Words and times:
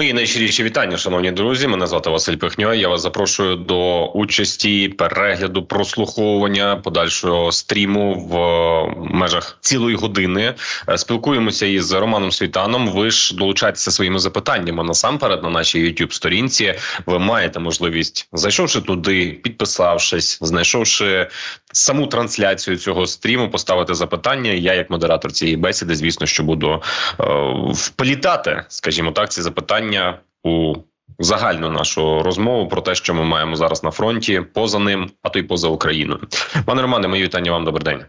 Мої 0.00 0.12
найщиріші 0.12 0.62
вітання, 0.62 0.96
шановні 0.96 1.32
друзі. 1.32 1.66
Мене 1.66 1.86
звати 1.86 2.10
Василь 2.10 2.36
Пихньо. 2.36 2.74
Я 2.74 2.88
вас 2.88 3.02
запрошую 3.02 3.56
до 3.56 4.06
участі, 4.06 4.88
перегляду, 4.88 5.62
прослуховування 5.62 6.76
подальшого 6.76 7.52
стріму 7.52 8.14
в 8.14 9.14
межах 9.14 9.58
цілої 9.60 9.96
години. 9.96 10.54
Е, 10.88 10.98
спілкуємося 10.98 11.66
із 11.66 11.92
Романом 11.92 12.32
Світаном. 12.32 12.88
Ви 12.88 13.10
ж 13.10 13.36
долучайтеся 13.36 13.90
своїми 13.90 14.18
запитаннями 14.18 14.84
насамперед 14.84 15.42
на 15.42 15.50
нашій 15.50 15.84
youtube 15.84 16.12
сторінці. 16.12 16.74
Ви 17.06 17.18
маєте 17.18 17.60
можливість, 17.60 18.28
зайшовши 18.32 18.80
туди, 18.80 19.40
підписавшись, 19.42 20.38
знайшовши 20.42 21.28
саму 21.72 22.06
трансляцію 22.06 22.76
цього 22.76 23.06
стріму, 23.06 23.50
поставити 23.50 23.94
запитання. 23.94 24.50
Я, 24.50 24.74
як 24.74 24.90
модератор 24.90 25.32
цієї 25.32 25.56
бесіди, 25.56 25.94
звісно, 25.94 26.26
що 26.26 26.42
буду 26.42 26.82
е, 27.20 27.24
вплітати, 27.72 28.64
скажімо 28.68 29.12
так, 29.12 29.30
ці 29.30 29.42
запитання 29.42 30.18
у 30.44 30.74
загальну 31.18 31.70
нашу 31.70 32.22
розмову 32.22 32.68
про 32.68 32.82
те, 32.82 32.94
що 32.94 33.14
ми 33.14 33.24
маємо 33.24 33.56
зараз 33.56 33.84
на 33.84 33.90
фронті, 33.90 34.42
поза 34.54 34.78
ним, 34.78 35.10
а 35.22 35.28
то 35.28 35.38
й 35.38 35.42
поза 35.42 35.68
Україною. 35.68 36.20
Пане 36.66 36.82
Романе, 36.82 37.08
мої 37.08 37.22
вітання 37.22 37.50
вам 37.52 37.64
добрий 37.64 37.84
день. 37.84 38.04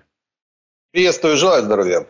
Приєстую, 0.93 1.38
желаю 1.38 1.63
здоров'я. 1.63 2.05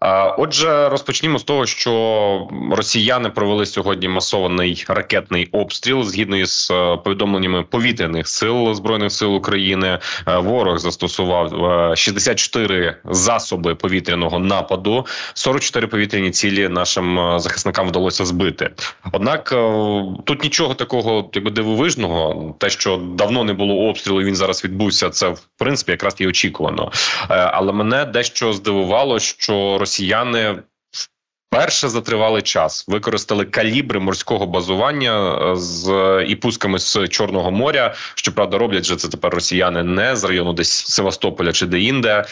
Отже, 0.00 0.88
розпочнімо 0.88 1.38
з 1.38 1.42
того, 1.42 1.66
що 1.66 2.48
росіяни 2.72 3.30
провели 3.30 3.66
сьогодні 3.66 4.08
масований 4.08 4.84
ракетний 4.88 5.48
обстріл 5.52 6.04
згідно 6.04 6.36
із 6.36 6.68
е, 6.70 6.96
повідомленнями 6.96 7.62
повітряних 7.62 8.28
сил 8.28 8.74
збройних 8.74 9.12
сил 9.12 9.34
України. 9.34 9.98
Е, 10.28 10.38
ворог 10.38 10.78
застосував 10.78 11.52
64 11.96 12.86
е, 12.86 12.96
засоби 13.04 13.74
повітряного 13.74 14.38
нападу. 14.38 15.06
44 15.34 15.86
повітряні 15.86 16.30
цілі 16.30 16.68
нашим 16.68 17.38
захисникам 17.38 17.88
вдалося 17.88 18.24
збити. 18.24 18.70
Однак 19.12 19.48
тут 20.24 20.42
нічого 20.42 20.74
такого, 20.74 21.30
якби 21.32 21.50
дивовижного, 21.50 22.54
те, 22.58 22.70
що 22.70 22.96
давно 22.96 23.44
не 23.44 23.52
було 23.52 23.88
обстрілу, 23.88 24.22
він 24.22 24.36
зараз 24.36 24.64
відбувся. 24.64 25.10
Це 25.10 25.28
в 25.28 25.40
принципі 25.58 25.92
якраз 25.92 26.14
і 26.18 26.26
очікувано. 26.26 26.92
Але 27.28 27.72
мене 27.72 28.04
дещо 28.04 28.52
здивувало, 28.52 29.18
що 29.18 29.78
росіяни 29.88 30.62
Перше 31.50 31.88
за 31.88 32.00
тривалий 32.00 32.42
час 32.42 32.84
використали 32.88 33.44
калібри 33.44 34.00
морського 34.00 34.46
базування 34.46 35.38
е, 35.52 35.56
з 35.56 35.90
і 36.28 36.34
пусками 36.34 36.78
з 36.78 37.08
Чорного 37.08 37.50
моря. 37.50 37.94
Щоправда, 38.14 38.58
роблять 38.58 38.84
же 38.84 38.96
це 38.96 39.08
тепер 39.08 39.34
росіяни 39.34 39.82
не 39.82 40.16
з 40.16 40.24
району 40.24 40.52
десь 40.52 40.70
Севастополя 40.70 41.52
чи 41.52 41.66
де-інде, 41.66 42.10
е, 42.10 42.24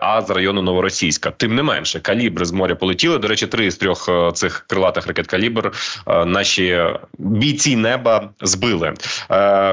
а 0.00 0.22
з 0.26 0.30
району 0.30 0.62
Новоросійська. 0.62 1.30
Тим 1.30 1.54
не 1.54 1.62
менше, 1.62 2.00
калібри 2.00 2.44
з 2.44 2.52
моря 2.52 2.74
полетіли. 2.74 3.18
До 3.18 3.28
речі, 3.28 3.46
три 3.46 3.70
з 3.70 3.76
трьох 3.76 4.08
е, 4.08 4.32
цих 4.34 4.64
крилатих 4.68 5.06
ракет 5.06 5.26
калібр 5.26 5.72
наші 6.26 6.84
бійці 7.18 7.76
неба 7.76 8.28
збили. 8.40 8.94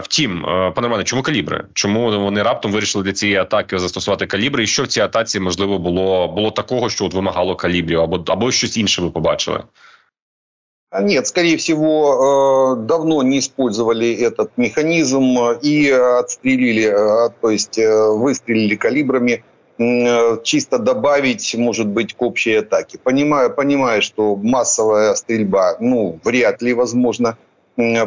Втім, 0.04 0.42
пане 0.46 0.82
Романе, 0.88 1.04
чому 1.04 1.22
калібри? 1.22 1.64
Чому 1.74 2.20
вони 2.20 2.44
раптом 2.44 2.72
вирішили 2.72 3.04
для 3.04 3.14
цієї 3.14 3.38
атаки 3.38 3.80
застосувати 3.80 4.26
калібри? 4.26 4.64
І 4.64 4.68
що 4.68 4.84
в 4.84 4.88
цій 4.88 5.02
атаці 5.02 5.40
можливо 5.40 5.80
було 5.80 6.28
було 6.28 6.52
такого, 6.52 6.90
що 6.90 7.06
от 7.06 7.14
вимагало 7.14 7.56
калібрів, 7.56 8.02
або 8.02 8.24
або 8.28 8.52
щось 8.70 8.78
інше 8.78 9.02
ви 9.02 9.10
побачили? 9.10 9.64
Нет, 11.02 11.28
скорее 11.28 11.56
всего, 11.56 12.76
э, 12.78 12.86
давно 12.88 13.24
не 13.24 13.38
использовали 13.38 14.12
этот 14.12 14.50
механизм 14.58 15.38
и 15.62 15.92
отстрелили, 15.92 16.84
э, 16.84 17.30
то 17.42 17.52
есть 17.52 17.78
э, 17.78 18.10
выстрелили 18.10 18.76
калибрами, 18.76 19.44
чисто 20.44 20.78
добавить, 20.78 21.56
может 21.58 21.88
быть, 21.88 22.14
к 22.14 22.22
общей 22.22 22.60
атаке. 22.60 22.98
Понимаю, 23.04 23.56
понимаю, 23.56 24.02
что 24.02 24.36
массовая 24.36 25.16
стрельба, 25.16 25.78
ну, 25.80 26.20
вряд 26.26 26.62
ли 26.62 26.74
возможно, 26.74 27.38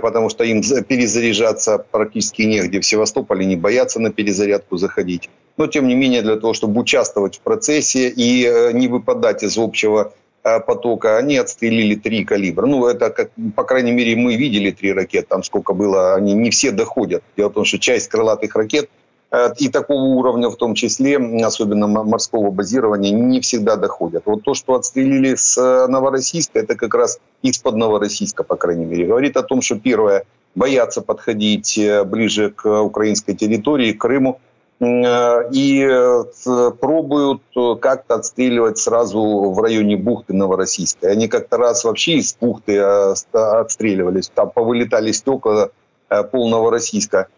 потому 0.02 0.28
что 0.28 0.44
им 0.44 0.62
перезаряжаться 0.88 1.78
практически 1.78 2.42
негде. 2.42 2.78
В 2.78 2.84
Севастополе 2.84 3.46
не 3.46 3.56
боятся 3.56 4.00
на 4.00 4.10
перезарядку 4.10 4.76
заходить. 4.76 5.30
Но, 5.56 5.66
тем 5.66 5.88
не 5.88 5.94
менее, 5.94 6.20
для 6.22 6.36
того, 6.36 6.52
чтобы 6.52 6.80
участвовать 6.80 7.38
в 7.38 7.40
процессе 7.40 8.12
и 8.18 8.72
не 8.74 8.88
выпадать 8.88 9.42
из 9.42 9.56
общего 9.56 10.12
Э, 10.12 10.21
потока, 10.42 11.18
они 11.18 11.36
отстрелили 11.36 11.94
три 11.94 12.24
калибра. 12.24 12.66
Ну, 12.66 12.86
это, 12.86 13.10
как, 13.10 13.30
по 13.54 13.64
крайней 13.64 13.92
мере, 13.92 14.16
мы 14.16 14.36
видели 14.36 14.70
три 14.70 14.92
ракеты, 14.92 15.26
там 15.28 15.42
сколько 15.42 15.72
было, 15.72 16.14
они 16.14 16.34
не 16.34 16.50
все 16.50 16.70
доходят. 16.70 17.22
Дело 17.36 17.48
в 17.48 17.52
том, 17.52 17.64
что 17.64 17.78
часть 17.78 18.08
крылатых 18.08 18.54
ракет 18.56 18.90
э, 19.30 19.50
и 19.58 19.68
такого 19.68 20.02
уровня 20.02 20.48
в 20.48 20.56
том 20.56 20.74
числе, 20.74 21.18
особенно 21.44 21.86
морского 21.86 22.50
базирования, 22.50 23.12
не 23.12 23.40
всегда 23.40 23.76
доходят. 23.76 24.24
Вот 24.26 24.42
то, 24.42 24.54
что 24.54 24.74
отстрелили 24.74 25.34
с 25.36 25.56
э, 25.58 25.86
Новороссийска, 25.86 26.58
это 26.58 26.74
как 26.74 26.94
раз 26.94 27.18
из-под 27.42 27.76
Новороссийска, 27.76 28.42
по 28.42 28.56
крайней 28.56 28.84
мере, 28.84 29.06
говорит 29.06 29.36
о 29.36 29.42
том, 29.42 29.62
что 29.62 29.76
первое, 29.76 30.24
боятся 30.54 31.00
подходить 31.00 31.80
ближе 32.06 32.50
к 32.50 32.82
украинской 32.82 33.34
территории, 33.34 33.92
к 33.92 34.00
Крыму, 34.00 34.40
Э, 34.51 34.51
и 34.82 35.88
э, 35.88 36.70
пробуют 36.80 37.42
э, 37.56 37.76
как-то 37.80 38.16
отстреливать 38.16 38.78
сразу 38.78 39.52
в 39.52 39.60
районе 39.60 39.96
бухты 39.96 40.34
Новороссийской. 40.34 41.12
Они 41.12 41.28
как-то 41.28 41.56
раз 41.56 41.84
вообще 41.84 42.14
из 42.14 42.34
бухты 42.34 42.80
отстреливались, 42.80 44.30
там 44.34 44.50
повылетали 44.50 45.12
стекла 45.12 45.68
пол 46.32 46.50
Новороссийска. 46.50 47.28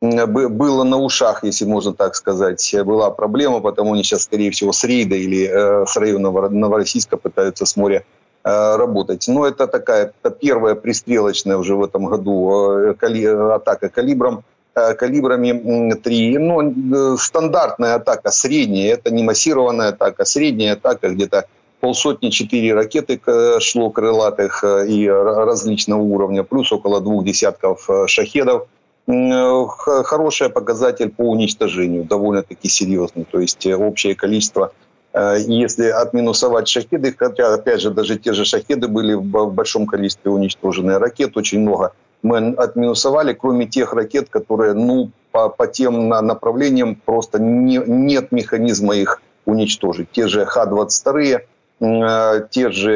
Было 0.00 0.84
на 0.84 0.98
ушах, 0.98 1.44
если 1.44 1.66
можно 1.66 1.92
так 1.92 2.14
сказать, 2.14 2.74
была 2.84 3.10
проблема, 3.10 3.60
потому 3.60 3.92
они 3.92 4.02
сейчас, 4.02 4.22
скорее 4.22 4.50
всего, 4.50 4.72
с 4.72 4.82
рейда 4.84 5.16
или 5.16 5.46
с 5.86 5.96
района 5.96 6.30
Новороссийска 6.48 7.16
пытаются 7.18 7.66
с 7.66 7.76
моря 7.76 8.04
работать. 8.42 9.26
Но 9.28 9.46
это 9.46 9.66
такая 9.66 10.12
это 10.22 10.34
первая 10.34 10.74
пристрелочная 10.74 11.56
уже 11.56 11.74
в 11.74 11.84
этом 11.84 12.06
году 12.06 12.90
атака 12.90 13.90
калибром– 13.90 14.44
Э, 14.55 14.55
калибрами 14.76 15.94
3. 15.94 16.38
Ну, 16.38 17.14
э, 17.14 17.16
стандартная 17.18 17.94
атака, 17.94 18.30
средняя, 18.30 18.94
это 18.94 19.10
не 19.10 19.22
массированная 19.22 19.88
атака, 19.88 20.24
средняя 20.24 20.74
атака 20.74 21.08
где-то 21.08 21.46
полсотни 21.80 22.30
четыре 22.30 22.74
ракеты 22.74 23.20
шло 23.60 23.90
крылатых 23.90 24.62
э, 24.64 24.86
и 24.88 25.08
различного 25.08 26.02
уровня, 26.02 26.42
плюс 26.42 26.72
около 26.72 27.00
двух 27.00 27.24
десятков 27.24 27.88
шахедов. 28.06 28.68
Хороший 29.06 30.48
показатель 30.48 31.10
по 31.10 31.22
уничтожению, 31.22 32.04
довольно-таки 32.04 32.68
серьезный. 32.68 33.24
То 33.24 33.38
есть 33.38 33.64
общее 33.64 34.16
количество 34.16 34.72
если 35.14 35.86
отминусовать 35.88 36.68
шахеды, 36.68 37.14
хотя, 37.16 37.54
опять 37.54 37.80
же, 37.80 37.90
даже 37.90 38.18
те 38.18 38.34
же 38.34 38.44
шахеды 38.44 38.88
были 38.88 39.14
в 39.14 39.52
большом 39.52 39.86
количестве 39.86 40.30
уничтожены, 40.30 40.98
ракет 40.98 41.36
очень 41.36 41.60
много– 41.60 41.92
мы 42.26 42.54
отминусовали, 42.54 43.32
кроме 43.32 43.66
тех 43.66 43.92
ракет, 43.92 44.28
которые, 44.28 44.74
ну, 44.74 45.10
по, 45.30 45.48
по 45.48 45.66
тем 45.66 46.08
направлениям 46.08 46.96
просто 46.96 47.38
не, 47.38 47.76
нет 47.86 48.32
механизма 48.32 48.96
их 48.96 49.22
уничтожить. 49.44 50.10
Те 50.10 50.26
же 50.26 50.44
Х-22, 50.44 51.40
э, 51.80 52.48
те 52.50 52.70
же 52.70 52.92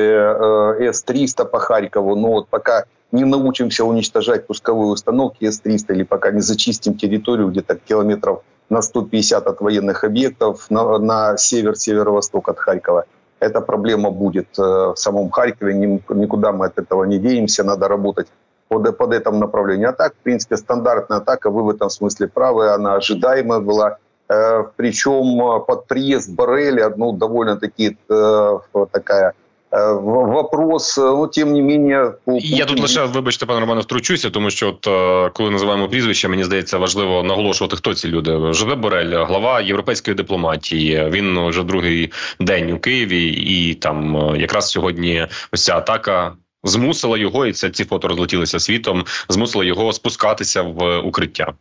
э, 0.80 0.92
С-300 0.92 1.44
по 1.44 1.60
Харькову, 1.60 2.16
но 2.16 2.28
вот 2.32 2.48
пока 2.48 2.84
не 3.12 3.24
научимся 3.24 3.84
уничтожать 3.84 4.46
пусковые 4.46 4.90
установки 4.90 5.44
С-300 5.44 5.94
или 5.94 6.02
пока 6.02 6.32
не 6.32 6.40
зачистим 6.40 6.94
территорию 6.94 7.48
где-то 7.48 7.76
километров 7.76 8.42
на 8.68 8.82
150 8.82 9.46
от 9.46 9.60
военных 9.60 10.04
объектов 10.04 10.66
на, 10.70 10.98
на 10.98 11.36
север-северо-восток 11.36 12.48
от 12.48 12.58
Харькова, 12.58 13.04
эта 13.38 13.60
проблема 13.60 14.10
будет 14.10 14.58
э, 14.58 14.62
в 14.62 14.96
самом 14.96 15.30
Харькове, 15.30 15.74
никуда 15.74 16.52
мы 16.52 16.66
от 16.66 16.78
этого 16.78 17.04
не 17.04 17.18
денемся, 17.18 17.64
надо 17.64 17.88
работать 17.88 18.26
под, 18.69 18.97
под 18.97 19.13
этом 19.13 19.39
направлению. 19.39 19.89
А 19.89 19.93
так, 19.93 20.13
в 20.13 20.23
принципе, 20.23 20.57
стандартная 20.57 21.19
атака, 21.19 21.49
вы 21.49 21.63
в 21.63 21.69
этом 21.69 21.89
смысле 21.89 22.27
правы, 22.27 22.69
она 22.69 22.95
ожидаемая 22.95 23.59
была. 23.59 23.97
Э, 24.27 24.63
причем 24.75 25.41
э, 25.41 25.59
под 25.65 25.87
приезд 25.87 26.33
Барреля, 26.33 26.93
ну, 26.97 27.11
довольно-таки 27.11 27.97
э, 28.09 28.59
такая 28.91 29.33
э, 29.71 29.93
Вопрос, 29.93 30.97
ну 30.97 31.27
тим 31.27 31.53
не 31.53 31.61
менее, 31.61 32.13
по 32.25 32.37
я 32.37 32.65
тут 32.65 32.79
лише 32.79 33.05
вибачте, 33.05 33.45
пане 33.45 33.59
Романе, 33.59 33.81
втручуся, 33.81 34.29
тому 34.29 34.49
що 34.49 34.69
от 34.69 34.87
е, 34.87 35.31
коли 35.33 35.51
називаємо 35.51 35.89
прізвище, 35.89 36.27
мені 36.27 36.43
здається 36.43 36.77
важливо 36.77 37.23
наголошувати, 37.23 37.75
хто 37.75 37.93
ці 37.93 38.07
люди. 38.07 38.53
Живе 38.53 38.75
Борель, 38.75 39.25
глава 39.25 39.61
європейської 39.61 40.15
дипломатії. 40.15 41.09
Він 41.09 41.47
вже 41.47 41.63
другий 41.63 42.11
день 42.39 42.71
у 42.71 42.79
Києві, 42.79 43.27
і 43.27 43.73
там 43.73 44.17
е, 44.17 44.37
якраз 44.37 44.69
сьогодні 44.69 45.27
ось 45.51 45.63
ця 45.63 45.77
атака 45.77 46.33
змусила 46.63 47.17
його, 47.17 47.45
і 47.45 47.53
це 47.53 47.69
ці 47.69 47.85
фото 47.85 48.07
розлетілися 48.07 48.59
світом. 48.59 49.05
Змусила 49.29 49.65
його 49.65 49.93
спускатися 49.93 50.61
в 50.61 50.99
укриття. 50.99 51.53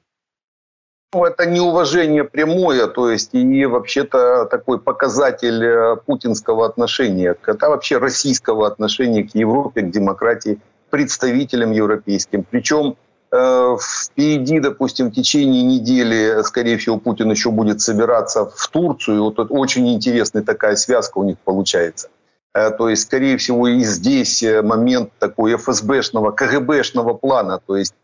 Ну, 1.15 1.25
это 1.25 1.47
неуважение 1.47 2.25
прямое, 2.25 2.89
то 2.89 3.09
есть 3.09 3.35
и 3.35 3.67
вообще-то 3.67 4.47
такой 4.47 4.81
показатель 4.81 5.62
э, 5.62 5.97
путинского 6.06 6.67
отношения, 6.67 7.37
это 7.47 7.69
вообще 7.69 7.99
российского 7.99 8.67
отношения 8.67 9.23
к 9.23 9.33
Европе, 9.37 9.83
к 9.83 9.91
демократии, 9.93 10.59
представителям 10.91 11.71
европейским. 11.71 12.43
Причем 12.43 12.97
э, 13.31 13.77
впереди, 13.81 14.59
допустим, 14.59 15.11
в 15.11 15.15
течение 15.15 15.62
недели, 15.62 16.43
скорее 16.43 16.79
всего, 16.79 16.99
Путин 16.99 17.31
еще 17.31 17.51
будет 17.51 17.81
собираться 17.81 18.47
в 18.47 18.69
Турцию. 18.69 19.23
Вот 19.23 19.39
очень 19.51 19.89
интересная 19.95 20.43
такая 20.43 20.75
связка 20.75 21.19
у 21.19 21.25
них 21.25 21.37
получается. 21.45 22.09
То 22.53 22.89
есть, 22.89 23.03
скорее 23.03 23.37
всего, 23.37 23.69
и 23.69 23.81
здесь 23.81 24.45
момент 24.62 25.11
такой 25.19 25.56
ФСБшного, 25.56 26.31
КГБшного 26.31 27.15
плана. 27.15 27.61
То 27.67 27.77
есть 27.77 27.95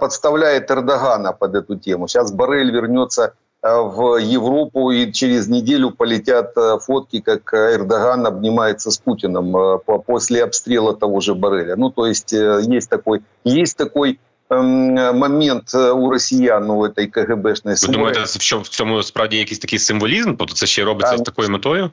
подставляет 0.00 0.70
Эрдогана 0.70 1.32
под 1.32 1.54
эту 1.54 1.76
тему. 1.76 2.08
Сейчас 2.08 2.32
Барель 2.32 2.70
вернется 2.70 3.32
в 3.62 4.18
Европу, 4.18 4.90
и 4.90 5.10
через 5.12 5.48
неделю 5.48 5.90
полетят 5.90 6.54
фотки, 6.82 7.20
как 7.20 7.54
Эрдоган 7.54 8.26
обнимается 8.26 8.90
с 8.90 8.98
Путиным 8.98 9.80
после 10.06 10.44
обстрела 10.44 10.94
того 10.94 11.20
же 11.20 11.34
Барреля. 11.34 11.76
Ну, 11.76 11.90
то 11.90 12.06
есть 12.06 12.32
есть 12.32 12.90
такой, 12.90 13.22
есть 13.44 13.78
такой 13.78 14.18
момент 14.50 15.74
у 15.74 16.10
росіян 16.10 16.70
у 16.70 16.84
этой 16.84 17.06
КГБшної 17.06 17.76
Ви 17.82 17.92
думаєте, 17.92 18.26
що 18.26 18.58
в 18.58 18.68
цьому 18.68 19.02
справді 19.02 19.36
якийсь 19.36 19.58
такий 19.58 19.78
символізм? 19.78 20.36
Тобто 20.36 20.54
це 20.54 20.66
ще 20.66 20.84
робиться 20.84 21.18
з 21.18 21.22
такою 21.22 21.48
метою? 21.48 21.90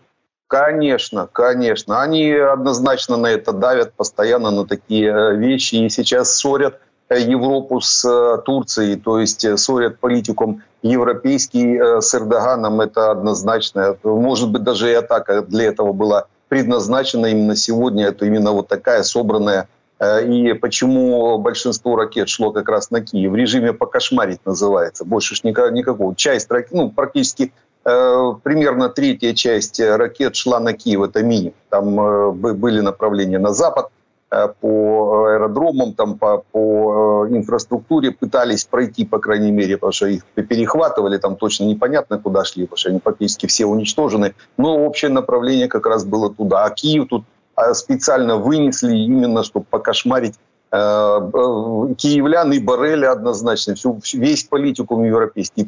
Конечно, 0.48 1.28
конечно. 1.30 2.00
Они 2.00 2.30
однозначно 2.30 3.16
на 3.16 3.26
это 3.28 3.52
давят 3.52 3.94
постоянно 3.94 4.50
на 4.50 4.64
такие 4.66 5.36
вещи 5.36 5.74
и 5.76 5.88
сейчас 5.88 6.34
ссорят 6.36 6.80
Европу 7.10 7.80
с 7.80 8.42
Турцией, 8.44 8.96
то 8.96 9.18
есть 9.18 9.46
ссорят 9.58 9.98
политикум 9.98 10.62
европейский 10.82 12.00
с 12.00 12.14
Эрдоганом, 12.14 12.80
это 12.80 13.10
однозначно. 13.10 13.96
Может 14.02 14.50
быть, 14.50 14.62
даже 14.62 14.90
и 14.90 14.94
атака 14.94 15.42
для 15.42 15.66
этого 15.66 15.92
была 15.92 16.26
предназначена 16.48 17.26
именно 17.26 17.56
сегодня, 17.56 18.06
это 18.06 18.26
именно 18.26 18.52
вот 18.52 18.68
такая 18.68 19.02
собранная 19.02 19.68
Э, 19.98 20.24
и 20.26 20.52
почему 20.52 21.38
большинство 21.38 21.96
ракет 21.96 22.28
шло 22.28 22.52
как 22.52 22.68
раз 22.68 22.90
на 22.90 23.00
Киев. 23.00 23.32
В 23.32 23.36
режиме 23.36 23.72
покошмарить 23.72 24.44
называется. 24.44 25.04
Больше 25.04 25.34
ж 25.34 25.42
никакого. 25.44 26.14
Часть 26.14 26.50
ракет, 26.50 26.72
ну, 26.72 26.90
практически 26.90 27.44
э, 27.44 27.48
примерно 27.86 28.88
третья 28.88 29.32
часть 29.32 29.80
ракет 29.80 30.34
шла 30.34 30.58
на 30.58 30.72
Киев. 30.72 31.02
Это 31.02 31.22
минимум. 31.22 31.54
Там 31.70 32.00
э, 32.00 32.32
были 32.32 32.80
направления 32.80 33.38
на 33.38 33.52
запад 33.52 33.90
э, 34.30 34.48
по 34.60 35.26
аэродромам, 35.26 35.92
там 35.94 36.18
по, 36.18 36.42
по 36.50 37.26
э, 37.26 37.36
инфраструктуре 37.36 38.10
пытались 38.10 38.64
пройти, 38.64 39.04
по 39.04 39.18
крайней 39.18 39.52
мере, 39.52 39.76
потому 39.76 39.92
что 39.92 40.06
их 40.06 40.24
перехватывали, 40.24 41.18
там 41.18 41.36
точно 41.36 41.64
непонятно, 41.64 42.18
куда 42.18 42.44
шли, 42.44 42.64
потому 42.64 42.78
что 42.78 42.90
они 42.90 42.98
практически 42.98 43.46
все 43.46 43.66
уничтожены. 43.66 44.34
Но 44.56 44.84
общее 44.84 45.10
направление 45.10 45.68
как 45.68 45.86
раз 45.86 46.04
было 46.04 46.34
туда. 46.34 46.64
А 46.64 46.70
Киев 46.70 47.06
тут 47.08 47.24
а 47.56 47.72
специально 47.74 48.36
вынесли 48.36 48.94
именно, 48.94 49.42
чтобы 49.42 49.64
покошмарить 49.70 50.34
э, 50.34 50.38
э, 50.38 50.45
киевлян 50.71 52.53
и 52.53 52.59
Барреля 52.59 53.11
однозначно, 53.11 53.75
всю, 53.75 53.99
весь 54.13 54.43
политикум 54.43 55.03
европейский. 55.03 55.67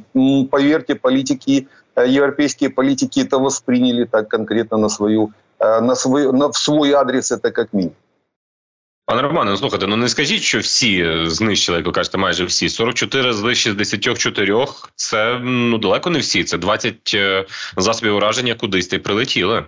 Поверьте, 0.49 0.95
политики, 0.95 1.67
э, 1.95 2.07
европейские 2.07 2.69
политики 2.69 3.19
это 3.19 3.37
восприняли 3.37 4.05
так 4.05 4.29
конкретно 4.29 4.77
на 4.77 4.89
свою, 4.89 5.33
на 5.59 5.95
свой, 5.95 6.31
на, 6.31 6.49
в 6.51 6.57
свой 6.57 6.93
адрес, 6.93 7.31
это 7.31 7.51
как 7.51 7.73
минимум. 7.73 7.95
Пане 9.05 9.21
Романе, 9.21 9.51
ну 9.51 9.57
слухайте, 9.57 9.87
ну 9.87 9.97
не 9.97 10.09
скажіть, 10.09 10.41
що 10.41 10.59
всі 10.59 11.21
знищили, 11.25 11.77
як 11.77 11.87
ви 11.87 11.91
кажете, 11.91 12.17
майже 12.17 12.45
всі. 12.45 12.69
44 12.69 13.33
з 13.33 13.55
64 – 13.55 14.95
це 14.95 15.39
ну 15.43 15.77
далеко 15.77 16.09
не 16.09 16.19
всі. 16.19 16.43
Це 16.43 16.57
20 16.57 17.17
засобів 17.77 18.15
ураження 18.15 18.55
кудись 18.55 18.93
і 18.93 18.97
прилетіли. 18.97 19.63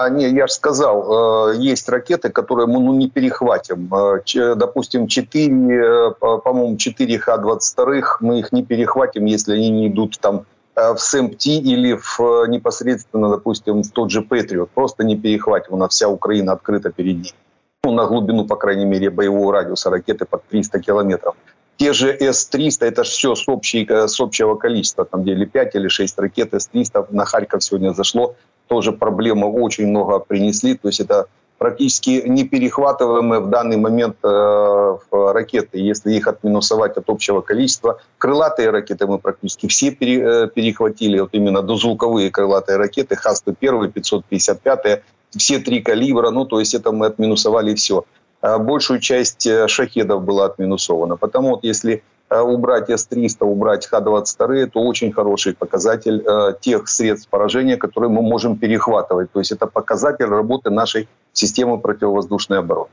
А, 0.00 0.10
не, 0.10 0.28
я 0.28 0.46
же 0.46 0.52
сказал, 0.52 1.50
э, 1.50 1.56
есть 1.56 1.88
ракеты, 1.88 2.28
которые 2.28 2.68
мы 2.68 2.78
ну, 2.78 2.94
не 2.94 3.10
перехватим. 3.10 3.92
Э, 3.92 4.54
допустим, 4.54 5.08
4, 5.08 5.50
э, 5.74 6.10
по-моему, 6.20 6.76
4 6.76 7.18
Х-22, 7.18 8.02
мы 8.20 8.38
их 8.38 8.52
не 8.52 8.62
перехватим, 8.62 9.24
если 9.24 9.54
они 9.54 9.70
не 9.70 9.88
идут 9.88 10.20
там 10.20 10.44
в 10.76 10.98
СМТ 10.98 11.46
или 11.46 11.94
в, 11.94 12.46
непосредственно, 12.46 13.28
допустим, 13.28 13.82
в 13.82 13.90
тот 13.90 14.12
же 14.12 14.22
Патриот. 14.22 14.70
Просто 14.70 15.02
не 15.02 15.16
перехватим. 15.16 15.74
У 15.74 15.76
нас 15.76 15.90
вся 15.90 16.08
Украина 16.08 16.52
открыта 16.52 16.90
перед 16.90 17.16
ним. 17.16 17.34
Ну, 17.82 17.90
на 17.90 18.06
глубину, 18.06 18.46
по 18.46 18.54
крайней 18.54 18.84
мере, 18.84 19.10
боевого 19.10 19.52
радиуса 19.52 19.90
ракеты 19.90 20.26
под 20.26 20.44
300 20.44 20.78
километров. 20.78 21.34
Те 21.76 21.92
же 21.92 22.16
С-300, 22.20 22.86
это 22.86 23.02
все 23.02 23.34
с, 23.34 23.48
общей, 23.48 23.84
с 23.88 24.20
общего 24.20 24.54
количества, 24.54 25.04
там 25.04 25.22
где 25.22 25.32
или 25.32 25.44
5 25.44 25.74
или 25.74 25.88
6 25.88 26.18
ракет 26.20 26.54
С-300 26.54 27.06
на 27.10 27.24
Харьков 27.24 27.64
сегодня 27.64 27.92
зашло 27.92 28.36
тоже 28.68 28.92
проблемы 28.92 29.50
очень 29.50 29.88
много 29.88 30.18
принесли. 30.18 30.74
То 30.74 30.88
есть 30.88 31.00
это 31.00 31.26
практически 31.58 32.22
неперехватываемые 32.26 33.40
в 33.40 33.50
данный 33.50 33.76
момент 33.76 34.16
э, 34.22 34.96
ракеты. 35.10 35.78
Если 35.78 36.14
их 36.14 36.28
отминусовать 36.28 36.96
от 36.96 37.08
общего 37.10 37.40
количества, 37.40 38.00
крылатые 38.18 38.70
ракеты 38.70 39.06
мы 39.06 39.18
практически 39.18 39.66
все 39.66 39.90
пере, 39.90 40.22
э, 40.22 40.48
перехватили. 40.48 41.18
Вот 41.20 41.30
именно 41.32 41.62
дозвуковые 41.62 42.30
крылатые 42.30 42.76
ракеты 42.78 43.16
Х-101, 43.16 43.88
555, 43.88 45.02
все 45.36 45.58
три 45.58 45.80
калибра. 45.80 46.30
Ну, 46.30 46.44
то 46.44 46.60
есть 46.60 46.74
это 46.74 46.92
мы 46.92 47.06
отминусовали 47.06 47.74
все. 47.74 48.04
А 48.40 48.58
большую 48.58 49.00
часть 49.00 49.46
э, 49.46 49.66
шахедов 49.66 50.22
было 50.22 50.46
отминусовано. 50.46 51.16
Потому 51.16 51.50
вот 51.50 51.64
если 51.64 52.02
убрать 52.30 52.90
С-300, 52.90 53.44
убрать 53.44 53.86
Х-22, 53.86 54.54
это 54.54 54.78
очень 54.78 55.12
хороший 55.12 55.54
показатель 55.54 56.22
э, 56.26 56.54
тех 56.60 56.88
средств 56.88 57.28
поражения, 57.30 57.76
которые 57.76 58.10
мы 58.10 58.22
можем 58.22 58.56
перехватывать. 58.56 59.32
То 59.32 59.38
есть 59.38 59.52
это 59.52 59.66
показатель 59.66 60.26
работы 60.26 60.70
нашей 60.70 61.08
системы 61.32 61.78
противовоздушной 61.78 62.58
обороны. 62.58 62.90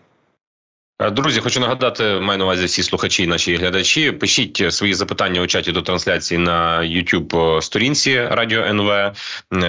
Е, 1.00 1.12
друзі, 1.12 1.39
хочу 1.39 1.59
нагадати, 1.59 2.03
маю 2.03 2.39
на 2.39 2.45
увазі 2.45 2.65
всі 2.65 2.83
слухачі, 2.83 3.27
наші 3.27 3.56
глядачі. 3.56 4.12
Пишіть 4.12 4.74
свої 4.74 4.94
запитання 4.94 5.42
у 5.42 5.47
чаті 5.47 5.71
до 5.71 5.81
трансляції 5.81 6.38
на 6.38 6.80
youtube 6.80 7.62
сторінці 7.62 8.27
Радіо 8.31 8.62
НВ. 8.62 8.89
Е, 8.89 9.13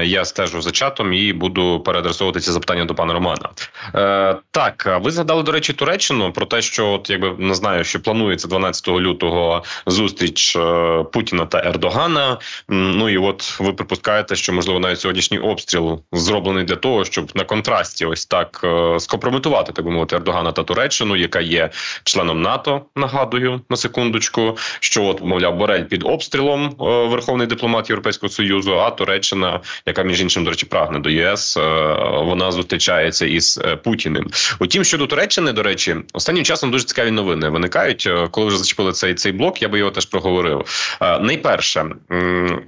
я 0.04 0.24
стежу 0.24 0.62
за 0.62 0.70
чатом 0.70 1.12
і 1.12 1.32
буду 1.32 1.80
переадресовувати 1.80 2.40
ці 2.40 2.50
запитання 2.50 2.84
до 2.84 2.94
пана 2.94 3.12
Романа. 3.12 3.50
Е, 3.94 4.36
Так, 4.50 4.98
ви 5.02 5.10
згадали 5.10 5.42
до 5.42 5.52
речі 5.52 5.72
Туреччину 5.72 6.32
про 6.32 6.46
те, 6.46 6.62
що 6.62 6.92
от 6.92 7.10
якби 7.10 7.34
не 7.38 7.54
знаю, 7.54 7.84
що 7.84 8.00
планується 8.00 8.48
12 8.48 8.88
лютого 8.88 9.64
зустріч 9.86 10.56
е, 10.56 11.04
Путіна 11.12 11.46
та 11.46 11.58
Ердогана. 11.58 12.38
Ну 12.68 13.08
і 13.08 13.18
от 13.18 13.60
ви 13.60 13.72
припускаєте, 13.72 14.36
що 14.36 14.52
можливо 14.52 14.80
навіть 14.80 15.00
сьогоднішній 15.00 15.38
обстріл 15.38 16.02
зроблений 16.12 16.64
для 16.64 16.76
того, 16.76 17.04
щоб 17.04 17.30
на 17.34 17.44
контрасті 17.44 18.06
ось 18.06 18.26
так 18.26 18.66
скомпрометувати 18.98 19.72
так 19.72 19.84
би 19.84 19.90
мовити 19.90 20.16
Ердогана 20.16 20.52
та 20.52 20.62
Туреччину 20.62 21.15
яка 21.16 21.40
є 21.40 21.70
членом 22.04 22.42
НАТО. 22.42 22.82
Нагадую 22.96 23.60
на 23.70 23.76
секундочку, 23.76 24.56
що 24.80 25.04
от 25.04 25.22
мовляв 25.22 25.56
Борель 25.56 25.82
під 25.82 26.02
обстрілом 26.04 26.66
е, 26.66 26.84
верховний 27.08 27.46
дипломат 27.46 27.90
Європейського 27.90 28.30
союзу. 28.30 28.78
А 28.78 28.90
Туреччина, 28.90 29.60
яка 29.86 30.02
між 30.02 30.20
іншим 30.20 30.44
до 30.44 30.50
речі, 30.50 30.66
прагне 30.66 30.98
до 30.98 31.10
ЄС, 31.10 31.56
е, 31.56 31.60
вона 32.22 32.52
зустрічається 32.52 33.26
із 33.26 33.60
е, 33.64 33.76
Путіним. 33.76 34.30
Утім, 34.60 34.84
щодо 34.84 35.06
Туреччини, 35.06 35.52
до 35.52 35.62
речі, 35.62 35.96
останнім 36.12 36.44
часом 36.44 36.70
дуже 36.70 36.84
цікаві 36.84 37.10
новини 37.10 37.48
виникають. 37.48 38.08
Коли 38.30 38.46
вже 38.46 38.58
зачепили 38.58 38.92
цей 38.92 39.14
цей 39.14 39.32
блок, 39.32 39.62
я 39.62 39.68
би 39.68 39.78
його 39.78 39.90
теж 39.90 40.06
проговорив. 40.06 40.64
Найперше 41.20 41.84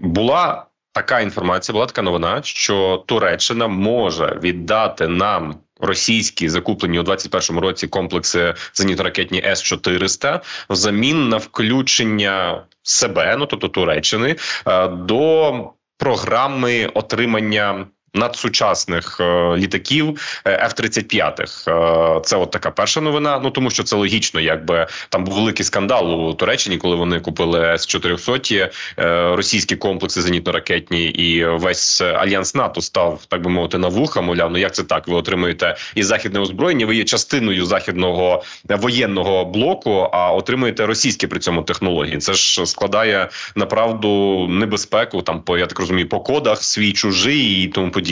була. 0.00 0.64
Така 0.92 1.20
інформація 1.20 1.72
була 1.72 1.86
така 1.86 2.02
новина, 2.02 2.40
що 2.42 3.04
Туреччина 3.06 3.66
може 3.66 4.38
віддати 4.42 5.08
нам 5.08 5.54
російські 5.80 6.48
закуплені 6.48 6.98
у 6.98 7.02
21-му 7.02 7.60
році 7.60 7.86
комплекси 7.86 8.54
зенітно-ракетні 8.74 9.46
С 9.46 9.62
400 9.62 10.40
взамін 10.70 11.28
на 11.28 11.36
включення 11.36 12.64
себе, 12.82 13.36
ну 13.38 13.46
тобто 13.46 13.68
Туреччини, 13.68 14.36
е, 14.66 14.88
до 14.88 15.54
програми 15.98 16.90
отримання 16.94 17.86
надсучасних 18.18 19.20
е, 19.20 19.56
літаків 19.56 20.20
F-35. 20.44 21.40
Е, 21.40 22.20
це 22.20 22.36
от 22.36 22.50
така 22.50 22.70
перша 22.70 23.00
новина. 23.00 23.40
Ну 23.44 23.50
тому 23.50 23.70
що 23.70 23.82
це 23.82 23.96
логічно, 23.96 24.40
якби 24.40 24.86
там 25.08 25.24
був 25.24 25.34
великий 25.34 25.64
скандал 25.64 26.28
у 26.28 26.34
Туреччині, 26.34 26.78
коли 26.78 26.96
вони 26.96 27.20
купили 27.20 27.60
С-400, 27.60 28.70
е, 28.98 29.36
російські 29.36 29.76
комплекси 29.76 30.20
зенітно-ракетні, 30.20 31.10
і 31.10 31.44
весь 31.44 32.00
альянс 32.00 32.54
НАТО 32.54 32.80
став 32.80 33.20
так 33.28 33.42
би 33.42 33.50
мовити 33.50 33.78
на 33.78 33.88
вуха. 33.88 34.20
Мовляв, 34.20 34.50
ну 34.50 34.58
як 34.58 34.74
це 34.74 34.82
так? 34.82 35.08
Ви 35.08 35.14
отримуєте 35.14 35.76
і 35.94 36.02
західне 36.02 36.40
озброєння. 36.40 36.86
Ви 36.86 36.96
є 36.96 37.04
частиною 37.04 37.64
західного 37.66 38.42
воєнного 38.68 39.44
блоку, 39.44 40.08
а 40.12 40.32
отримуєте 40.32 40.86
російські 40.86 41.26
при 41.26 41.38
цьому 41.38 41.62
технології. 41.62 42.18
Це 42.18 42.32
ж 42.32 42.66
складає 42.66 43.28
направду 43.56 44.46
небезпеку. 44.50 45.22
Там 45.22 45.40
по 45.42 45.58
я 45.58 45.66
так 45.66 45.78
розумію, 45.78 46.08
по 46.08 46.20
кодах 46.20 46.62
свій 46.62 46.92
чужий 46.92 47.62
і 47.62 47.66
тому 47.66 47.90
подібне. 47.90 48.07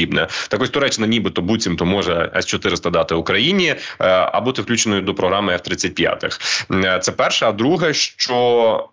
Так 0.48 0.62
ось 0.62 0.70
Туреччина, 0.70 1.06
нібито 1.06 1.42
буцімто 1.42 1.84
може 1.84 2.32
с 2.36 2.46
400 2.46 2.90
дати 2.90 3.14
Україні 3.14 3.68
е, 3.68 3.78
а 3.98 4.40
бути 4.40 4.62
включеною 4.62 5.02
до 5.02 5.14
програми 5.14 5.52
F-35. 5.52 6.40
Е, 6.84 6.98
це 6.98 7.12
перше. 7.12 7.46
А 7.46 7.52
друге, 7.52 7.94
що 7.94 8.88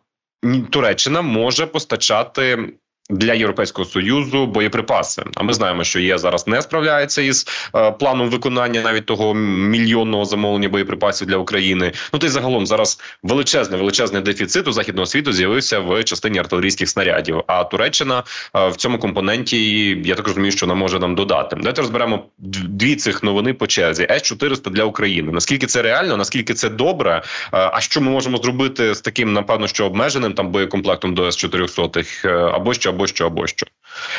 Туреччина 0.69 1.21
може 1.21 1.65
постачати 1.65 2.73
для 3.09 3.33
європейського 3.33 3.85
союзу 3.85 4.47
боєприпаси. 4.47 5.23
А 5.35 5.43
ми 5.43 5.53
знаємо, 5.53 5.83
що 5.83 5.99
є 5.99 6.17
зараз 6.17 6.47
не 6.47 6.61
справляється 6.61 7.21
із 7.21 7.47
е, 7.75 7.91
планом 7.91 8.29
виконання 8.29 8.81
навіть 8.81 9.05
того 9.05 9.33
мільйонного 9.33 10.25
замовлення 10.25 10.69
боєприпасів 10.69 11.27
для 11.27 11.37
України. 11.37 11.91
Ну 12.13 12.19
то 12.19 12.25
й 12.25 12.29
загалом 12.29 12.67
зараз 12.67 12.99
величезний 13.23 13.79
величезний 13.79 14.21
дефіцит 14.21 14.67
у 14.67 14.71
західного 14.71 15.05
світу 15.05 15.33
з'явився 15.33 15.79
в 15.79 16.03
частині 16.03 16.39
артилерійських 16.39 16.89
снарядів. 16.89 17.41
А 17.47 17.63
Туреччина 17.63 18.23
е, 18.55 18.67
в 18.69 18.75
цьому 18.75 18.99
компоненті 18.99 19.89
я 20.05 20.15
так 20.15 20.27
розумію, 20.27 20.51
що 20.51 20.65
вона 20.65 20.79
може 20.79 20.99
нам 20.99 21.15
додати. 21.15 21.55
Давайте 21.55 21.81
розберемо 21.81 22.25
дві 22.37 22.95
цих 22.95 23.23
новини 23.23 23.53
по 23.53 23.67
черзі. 23.67 24.07
С 24.09 24.21
400 24.21 24.69
для 24.69 24.83
України. 24.83 25.31
Наскільки 25.31 25.67
це 25.67 25.81
реально? 25.81 26.17
Наскільки 26.17 26.53
це 26.53 26.69
добре? 26.69 27.21
Е, 27.53 27.69
а 27.73 27.81
що 27.81 28.01
ми 28.01 28.11
можемо 28.11 28.37
зробити 28.37 28.95
з 28.95 29.01
таким, 29.01 29.33
напевно, 29.33 29.67
що 29.67 29.85
обмеженим 29.85 30.33
там 30.33 30.51
боєкомплектом 30.51 31.13
до 31.13 31.27
С 31.27 31.35
400 31.35 31.89
е, 32.25 32.29
або 32.29 32.73
що? 32.73 32.92
або 32.92 33.06
що, 33.06 33.26
або 33.26 33.46
що. 33.46 33.66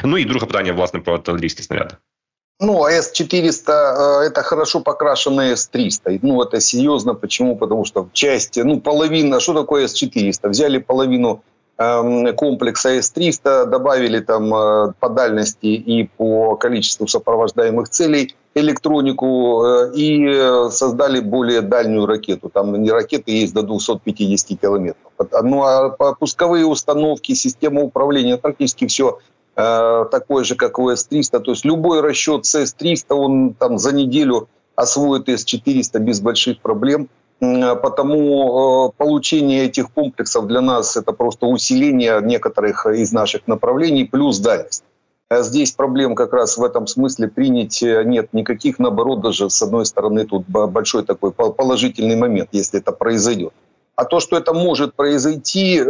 Ну 0.04 0.18
і 0.18 0.26
друге 0.26 0.46
питання, 0.46 0.74
власне, 0.74 1.00
про 1.00 1.14
артилерійські 1.14 1.64
снаряди. 1.64 1.96
Ну, 2.62 2.84
а 2.84 2.92
С-400 2.92 3.72
э, 3.72 4.28
это 4.28 4.44
хорошо 4.44 4.82
покрашенный 4.82 5.56
С-300. 5.56 6.20
Ну, 6.22 6.42
это 6.42 6.60
серьезно. 6.60 7.16
Почему? 7.16 7.56
Потому 7.56 7.86
что 7.86 8.04
в 8.04 8.12
части, 8.12 8.60
ну, 8.60 8.82
половина, 8.82 9.40
что 9.40 9.54
такое 9.54 9.88
С-400? 9.88 10.50
Взяли 10.50 10.80
половину 10.80 11.42
э, 11.78 12.34
комплекса 12.34 12.90
С-300, 12.90 13.66
добавили 13.66 14.20
там 14.20 14.54
э, 14.54 14.94
по 15.00 15.10
дальности 15.10 15.68
и 15.68 16.10
по 16.18 16.58
количеству 16.58 17.08
сопровождаемых 17.08 17.88
целей 17.88 18.36
электронику 18.55 19.65
э, 19.65 19.93
и 19.95 20.71
создали 20.71 21.21
более 21.21 21.61
дальнюю 21.61 22.07
ракету. 22.07 22.49
Там 22.49 22.81
не 22.83 22.91
ракеты 22.91 23.33
есть 23.33 23.55
до 23.55 23.63
250 23.63 24.61
километров. 24.61 25.13
Ну, 25.43 25.63
а 25.63 25.91
пусковые 26.19 26.67
установки, 26.67 27.35
система 27.35 27.83
управления, 27.83 28.37
практически 28.37 28.87
все 28.87 29.19
Э, 29.57 30.07
такой 30.11 30.45
же, 30.45 30.57
как 30.57 30.79
у 30.79 30.91
С-300. 30.91 31.41
То 31.41 31.53
есть 31.53 31.65
любой 31.65 32.01
расчет 32.01 32.45
с 32.45 32.55
С-300, 32.55 33.15
он 33.15 33.55
там 33.55 33.79
за 33.79 33.95
неделю 33.95 34.49
освоит 34.75 35.29
С-400 35.29 35.99
без 36.01 36.21
больших 36.21 36.61
проблем. 36.61 37.09
Потому 37.41 38.89
э, 38.89 38.93
получение 38.97 39.65
этих 39.65 39.91
комплексов 39.93 40.47
для 40.47 40.61
нас 40.61 40.97
это 40.97 41.13
просто 41.13 41.47
усиление 41.47 42.21
некоторых 42.23 42.87
из 42.87 43.13
наших 43.13 43.47
направлений 43.47 44.05
плюс 44.05 44.39
дальность. 44.39 44.85
А 45.29 45.43
здесь 45.43 45.73
проблем 45.73 46.15
как 46.15 46.33
раз 46.35 46.59
в 46.59 46.65
этом 46.65 46.87
смысле 46.87 47.29
принять 47.29 47.83
э, 47.83 48.05
нет 48.05 48.33
никаких, 48.33 48.79
наоборот, 48.79 49.23
даже 49.23 49.49
с 49.49 49.63
одной 49.63 49.87
стороны 49.87 50.27
тут 50.27 50.47
большой 50.47 51.05
такой 51.05 51.33
положительный 51.33 52.17
момент, 52.17 52.51
если 52.53 52.81
это 52.81 52.93
произойдет. 52.93 53.53
А 53.97 54.05
то, 54.05 54.21
что 54.21 54.37
это 54.37 54.53
может 54.53 54.95
произойти, 54.95 55.79
э, 55.79 55.83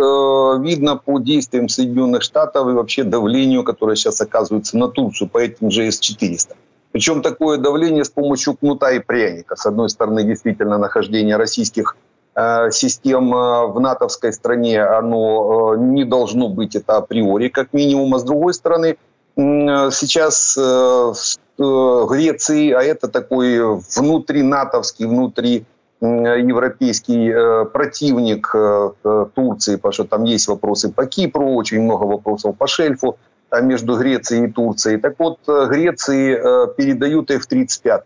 видно 0.61 0.97
по 0.97 1.19
действиям 1.19 1.69
Соединенных 1.69 2.23
Штатов 2.23 2.69
и 2.69 2.73
вообще 2.73 3.03
давлению, 3.03 3.65
которое 3.65 3.97
сейчас 3.97 4.21
оказывается 4.21 4.79
на 4.79 4.89
Турцию 4.89 5.29
по 5.29 5.39
этим 5.39 5.71
же 5.71 5.91
С-400. 5.91 6.55
Причем 6.93 7.23
такое 7.23 7.59
давление 7.59 8.05
с 8.05 8.11
помощью 8.11 8.55
кнута 8.55 8.93
и 8.93 9.01
пряника. 9.01 9.57
С 9.57 9.67
одной 9.67 9.89
стороны, 9.89 10.23
действительно, 10.23 10.79
нахождение 10.79 11.37
российских 11.37 11.97
э, 12.37 12.71
систем 12.71 13.31
в 13.31 13.81
натовской 13.81 14.33
стране, 14.33 14.81
оно 14.81 15.75
не 15.77 16.05
должно 16.05 16.49
быть 16.49 16.77
это 16.77 16.99
априори, 16.99 17.49
как 17.49 17.73
минимум. 17.73 18.15
А 18.15 18.21
с 18.21 18.23
другой 18.23 18.55
стороны, 18.55 18.97
сейчас 19.37 20.57
в 20.57 22.07
Греции, 22.07 22.73
а 22.73 22.83
это 22.83 23.09
такой 23.09 23.61
внутринатовский, 23.97 25.07
внутри 25.07 25.67
европейский 26.05 27.31
э, 27.31 27.65
противник 27.67 28.51
э, 28.55 28.91
Турции, 29.35 29.77
потому 29.77 29.93
что 29.93 30.05
там 30.05 30.25
есть 30.25 30.49
вопросы 30.49 30.93
по 30.93 31.07
Кипру, 31.07 31.55
очень 31.55 31.83
много 31.83 32.05
вопросов 32.05 32.57
по 32.57 32.67
шельфу 32.67 33.17
между 33.63 33.97
Грецией 33.97 34.49
и 34.49 34.53
Турцией. 34.53 34.99
Так 34.99 35.15
вот, 35.19 35.39
э, 35.47 35.67
Греции 35.69 36.35
передают 36.77 37.31
F-35, 37.31 38.03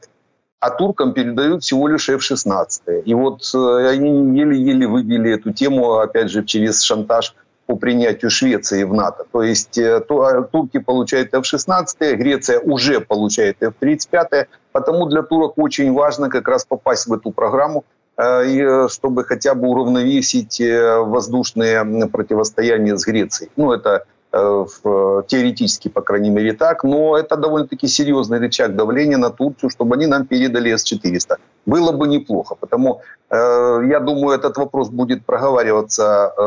а 0.60 0.70
туркам 0.70 1.12
передают 1.12 1.62
всего 1.62 1.88
лишь 1.88 2.08
F-16. 2.08 3.02
И 3.04 3.14
вот 3.14 3.42
они 3.54 4.38
еле-еле 4.38 4.86
выбили 4.86 5.32
эту 5.32 5.52
тему, 5.52 5.98
опять 5.98 6.30
же, 6.30 6.44
через 6.44 6.82
шантаж 6.82 7.34
по 7.68 7.76
принятию 7.76 8.30
Швеции 8.30 8.82
в 8.84 8.94
НАТО. 8.94 9.24
То 9.30 9.42
есть 9.42 9.78
то, 10.08 10.48
турки 10.50 10.78
получают 10.78 11.34
F-16, 11.34 12.14
Греция 12.14 12.60
уже 12.60 13.00
получает 13.00 13.62
F-35, 13.62 14.46
потому 14.72 15.06
для 15.06 15.22
турок 15.22 15.58
очень 15.58 15.92
важно 15.92 16.30
как 16.30 16.48
раз 16.48 16.64
попасть 16.64 17.06
в 17.06 17.12
эту 17.12 17.30
программу, 17.30 17.84
э, 18.16 18.46
и 18.46 18.62
э, 18.62 18.88
чтобы 18.88 19.24
хотя 19.24 19.54
бы 19.54 19.68
уравновесить 19.68 20.62
э, 20.62 20.98
воздушные 20.98 21.84
противостояния 22.10 22.96
с 22.96 23.04
Грецией. 23.04 23.50
Ну, 23.56 23.72
это 23.72 24.06
теоретически, 24.30 25.88
по 25.88 26.02
крайней 26.02 26.30
мере, 26.30 26.52
так, 26.52 26.84
но 26.84 27.16
это 27.16 27.36
довольно-таки 27.36 27.88
серьезный 27.88 28.38
рычаг 28.38 28.76
давления 28.76 29.16
на 29.16 29.30
Турцию, 29.30 29.70
чтобы 29.70 29.96
они 29.96 30.06
нам 30.06 30.26
передали 30.26 30.70
С-400. 30.70 31.36
Было 31.66 31.92
бы 31.92 32.08
неплохо, 32.08 32.54
потому 32.54 33.00
э, 33.30 33.80
я 33.90 34.00
думаю, 34.00 34.38
этот 34.38 34.58
вопрос 34.58 34.90
будет 34.90 35.24
проговариваться 35.24 36.32
э, 36.36 36.42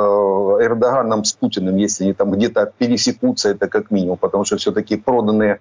Эрдоганом 0.66 1.24
с 1.24 1.34
Путиным, 1.34 1.76
если 1.78 2.04
они 2.04 2.14
там 2.14 2.32
где-то 2.32 2.72
пересекутся, 2.78 3.50
это 3.50 3.68
как 3.68 3.92
минимум, 3.92 4.18
потому 4.18 4.46
что 4.46 4.58
все-таки 4.58 4.98
проданные 4.98 5.60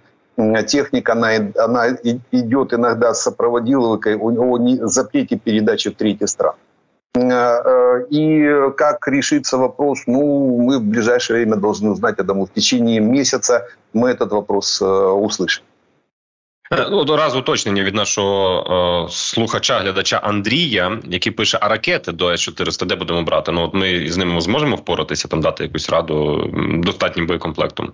техника, 0.67 1.13
она, 1.13 1.31
она 1.57 1.89
идет 2.33 2.73
иногда 2.73 3.15
с 3.15 3.23
сопроводиловкой 3.23 4.17
о 4.17 4.59
запрете 4.89 5.37
передачи 5.37 5.91
в 5.91 5.97
третьи 5.97 6.27
страны. 6.27 6.57
Э, 7.16 7.22
э, 7.22 8.06
и 8.10 8.72
как 8.78 9.08
решится 9.08 9.58
вопрос, 9.58 10.04
ну, 10.08 10.58
мы 10.58 10.80
в 10.80 10.84
ближайшее 10.84 11.38
время 11.38 11.56
должны 11.56 11.92
узнать, 11.92 12.16
я 12.18 12.24
думаю, 12.24 12.46
в 12.46 12.54
течение 12.54 13.00
месяца 13.00 13.68
мы 13.94 14.10
этот 14.10 14.32
вопрос 14.32 14.82
э, 14.82 14.86
услышим. 14.86 15.64
Ну, 16.72 16.98
Одразу 16.98 17.40
уточнення 17.40 17.84
від 17.84 17.96
нашого 17.96 19.06
е, 19.08 19.12
слухача, 19.12 19.80
глядача 19.80 20.18
Андрія, 20.18 21.00
який 21.06 21.32
пише: 21.32 21.58
а 21.62 21.68
ракети 21.68 22.12
до 22.12 22.32
С-400 22.32 22.86
де 22.86 22.96
будемо 22.96 23.24
брати? 23.24 23.52
Ну 23.52 23.64
от 23.64 23.74
ми 23.74 24.12
з 24.12 24.18
ними 24.18 24.42
зможемо 24.42 24.76
впоратися, 24.76 25.28
там 25.28 25.42
дати 25.42 25.64
якусь 25.64 25.90
раду 25.90 26.50
достатнім 26.84 27.28
боєкомплектом. 27.28 27.92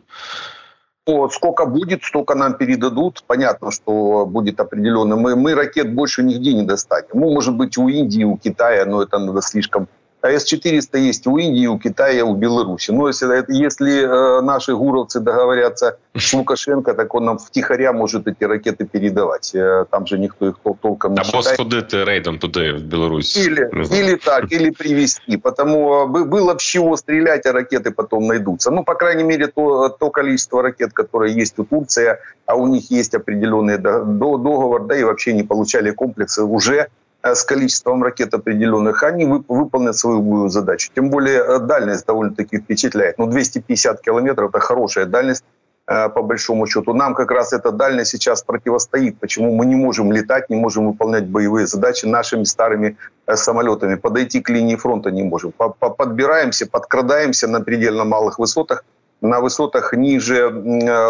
Сколько 1.07 1.67
будет, 1.67 2.03
столько 2.03 2.35
нам 2.35 2.55
передадут. 2.55 3.23
Понятно, 3.27 3.71
что 3.71 4.27
будет 4.27 4.59
определенно. 4.59 5.15
Мы, 5.15 5.37
мы 5.37 5.55
ракет 5.55 5.95
больше 5.95 6.25
нигде 6.25 6.53
не 6.53 6.63
достанем. 6.65 7.11
Ну, 7.15 7.33
может 7.33 7.55
быть, 7.55 7.79
у 7.79 7.89
Индии, 7.89 8.25
у 8.25 8.37
Китая, 8.37 8.85
но 8.87 9.03
это 9.03 9.19
надо 9.19 9.41
слишком 9.41 9.87
а 10.23 10.31
С-400 10.31 10.99
есть 10.99 11.27
у 11.27 11.39
Индии, 11.39 11.67
у 11.67 11.79
Китая, 11.79 12.25
у 12.25 12.35
Беларуси. 12.35 12.91
Но 12.91 13.09
если, 13.09 13.45
если 13.49 14.03
э, 14.03 14.41
наши 14.41 14.75
гуровцы 14.75 15.21
договорятся 15.21 15.99
с 16.15 16.33
Лукашенко, 16.33 16.95
так 16.95 17.15
он 17.15 17.25
нам 17.25 17.39
втихаря 17.39 17.93
может 17.93 18.27
эти 18.27 18.45
ракеты 18.45 18.87
передавать. 18.87 19.55
Э, 19.55 19.85
там 19.91 20.07
же 20.07 20.19
никто 20.19 20.49
их 20.49 20.57
толком 20.81 21.15
не 21.15 21.21
Або 21.21 21.43
сходити 21.43 21.97
рейдом 21.97 22.39
туди, 22.39 22.73
в 22.73 22.83
Беларусь. 22.83 23.37
Или, 23.37 23.69
или 24.01 24.17
так, 24.17 24.53
или 24.53 24.71
привезти. 24.71 25.37
Потому 25.37 26.07
было 26.07 26.55
в 26.55 26.63
чего 26.63 26.97
стрелять, 26.97 27.47
а 27.47 27.53
ракеты 27.53 27.91
потом 27.91 28.27
найдутся. 28.27 28.71
Ну, 28.71 28.85
по 28.85 28.95
крайней 28.95 29.25
мере, 29.25 29.47
то, 29.47 29.89
то 29.89 30.11
количество 30.11 30.63
ракет, 30.63 30.93
которые 30.93 31.35
есть 31.35 31.59
у 31.59 31.65
Турции, 31.65 32.17
а 32.47 32.55
у 32.55 32.67
них 32.67 32.91
есть 32.91 33.15
определенный 33.15 33.79
договор, 33.79 34.87
да 34.87 34.97
и 34.97 35.05
вообще 35.05 35.33
не 35.35 35.43
получали 35.43 35.91
комплексы 35.91 36.43
уже 36.43 36.77
Э, 36.77 37.06
с 37.35 37.45
количеством 37.45 38.03
ракет 38.03 38.35
определенных, 38.35 39.03
они 39.03 39.25
выполнят 39.25 39.97
свою 39.97 40.49
задачу. 40.49 40.91
Тем 40.95 41.11
более 41.11 41.41
э, 41.41 41.59
дальность 41.59 42.07
довольно-таки 42.07 42.59
впечатляет. 42.59 43.19
Ну, 43.19 43.27
250 43.27 44.01
километров– 44.01 44.51
это 44.55 44.61
хорошая 44.61 45.07
дальность 45.07 45.45
э, 45.87 46.09
по 46.09 46.23
большому 46.23 46.67
счету. 46.67 46.95
Нам 46.95 47.15
как 47.15 47.31
раз 47.31 47.53
эта 47.53 47.73
дальность 47.73 48.11
сейчас 48.11 48.43
противостоит. 48.43 49.19
Почему 49.19 49.55
мы 49.55 49.67
не 49.67 49.77
можем 49.77 50.13
летать, 50.13 50.51
не 50.51 50.57
можем 50.57 50.87
выполнять 50.87 51.27
боевые 51.27 51.67
задачи 51.67 52.07
нашими 52.07 52.45
старыми 52.45 52.97
самолетами. 53.35 53.97
Подойти 53.97 54.41
к 54.41 54.51
линии 54.51 54.77
фронта 54.77 55.11
не 55.11 55.23
можем. 55.23 55.53
Подбираемся, 55.53 56.67
подкрадаемся 56.67 57.49
на 57.49 57.61
предельно 57.61 58.05
малых 58.05 58.39
высотах– 58.39 58.85
на 59.21 59.41
высотах 59.41 59.93
ниже 59.93 60.49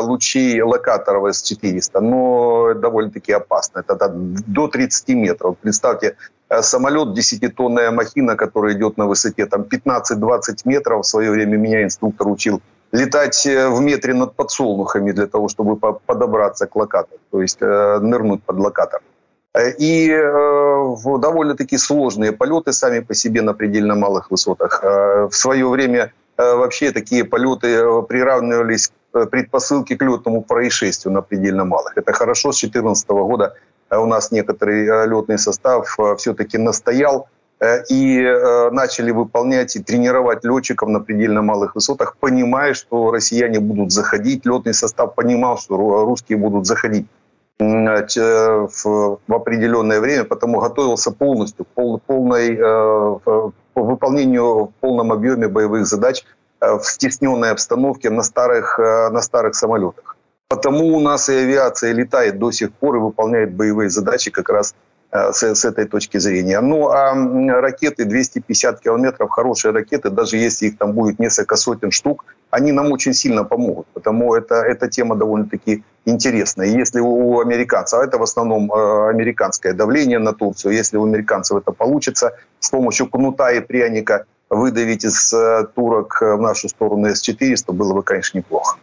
лучей 0.03 0.63
локаторов 0.63 1.35
С-400, 1.35 2.01
но 2.01 2.75
довольно-таки 2.75 3.33
опасно. 3.33 3.81
Это 3.81 4.09
до 4.09 4.69
30 4.69 5.09
метров. 5.09 5.57
Представьте, 5.61 6.17
э, 6.49 6.63
самолет, 6.63 7.09
10-тонная 7.09 7.91
махина, 7.91 8.37
которая 8.37 8.75
идет 8.75 8.97
на 8.97 9.07
высоте 9.07 9.47
там 9.47 9.63
15-20 9.63 10.63
метров. 10.65 11.05
В 11.05 11.07
свое 11.07 11.31
время 11.31 11.57
меня 11.57 11.83
инструктор 11.83 12.29
учил 12.29 12.61
летать 12.93 13.47
э, 13.47 13.69
в 13.69 13.81
метре 13.81 14.15
над 14.15 14.35
подсолнухами 14.37 15.13
для 15.13 15.27
того, 15.27 15.49
чтобы 15.49 15.77
подобраться 15.77 16.67
к 16.67 16.77
локатору, 16.77 17.21
то 17.31 17.43
есть 17.43 17.59
э, 17.61 17.99
нырнуть 18.01 18.43
под 18.45 18.59
локатор. 18.59 19.01
И 19.79 20.11
э, 20.11 20.97
довольно-таки 21.19 21.79
сложные 21.79 22.33
полеты 22.33 22.73
сами 22.73 23.01
по 23.01 23.15
себе 23.15 23.43
на 23.43 23.55
предельно 23.55 23.97
малых 23.97 24.31
высотах. 24.31 24.81
Э, 24.85 25.29
в 25.29 25.35
свое 25.35 25.67
время 25.67 26.13
Э, 26.26 26.26
вообще 26.37 26.93
такие 26.93 27.25
полеты 27.25 27.69
э, 27.69 28.03
приравнивались 28.03 28.93
э, 29.15 29.27
предпосылке 29.27 29.97
к 29.97 30.03
летному 30.03 30.43
происшествию 30.43 31.13
на 31.15 31.23
предельно 31.23 31.65
малых. 31.65 31.97
Это 31.97 32.13
хорошо, 32.13 32.53
с 32.53 32.61
2014 32.61 33.09
года 33.09 33.55
у 33.91 34.07
нас 34.07 34.33
некоторый 34.33 34.85
летный 35.07 35.39
состав 35.39 35.97
все-таки 36.19 36.59
настоял 36.59 37.29
и 37.89 38.21
начали 38.73 39.13
выполнять 39.13 39.77
и 39.77 39.83
тренировать 39.83 40.45
летчиков 40.45 40.89
на 40.89 40.99
предельно 40.99 41.41
малых 41.41 41.77
высотах, 41.77 42.17
понимая, 42.19 42.75
что 42.75 43.13
россияне 43.13 43.61
будут 43.61 43.93
заходить. 43.93 44.45
Летный 44.45 44.75
состав 44.75 45.15
понимал, 45.15 45.57
что 45.57 46.05
русские 46.05 46.37
будут 46.37 46.67
заходить 46.67 47.07
в 47.61 49.19
определенное 49.29 50.01
время, 50.01 50.25
потому 50.25 50.59
готовился 50.59 51.13
полностью, 51.13 51.65
пол, 51.73 52.03
полной, 52.05 52.59
по 53.77 53.83
выполнению 53.83 54.65
в 54.65 54.73
полном 54.81 55.13
объеме 55.13 55.49
боевых 55.49 55.87
задач 55.87 56.25
в 56.61 56.83
стесненной 56.83 57.51
обстановке 57.51 58.09
на 58.09 58.23
старых, 58.23 58.79
на 58.79 59.21
старых 59.21 59.55
самолетах. 59.55 60.17
Потому 60.49 60.97
у 60.97 61.01
нас 61.01 61.29
и 61.29 61.35
авиация 61.35 61.93
летает 61.93 62.39
до 62.39 62.51
сих 62.53 62.73
пор 62.73 62.97
и 62.97 63.01
выполняет 63.01 63.55
боевые 63.55 63.91
задачи 63.91 64.31
как 64.31 64.49
раз 64.49 64.73
э, 64.73 64.96
с, 65.13 65.43
с 65.43 65.65
этой 65.65 65.87
точки 65.87 66.19
зрения. 66.19 66.61
Ну 66.61 66.89
а 66.89 67.15
ракеты 67.61 68.05
250 68.05 68.81
километров, 68.81 69.31
хорошие 69.31 69.73
ракеты, 69.73 70.11
даже 70.11 70.37
если 70.37 70.67
их 70.67 70.79
там 70.79 70.93
будет 70.93 71.19
несколько 71.19 71.57
сотен 71.57 71.91
штук, 71.91 72.25
они 72.51 72.73
нам 72.73 72.93
очень 72.93 73.15
сильно 73.15 73.45
помогут. 73.45 73.87
Потому 73.95 74.35
это, 74.35 74.55
эта 74.57 74.89
тема 74.89 75.17
довольно-таки 75.17 75.83
интересная. 76.07 76.69
Если 76.69 77.01
у 77.01 77.41
американцев, 77.41 78.01
а 78.01 78.05
это 78.05 78.19
в 78.19 78.23
основном 78.23 78.73
э, 78.73 79.11
американское 79.11 79.73
давление 79.75 80.19
на 80.19 80.33
Турцию, 80.33 80.75
если 80.75 80.97
у 80.97 81.05
американцев 81.05 81.59
это 81.59 81.73
получится 81.73 82.33
с 82.61 82.71
помощью 82.71 83.09
кнута 83.09 83.53
и 83.53 83.61
пряника 83.61 84.25
выдавить 84.49 85.05
из 85.05 85.33
э, 85.33 85.67
турок 85.75 86.19
в 86.21 86.41
нашу 86.41 86.69
сторону 86.69 87.09
С-400, 87.09 87.73
было 87.73 87.95
бы, 87.95 88.03
конечно, 88.03 88.39
неплохо. 88.39 88.79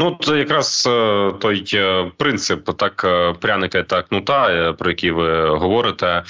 Ну, 0.00 0.18
це 0.20 0.38
якраз 0.38 0.88
е, 0.90 1.32
той 1.40 1.64
е, 1.74 2.10
принцип 2.16 2.70
так 2.76 3.02
е, 3.04 3.34
пряника 3.40 3.82
та 3.82 4.02
кнута, 4.02 4.72
про 4.78 4.90
який 4.90 5.10
ви 5.10 5.48
говорите, 5.48 6.22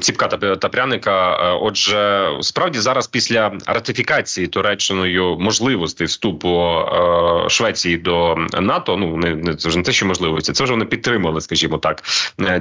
ціпка 0.00 0.28
та, 0.28 0.68
пряника. 0.68 1.36
Отже, 1.52 2.30
справді 2.40 2.78
зараз 2.78 3.06
після 3.06 3.52
ратифікації 3.66 4.46
Туреччиною 4.46 5.38
можливості 5.40 6.04
вступу 6.04 6.74
Швеції 7.48 7.96
до 7.96 8.36
НАТО. 8.60 8.96
Ну 8.96 9.16
не, 9.16 9.54
це 9.54 9.68
вже 9.68 9.78
не 9.78 9.84
те, 9.84 9.92
що 9.92 10.06
можливості, 10.06 10.52
це 10.52 10.64
вже 10.64 10.72
вони 10.72 10.84
підтримали, 10.84 11.40
скажімо 11.40 11.78
так, 11.78 12.02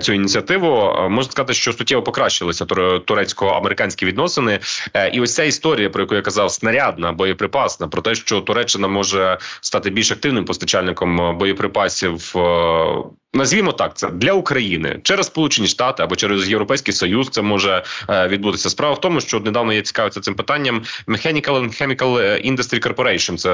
цю 0.01 0.13
ініціативу. 0.13 0.95
Можна 1.09 1.31
сказати, 1.31 1.53
що 1.53 1.73
суттєво 1.73 2.03
покращилися 2.03 2.65
турецько-американські 3.05 4.05
відносини, 4.05 4.59
і 5.13 5.21
ось 5.21 5.35
ця 5.35 5.43
історія, 5.43 5.89
про 5.89 6.01
яку 6.01 6.15
я 6.15 6.21
казав, 6.21 6.51
снарядна 6.51 7.11
боєприпасна, 7.11 7.87
про 7.87 8.01
те, 8.01 8.15
що 8.15 8.41
Туреччина 8.41 8.87
може 8.87 9.37
стати 9.61 9.89
більш 9.89 10.14
активним 10.15 10.45
постачальником 10.45 11.37
боєприпасів. 11.37 12.33
Е, 13.33 13.37
назвімо 13.37 13.71
так, 13.71 13.97
це 13.97 14.09
для 14.09 14.33
України 14.33 14.99
через 15.03 15.25
Сполучені 15.25 15.67
Штати 15.67 16.03
або 16.03 16.15
через 16.15 16.49
Європейський 16.49 16.93
Союз. 16.93 17.29
Це 17.29 17.41
може 17.41 17.83
е, 18.09 18.27
відбутися. 18.27 18.69
Справа 18.69 18.93
в 18.93 19.01
тому, 19.01 19.21
що 19.21 19.39
недавно 19.39 19.73
я 19.73 19.81
цікавився 19.81 20.19
цим 20.19 20.35
питанням. 20.35 20.81
Mechanical 21.07 21.43
and 21.45 21.81
Chemical 21.81 22.45
Industry 22.51 22.87
Corporation, 22.87 23.37
це 23.37 23.49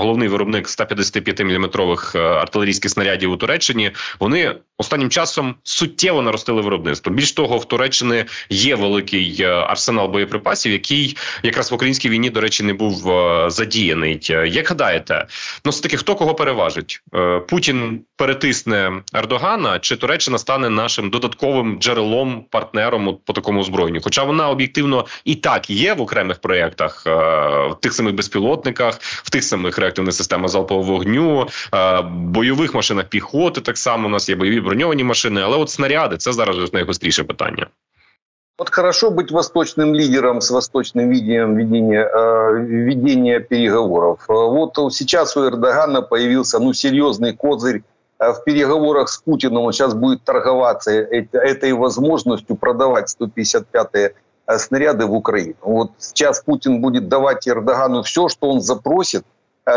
головний 0.00 0.28
виробник 0.28 0.68
155 0.68 1.40
мм 1.40 1.70
артилерійських 2.14 2.90
снарядів 2.90 3.32
у 3.32 3.36
Туреччині. 3.36 3.90
Вони 4.20 4.56
останнім 4.78 5.10
часом 5.10 5.54
суттєво 5.62 6.22
наростили 6.22 6.62
виробництво. 6.62 7.12
Більш 7.12 7.32
того, 7.32 7.58
в 7.58 7.64
Туреччині 7.64 8.24
є 8.50 8.74
великий 8.74 9.44
арсенал 9.44 10.08
боєприпасів, 10.08 10.72
який 10.72 11.16
якраз 11.42 11.70
в 11.70 11.74
українській 11.74 12.08
війні, 12.08 12.30
до 12.30 12.40
речі, 12.40 12.62
не 12.62 12.74
був 12.74 13.12
задіяний. 13.50 14.20
Як 14.46 14.68
гадаєте, 14.68 15.26
ну 15.64 15.70
все 15.70 15.82
таки 15.82 15.96
хто 15.96 16.14
кого 16.14 16.34
переважить? 16.34 17.02
Е, 17.14 17.40
Путін 17.40 18.00
перетисне 18.16 18.95
Ердогана, 19.13 19.79
чи 19.79 19.95
Туреччина 19.95 20.37
стане 20.37 20.69
нашим 20.69 21.09
додатковим 21.09 21.79
джерелом 21.79 22.45
партнером 22.49 23.17
по 23.25 23.33
такому 23.33 23.59
озброєнню? 23.59 23.99
Хоча 24.03 24.23
вона 24.23 24.49
об'єктивно 24.49 25.05
і 25.25 25.35
так 25.35 25.69
є 25.69 25.93
в 25.93 26.01
окремих 26.01 26.39
проєктах, 26.39 27.03
е, 27.07 27.11
в 27.67 27.77
тих 27.81 27.93
самих 27.93 28.15
безпілотниках, 28.15 28.97
в 29.01 29.29
тих 29.29 29.43
самих 29.43 29.77
реактивних 29.77 30.13
системах 30.13 30.49
залпового 30.49 30.91
вогню, 30.91 31.47
е, 31.73 32.01
бойових 32.01 32.73
машинах 32.73 33.05
піхоти. 33.05 33.61
Так 33.61 33.77
само 33.77 34.07
у 34.07 34.11
нас 34.11 34.29
є 34.29 34.35
бойові 34.35 34.61
броньовані 34.61 35.03
машини, 35.03 35.41
але 35.41 35.57
от 35.57 35.69
снаряди 35.69 36.17
це 36.17 36.33
зараз 36.33 36.73
найгостріше 36.73 37.23
питання. 37.23 37.67
Вот 38.61 38.69
хорошо 38.69 39.09
быть 39.09 39.31
восточным 39.31 39.95
лидером 39.95 40.39
с 40.39 40.51
восточным 40.51 41.09
видением 41.09 41.55
ведения, 41.55 42.03
э, 42.03 42.63
ведения 42.63 43.39
переговоров. 43.39 44.19
Вот 44.27 44.93
сейчас 44.93 45.35
у 45.37 45.47
Эрдогана 45.47 46.03
появился 46.03 46.59
ну, 46.59 46.71
серьезный 46.73 47.33
козырь 47.33 47.77
э, 47.77 47.81
в 48.18 48.44
переговорах 48.44 49.08
с 49.08 49.18
Путиным. 49.18 49.64
Он 49.64 49.72
сейчас 49.72 49.94
будет 49.94 50.24
торговаться 50.24 50.90
этой 50.90 51.72
возможностью 51.72 52.56
продавать 52.56 53.14
155-е 53.20 54.14
э, 54.46 54.58
снаряды 54.58 55.06
в 55.06 55.14
Украину. 55.14 55.56
Вот 55.62 55.90
сейчас 55.98 56.40
Путин 56.40 56.80
будет 56.80 57.08
давать 57.08 57.46
Эрдогану 57.48 58.02
все, 58.02 58.28
что 58.28 58.50
он 58.50 58.60
запросит, 58.60 59.24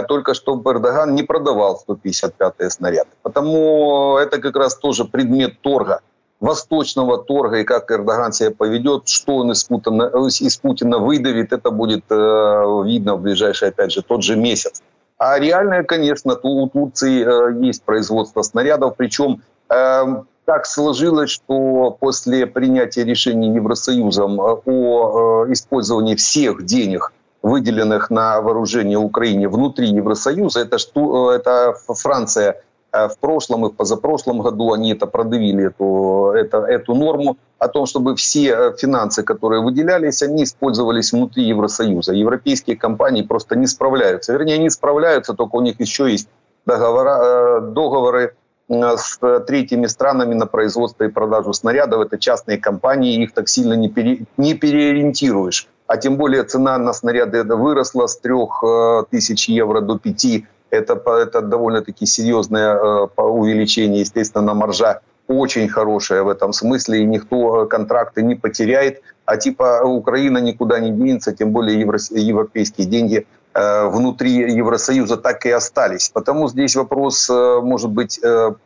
только 0.08 0.36
чтобы 0.36 0.71
Эрдоган 0.71 1.15
не 1.15 1.23
продавал 1.23 1.84
155-е 1.88 2.69
снаряды. 2.69 3.10
Потому 3.23 4.17
это 4.17 4.39
как 4.39 4.56
раз 4.56 4.75
тоже 4.75 5.06
предмет 5.06 5.62
торга– 5.62 6.02
восточного 6.39 7.17
торга 7.17 7.60
и 7.60 7.63
как 7.63 7.91
Эрдоган 7.91 8.32
себя 8.32 8.52
поведет, 8.52 9.08
что 9.08 9.38
он 9.38 9.52
из 9.52 9.63
Путина, 9.63 10.10
из 10.28 10.58
Путина 10.58 10.97
выдавит, 10.97 11.52
это 11.52 11.69
будет 11.71 12.06
э, 12.10 12.84
видно 12.86 13.15
в 13.15 13.21
ближайший, 13.21 13.69
опять 13.69 13.91
же, 13.91 14.02
тот 14.02 14.23
же 14.23 14.36
месяц. 14.36 14.82
А 15.19 15.38
реальное, 15.38 15.84
конечно, 15.84 16.39
у 16.41 16.67
Турции 16.69 17.25
э, 17.25 17.65
есть 17.65 17.84
производство 17.84 18.41
снарядов, 18.41 18.95
причем 18.95 19.41
э, 19.69 20.23
так 20.45 20.65
сложилось, 20.65 21.29
что 21.29 21.91
после 21.99 22.47
принятия 22.47 23.03
решения 23.03 23.53
Евросоюзом 23.53 24.39
э, 24.39 24.62
о 24.65 25.45
э, 25.45 25.51
использовании 25.51 26.15
всех 26.15 26.63
денег, 26.63 27.12
выделенных 27.41 28.10
на 28.10 28.39
вооружение 28.39 28.97
Украине 28.97 29.49
внутри 29.49 29.89
Евросоюза, 29.89 30.62
это, 30.62 30.77
что, 30.77 31.34
это 31.34 31.75
Франция 31.88 32.62
в 32.91 33.17
прошлом 33.19 33.65
и 33.65 33.69
в 33.69 33.75
позапрошлом 33.75 34.41
году 34.41 34.73
они 34.73 34.93
это 34.93 35.06
продавили, 35.06 35.67
эту, 35.67 36.32
это, 36.36 36.58
эту 36.60 36.95
норму 36.95 37.38
о 37.60 37.67
том, 37.67 37.86
чтобы 37.86 38.15
все 38.15 38.49
э, 38.49 38.78
финансы, 38.78 39.21
которые 39.21 39.62
выделялись, 39.62 40.23
они 40.23 40.43
использовались 40.43 41.12
внутри 41.12 41.43
Евросоюза. 41.43 42.13
Европейские 42.13 42.78
компании 42.78 43.21
просто 43.21 43.56
не 43.56 43.67
справляются. 43.67 44.34
Вернее, 44.34 44.58
не 44.58 44.69
справляются, 44.69 45.34
только 45.34 45.58
у 45.58 45.62
них 45.62 45.80
еще 45.80 46.10
есть 46.10 46.30
договора, 46.65 47.19
э, 47.21 47.62
договоры 47.62 48.36
с 48.69 49.19
третьими 49.47 49.88
странами 49.88 50.36
на 50.36 50.45
производство 50.45 51.04
и 51.04 51.10
продажу 51.10 51.54
снарядов. 51.54 52.02
Это 52.02 52.19
частные 52.19 52.60
компании, 52.60 53.23
их 53.23 53.34
так 53.34 53.49
сильно 53.49 53.73
не, 53.73 53.89
пере, 53.89 54.25
не 54.38 54.54
переориентируешь. 54.54 55.67
А 55.88 55.97
тем 55.97 56.17
более 56.17 56.43
цена 56.43 56.78
на 56.78 56.93
снаряды 56.93 57.43
выросла 57.43 58.06
с 58.06 58.19
3000 58.19 59.49
евро 59.49 59.82
до 59.82 59.97
5 59.97 60.43
это, 60.71 60.93
это 60.93 61.41
довольно-таки 61.41 62.05
серьезное 62.05 62.75
э, 62.75 63.08
увеличение, 63.21 64.01
естественно, 64.01 64.43
на 64.43 64.53
маржа 64.53 65.01
очень 65.27 65.69
хорошая 65.69 66.23
в 66.23 66.29
этом 66.29 66.53
смысле, 66.53 67.01
и 67.01 67.05
никто 67.05 67.63
э, 67.63 67.67
контракты 67.67 68.23
не 68.23 68.36
потеряет. 68.36 69.01
А 69.25 69.38
типа 69.38 69.82
Украина 69.84 70.39
никуда 70.39 70.79
не 70.79 70.91
денется, 70.91 71.34
тем 71.34 71.51
более 71.51 71.79
евро, 71.79 71.99
европейские 72.12 72.88
деньги 72.88 73.27
э, 73.53 73.88
внутри 73.89 74.32
Евросоюза 74.32 75.17
так 75.17 75.45
и 75.45 75.51
остались. 75.51 76.10
Потому 76.10 76.47
здесь 76.49 76.75
вопрос, 76.75 77.29
может 77.29 77.91
быть, 77.91 78.19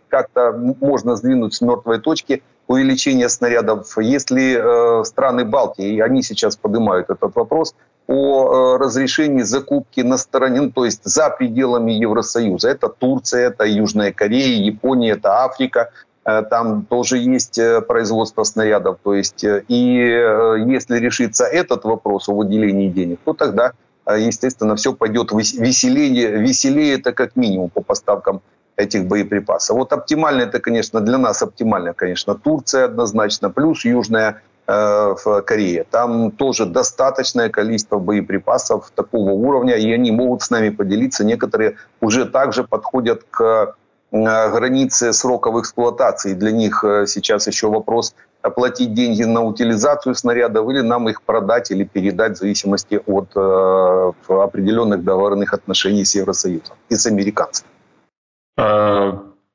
как-то 0.07 0.51
можно 0.81 1.15
сдвинуть 1.15 1.53
с 1.53 1.61
мертвой 1.61 1.99
точки 1.99 2.43
увеличение 2.67 3.27
снарядов. 3.27 3.97
Если 3.97 5.03
страны 5.03 5.43
Балтии, 5.43 5.95
и 5.95 5.99
они 5.99 6.23
сейчас 6.23 6.55
поднимают 6.55 7.09
этот 7.09 7.35
вопрос, 7.35 7.75
о 8.07 8.75
э, 8.75 8.77
разрешении 8.77 9.43
закупки 9.43 10.01
на 10.01 10.17
стороне, 10.17 10.61
ну, 10.61 10.71
то 10.71 10.85
есть 10.85 11.01
за 11.03 11.29
пределами 11.29 11.91
Евросоюза. 11.91 12.69
Это 12.69 12.89
Турция, 12.89 13.47
это 13.47 13.65
Южная 13.65 14.11
Корея, 14.11 14.61
Япония, 14.61 15.11
это 15.11 15.43
Африка. 15.43 15.91
Э, 16.25 16.43
там 16.43 16.85
тоже 16.85 17.17
есть 17.17 17.57
э, 17.57 17.81
производство 17.81 18.43
снарядов. 18.43 18.97
То 19.03 19.13
есть, 19.13 19.43
и 19.43 19.75
если 20.67 20.99
решится 20.99 21.45
этот 21.45 21.85
вопрос 21.85 22.27
о 22.29 22.35
выделении 22.35 22.89
денег, 22.89 23.19
то 23.23 23.33
тогда, 23.33 23.71
естественно, 24.05 24.75
все 24.75 24.93
пойдет 24.93 25.31
веселее. 25.31 26.37
Веселее 26.37 26.95
это 26.95 27.13
как 27.13 27.35
минимум 27.35 27.69
по 27.69 27.81
поставкам 27.81 28.41
этих 28.75 29.05
боеприпасов. 29.05 29.77
Вот 29.77 29.93
оптимально 29.93 30.41
это, 30.41 30.59
конечно, 30.59 30.99
для 30.99 31.17
нас 31.17 31.41
оптимально, 31.41 31.93
конечно, 31.93 32.35
Турция 32.35 32.85
однозначно, 32.85 33.49
плюс 33.49 33.85
Южная 33.85 34.41
в 34.65 35.41
Корее. 35.41 35.85
Там 35.89 36.31
тоже 36.31 36.65
достаточное 36.65 37.49
количество 37.49 37.99
боеприпасов 37.99 38.91
такого 38.95 39.31
уровня, 39.31 39.75
и 39.75 39.91
они 39.91 40.11
могут 40.11 40.41
с 40.41 40.49
нами 40.49 40.69
поделиться. 40.69 41.25
Некоторые 41.25 41.75
уже 42.01 42.25
также 42.25 42.63
подходят 42.63 43.23
к 43.29 43.75
э, 44.11 44.51
границе 44.51 45.11
сроков 45.11 45.59
эксплуатации. 45.59 46.33
Для 46.33 46.51
них 46.51 46.83
э, 46.83 47.07
сейчас 47.07 47.47
еще 47.47 47.67
вопрос 47.67 48.15
оплатить 48.41 48.93
деньги 48.93 49.23
на 49.23 49.41
утилизацию 49.41 50.15
снарядов 50.15 50.69
или 50.69 50.81
нам 50.81 51.09
их 51.09 51.21
продать 51.23 51.71
или 51.71 51.83
передать 51.83 52.37
в 52.37 52.39
зависимости 52.39 53.01
от 53.05 53.29
э, 53.35 54.11
определенных 54.27 55.03
договорных 55.03 55.53
отношений 55.53 56.05
с 56.05 56.15
Евросоюзом 56.15 56.75
и 56.89 56.95
с 56.95 57.05
американцами. 57.05 57.69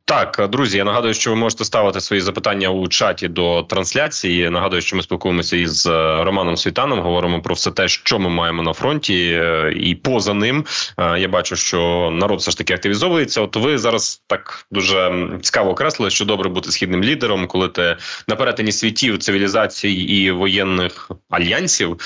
Так, 0.08 0.48
друзі, 0.52 0.78
я 0.78 0.84
нагадую, 0.84 1.14
що 1.14 1.30
ви 1.30 1.36
можете 1.36 1.64
ставити 1.64 2.00
свої 2.00 2.22
запитання 2.22 2.68
у 2.68 2.88
чаті 2.88 3.28
до 3.28 3.62
трансляції. 3.62 4.50
Нагадую, 4.50 4.82
що 4.82 4.96
ми 4.96 5.02
спілкуємося 5.02 5.56
із 5.56 5.86
е, 5.86 5.90
Романом 6.24 6.56
Світаном. 6.56 7.00
Говоримо 7.00 7.42
про 7.42 7.54
все 7.54 7.70
те, 7.70 7.88
що 7.88 8.18
ми 8.18 8.28
маємо 8.28 8.62
на 8.62 8.72
фронті, 8.72 9.40
е, 9.42 9.72
і 9.76 9.94
поза 9.94 10.34
ним 10.34 10.64
е, 10.98 11.18
я 11.18 11.28
бачу, 11.28 11.56
що 11.56 12.10
народ 12.12 12.38
все 12.38 12.50
ж 12.50 12.58
таки 12.58 12.74
активізовується. 12.74 13.40
От 13.40 13.56
ви 13.56 13.78
зараз 13.78 14.22
так 14.26 14.66
дуже 14.70 15.28
цікаво 15.42 15.70
окреслили, 15.70 16.10
що 16.10 16.24
добре 16.24 16.48
бути 16.48 16.70
східним 16.70 17.04
лідером, 17.04 17.46
коли 17.46 17.68
ти 17.68 17.96
на 18.28 18.36
перетині 18.36 18.72
світів 18.72 19.18
цивілізацій 19.18 19.90
і 19.90 20.30
воєнних 20.30 21.10
альянсів 21.30 21.96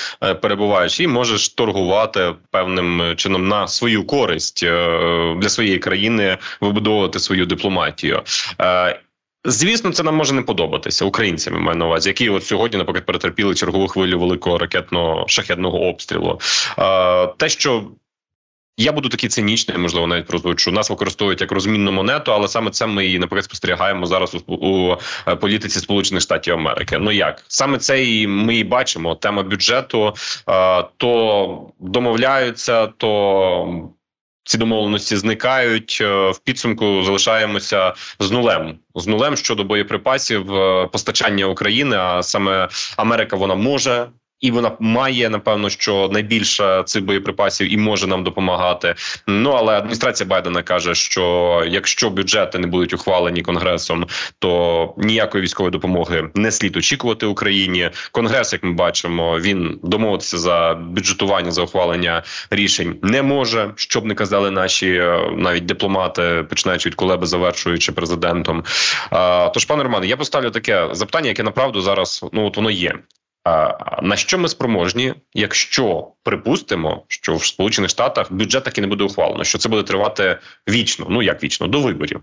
перебуваєш, 0.41 1.01
і 1.01 1.07
можеш 1.07 1.49
торгувати 1.49 2.35
певним 2.51 3.17
чином 3.17 3.49
на 3.49 3.69
свою 3.69 4.07
користь 4.07 4.65
для 5.37 5.49
своєї 5.49 5.79
країни, 5.79 6.39
вибудовувати 6.61 7.19
свою 7.19 7.47
дипломатію 7.47 7.92
дипломатію. 7.93 8.23
Е, 8.61 9.01
звісно, 9.45 9.93
це 9.93 10.03
нам 10.03 10.17
може 10.17 10.35
не 10.35 10.43
подобатися 10.43 11.05
українцям. 11.05 11.63
Маю 11.63 11.79
на 11.79 11.87
увазі, 11.87 12.09
які 12.09 12.29
от 12.29 12.45
сьогодні, 12.45 12.79
наприклад, 12.79 13.07
перетерпіли 13.07 13.55
чергову 13.55 13.89
хвилю 13.89 14.19
великого 14.19 14.59
ракетного 14.59 15.25
шахетного 15.29 15.81
обстрілу. 15.81 16.41
Е, 16.79 17.27
те, 17.27 17.49
що 17.49 17.85
я 18.77 18.93
буду 18.93 19.09
такий 19.09 19.29
цинічний, 19.29 19.79
можливо, 19.79 20.07
навіть 20.07 20.27
прозвучу. 20.27 20.73
Нас 20.73 20.91
використовують 20.91 21.41
як 21.41 21.53
розмінну 21.53 21.93
монету, 21.93 22.33
але 22.33 22.49
саме 22.49 22.71
це 22.71 22.87
ми 22.87 23.07
і 23.07 23.19
наприклад 23.19 23.45
спостерігаємо 23.45 24.07
зараз 24.07 24.35
у, 24.47 24.55
у 24.55 24.97
е, 25.29 25.37
політиці 25.37 25.81
Сполучених 25.81 26.23
Штатів 26.23 26.55
Америки. 26.55 26.99
Ну 27.01 27.13
як 27.13 27.45
саме 27.49 27.79
це 27.79 28.05
і 28.05 28.27
ми 28.27 28.57
і 28.57 28.65
бачимо. 28.65 29.15
Тема 29.15 29.43
бюджету 29.43 30.15
то 30.97 31.73
домовляються, 31.81 32.87
то 32.87 33.91
ці 34.44 34.58
домовленості 34.58 35.18
зникають 35.18 35.98
е, 36.02 36.30
в 36.30 36.40
підсумку. 36.40 37.04
Залишаємося 37.04 37.94
з 38.20 38.32
нулем 38.32 38.80
з 38.96 39.08
нулем 39.08 39.38
щодо 39.38 39.64
боєприпасів 39.64 40.56
е, 40.56 40.88
постачання 40.88 41.46
України. 41.46 41.96
А 41.96 42.24
саме 42.24 42.70
Америка 42.98 43.36
вона 43.36 43.56
може 43.56 44.08
і 44.43 44.51
вона 44.51 44.73
має 44.81 45.31
напевно, 45.31 45.71
що 45.71 46.09
найбільше 46.13 46.83
цих 46.87 47.05
боєприпасів 47.05 47.73
і 47.73 47.77
може 47.77 48.07
нам 48.07 48.25
допомагати. 48.25 48.95
Ну 49.27 49.51
але 49.51 49.73
адміністрація 49.73 50.29
Байдена 50.29 50.63
каже, 50.63 50.95
що 50.95 51.65
якщо 51.69 52.11
бюджети 52.11 52.59
не 52.59 52.67
будуть 52.67 52.95
ухвалені 52.95 53.43
конгресом, 53.43 54.07
то 54.39 54.95
ніякої 54.99 55.45
військової 55.45 55.71
допомоги 55.71 56.31
не 56.35 56.51
слід 56.53 56.77
очікувати 56.77 57.27
Україні. 57.27 57.91
Конгрес, 58.13 58.53
як 58.53 58.63
ми 58.63 58.73
бачимо, 58.73 59.39
він 59.41 59.81
домовитися 59.83 60.39
за 60.39 60.75
бюджетування 60.75 61.51
за 61.51 61.63
ухвалення 61.63 62.23
рішень 62.51 62.97
не 63.03 63.23
може, 63.23 63.71
щоб 63.77 64.05
не 64.05 64.15
казали 64.15 64.51
наші 64.51 64.95
е, 64.95 65.31
навіть 65.37 65.67
дипломати, 65.67 66.45
починаючи 66.49 66.89
від 66.89 66.95
колеби, 66.95 67.27
завершуючи 67.27 67.93
президентом. 67.93 68.65
Тож, 69.55 69.65
пане 69.65 69.83
Романе, 69.83 70.07
я 70.07 70.17
поставлю 70.17 70.51
таке 70.51 70.89
запитання, 70.93 71.29
яке 71.29 71.43
направду 71.43 71.81
зараз 71.81 72.25
ну 72.33 72.47
от 72.47 72.57
воно 72.57 72.71
є. 72.71 72.95
На 74.02 74.16
що 74.16 74.38
ми 74.38 74.50
спроможні, 74.50 75.14
якщо 75.34 76.08
припустимо, 76.24 77.04
що 77.08 77.36
в 77.36 77.46
Сполучених 77.46 77.90
Штатах 77.90 78.32
бюджет 78.32 78.64
таки 78.64 78.82
не 78.82 78.88
буде 78.88 79.04
ухвалено, 79.04 79.44
що 79.44 79.58
це 79.58 79.70
буде 79.70 79.84
тривати 79.84 80.40
вічно, 80.70 81.08
ну 81.10 81.22
як 81.22 81.44
вічно, 81.44 81.68
до 81.68 81.82
виборів? 81.82 82.22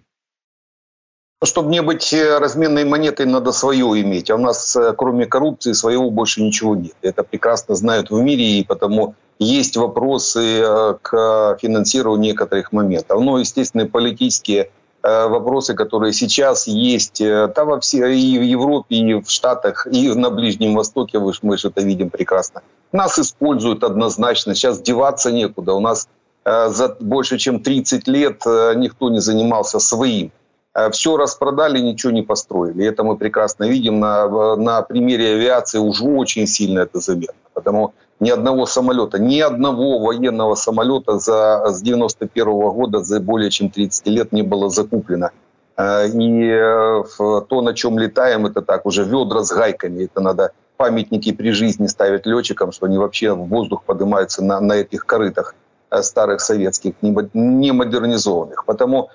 Чтобы 1.45 1.69
не 1.69 1.83
быть 1.83 2.15
э, 2.15 2.39
разменной 2.39 2.85
монетой, 2.85 3.27
надо 3.27 3.53
свое 3.53 4.01
иметь. 4.01 4.31
А 4.31 4.35
у 4.35 4.39
нас, 4.39 4.77
э, 4.77 4.95
кроме 4.97 5.27
коррупции, 5.27 5.75
своего 5.75 6.11
больше 6.11 6.43
ничего 6.43 6.75
нет. 6.75 6.95
Это 7.03 7.23
прекрасно 7.23 7.75
знают 7.75 8.11
в 8.11 8.23
мире, 8.23 8.45
и 8.45 8.65
потому 8.65 9.15
есть 9.39 9.77
вопросы 9.77 10.41
э, 10.41 10.95
к 11.03 11.59
финансированию 11.61 12.33
некоторых 12.33 12.73
моментов. 12.73 13.21
Но, 13.21 13.39
естественно, 13.39 13.87
политические 13.87 14.63
Э, 14.63 14.78
вопросы, 15.02 15.76
которые 15.76 16.14
сейчас 16.14 16.68
есть 16.68 17.22
э, 17.22 17.52
во 17.56 17.80
все, 17.80 18.08
и 18.08 18.38
в 18.38 18.42
Европе, 18.42 18.96
и 18.96 19.14
в 19.14 19.30
Штатах, 19.30 19.88
и 19.88 20.10
на 20.14 20.30
Ближнем 20.30 20.76
Востоке, 20.76 21.20
мы, 21.20 21.34
мы 21.42 21.58
же 21.58 21.70
это 21.70 21.82
видим 21.82 22.10
прекрасно. 22.10 22.62
Нас 22.92 23.20
используют 23.20 23.84
однозначно, 23.84 24.56
сейчас 24.56 24.82
деваться 24.82 25.32
некуда. 25.32 25.74
У 25.74 25.80
нас 25.80 26.10
э, 26.44 26.70
за 26.70 26.98
больше 27.00 27.38
чем 27.38 27.62
30 27.62 28.08
лет 28.08 28.42
э, 28.46 28.74
никто 28.76 29.10
не 29.10 29.20
занимался 29.20 29.80
своим. 29.80 30.32
Э, 30.74 30.90
все 30.90 31.18
распродали, 31.18 31.80
ничего 31.80 32.12
не 32.12 32.24
построили. 32.24 32.86
Это 32.86 33.04
мы 33.04 33.18
прекрасно 33.18 33.66
видим 33.66 34.00
на, 34.00 34.56
на 34.56 34.82
примере 34.82 35.36
авиации 35.36 35.78
уже 35.80 36.06
очень 36.06 36.48
сильно 36.48 36.80
это 36.80 37.00
заметно. 37.00 37.36
Потому 37.54 37.94
ни 38.20 38.30
одного 38.30 38.66
самолета, 38.66 39.20
ни 39.20 39.40
одного 39.40 40.00
военного 40.00 40.56
самолета 40.56 41.20
за, 41.20 41.66
с 41.70 41.82
91 41.82 42.48
-го 42.48 42.72
года 42.74 43.04
за 43.04 43.20
более 43.20 43.50
чем 43.50 43.70
30 43.70 44.08
лет 44.08 44.32
не 44.32 44.44
было 44.44 44.70
закуплено. 44.70 45.30
Э, 45.78 46.08
и 46.08 46.50
э, 46.52 47.04
то, 47.50 47.62
на 47.62 47.74
чем 47.74 47.98
летаем, 47.98 48.46
это 48.46 48.62
так, 48.62 48.86
уже 48.86 49.04
ведра 49.04 49.44
с 49.44 49.52
гайками. 49.52 50.04
Это 50.04 50.22
надо 50.22 50.52
памятники 50.78 51.32
при 51.32 51.52
жизни 51.52 51.88
ставить 51.88 52.26
летчикам, 52.26 52.72
что 52.72 52.86
они 52.86 52.98
вообще 52.98 53.34
в 53.34 53.48
воздух 53.48 53.84
поднимаются 53.84 54.44
на, 54.44 54.60
на 54.60 54.74
этих 54.74 55.06
корытах 55.06 55.56
э, 55.90 56.02
старых 56.02 56.42
советских, 56.42 56.94
не 57.02 57.72
модернизованных. 57.72 58.66
Потому 58.66 59.10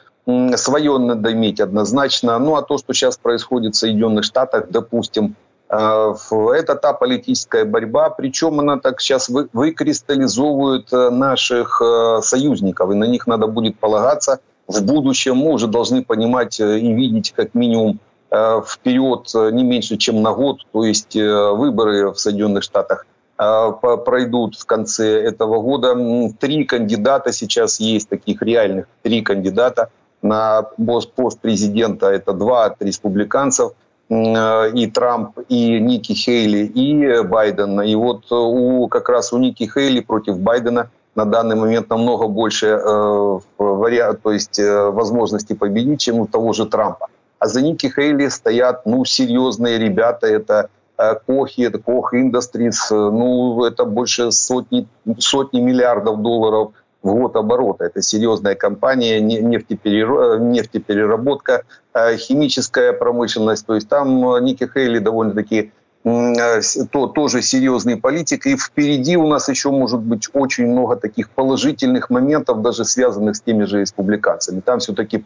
свое 0.56 0.98
надо 0.98 1.32
иметь 1.32 1.60
однозначно. 1.60 2.38
Ну 2.38 2.56
а 2.56 2.62
то, 2.62 2.78
что 2.78 2.94
сейчас 2.94 3.18
происходит 3.18 3.74
в 3.74 3.78
Соединенных 3.78 4.24
Штатах, 4.24 4.68
допустим, 4.70 5.36
это 5.76 6.74
та 6.76 6.92
политическая 6.92 7.64
борьба, 7.64 8.10
причем 8.10 8.60
она 8.60 8.78
так 8.78 9.00
сейчас 9.00 9.28
вы, 9.28 9.48
выкристаллизовывает 9.52 10.92
э, 10.92 11.10
наших 11.10 11.82
э, 11.82 12.20
союзников, 12.22 12.90
и 12.90 12.94
на 12.94 13.04
них 13.04 13.26
надо 13.26 13.46
будет 13.46 13.78
полагаться 13.78 14.40
в 14.68 14.84
будущем. 14.84 15.36
Мы 15.36 15.52
уже 15.52 15.66
должны 15.66 16.04
понимать 16.04 16.60
и 16.60 16.92
видеть 16.92 17.32
как 17.32 17.54
минимум 17.54 17.98
вперед 18.66 19.30
не 19.52 19.62
меньше, 19.62 19.96
чем 19.96 20.20
на 20.20 20.32
год, 20.32 20.58
то 20.72 20.84
есть 20.84 21.14
выборы 21.14 22.10
в 22.10 22.18
Соединенных 22.18 22.64
Штатах 22.64 23.06
пройдут 23.36 24.56
в 24.56 24.64
конце 24.64 25.22
этого 25.22 25.60
года. 25.60 25.94
Три 26.40 26.64
кандидата 26.64 27.32
сейчас 27.32 27.78
есть, 27.78 28.08
таких 28.08 28.42
реальных 28.42 28.86
три 29.02 29.22
кандидата 29.22 29.90
на 30.20 30.62
пост 30.62 31.38
президента. 31.40 32.06
Это 32.08 32.32
два 32.32 32.64
от 32.64 32.82
республиканцев– 32.82 33.72
Э, 33.93 33.93
и 34.10 34.90
Трамп, 34.94 35.38
и 35.48 35.80
Ники 35.80 36.12
Хейли, 36.12 36.66
и 36.66 37.22
Байден. 37.22 37.80
И 37.80 37.94
вот 37.94 38.30
у, 38.30 38.86
как 38.88 39.08
раз 39.08 39.32
у 39.32 39.38
Ники 39.38 39.64
Хейли 39.64 40.00
против 40.00 40.38
Байдена 40.38 40.90
на 41.14 41.24
данный 41.24 41.56
момент 41.56 41.90
намного 41.90 42.28
больше 42.28 42.66
э, 42.66 43.38
вариант, 43.58 44.20
то 44.22 44.32
есть 44.32 44.58
э, 44.58 44.90
возможности 44.90 45.54
победить, 45.54 46.00
чем 46.00 46.20
у 46.20 46.26
того 46.26 46.52
же 46.52 46.66
Трампа. 46.66 47.06
А 47.38 47.46
за 47.46 47.62
Ники 47.62 47.86
Хейли 47.86 48.28
стоят 48.28 48.84
ну, 48.84 49.04
серьезные 49.04 49.78
ребята. 49.78 50.26
Это 50.26 50.68
э, 50.98 51.14
Кохи, 51.26 51.62
это 51.62 51.78
Кох 51.78 52.14
Industries. 52.14 52.90
Ну, 52.90 53.64
это 53.64 53.84
больше 53.84 54.32
сотни, 54.32 54.86
сотни 55.18 55.60
миллиардов 55.60 56.20
долларов– 56.20 56.72
в 57.04 57.14
год 57.14 57.36
оборота. 57.36 57.84
Это 57.84 58.02
серьезная 58.02 58.56
компания, 58.56 59.20
нефтепереработка, 59.20 61.62
э, 61.92 62.16
химическая 62.16 62.92
промышленность. 62.92 63.66
То 63.66 63.74
есть 63.74 63.88
там 63.88 64.34
э, 64.34 64.40
Ники 64.40 64.68
Хейли 64.72 65.00
довольно-таки 65.00 65.72
э, 66.04 66.60
то, 66.90 67.06
тоже 67.06 67.42
серьезный 67.42 67.98
политик. 67.98 68.46
И 68.46 68.56
впереди 68.56 69.18
у 69.18 69.28
нас 69.28 69.50
еще 69.50 69.70
может 69.70 70.00
быть 70.00 70.30
очень 70.32 70.66
много 70.66 70.96
таких 70.96 71.28
положительных 71.28 72.08
моментов, 72.08 72.62
даже 72.62 72.86
связанных 72.86 73.36
с 73.36 73.42
теми 73.42 73.64
же 73.64 73.80
республиканцами. 73.80 74.60
Там 74.60 74.78
все-таки 74.78 75.22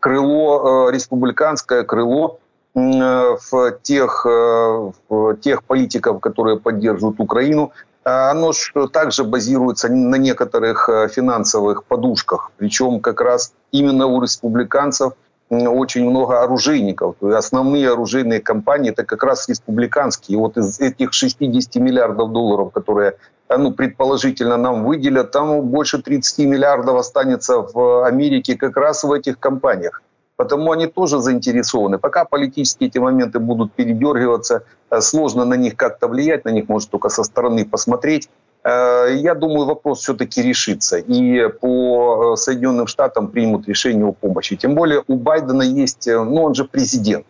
крыло, 0.00 0.90
республиканское 0.90 1.82
крыло 1.84 2.40
в 2.74 3.72
тех, 3.82 4.26
в 4.26 5.36
тех 5.36 5.64
политиков, 5.64 6.20
которые 6.20 6.58
поддерживают 6.58 7.20
Украину, 7.20 7.68
а 7.68 7.72
оно 8.06 8.52
также 8.92 9.24
базируется 9.24 9.88
на 9.88 10.14
некоторых 10.14 10.88
э, 10.88 11.08
финансовых 11.08 11.84
подушках. 11.84 12.52
Причем 12.56 13.00
как 13.00 13.20
раз 13.20 13.52
именно 13.72 14.06
у 14.06 14.22
республиканцев 14.22 15.14
очень 15.50 16.08
много 16.08 16.40
оружейников. 16.40 17.16
Основные 17.20 17.90
оружейные 17.90 18.40
компании 18.40 18.90
это 18.90 19.04
как 19.04 19.24
раз 19.24 19.48
республиканские. 19.48 20.38
И 20.38 20.40
вот 20.40 20.56
из 20.56 20.78
этих 20.78 21.12
60 21.12 21.76
миллиардов 21.76 22.30
долларов, 22.30 22.72
которые 22.72 23.16
э, 23.48 23.56
ну, 23.56 23.72
предположительно 23.72 24.56
нам 24.56 24.84
выделят, 24.84 25.32
там 25.32 25.62
больше 25.62 26.00
30 26.00 26.46
миллиардов 26.46 27.00
останется 27.00 27.58
в 27.58 28.06
Америке 28.06 28.56
как 28.56 28.76
раз 28.76 29.02
в 29.02 29.10
этих 29.10 29.40
компаниях. 29.40 30.00
Потому 30.36 30.72
они 30.72 30.86
тоже 30.86 31.18
заинтересованы. 31.18 31.98
Пока 31.98 32.24
политические 32.24 32.88
эти 32.88 32.98
моменты 32.98 33.38
будут 33.38 33.72
передергиваться, 33.72 34.64
э, 34.90 35.00
сложно 35.00 35.44
на 35.44 35.54
них 35.54 35.76
как-то 35.76 36.08
влиять, 36.08 36.44
на 36.44 36.50
них 36.50 36.68
может 36.68 36.90
только 36.90 37.08
со 37.08 37.24
стороны 37.24 37.64
посмотреть. 37.64 38.28
Э, 38.62 39.06
я 39.14 39.34
думаю, 39.34 39.64
вопрос 39.64 40.00
все-таки 40.00 40.42
решится. 40.42 40.98
И 40.98 41.48
по 41.48 42.34
э, 42.34 42.36
Соединенным 42.36 42.86
Штатам 42.86 43.28
примут 43.28 43.66
решение 43.66 44.06
о 44.06 44.12
помощи. 44.12 44.56
Тем 44.56 44.74
более 44.74 45.02
у 45.08 45.16
Байдена 45.16 45.62
есть, 45.62 46.06
ну 46.06 46.42
он 46.42 46.54
же 46.54 46.64
президент. 46.64 47.24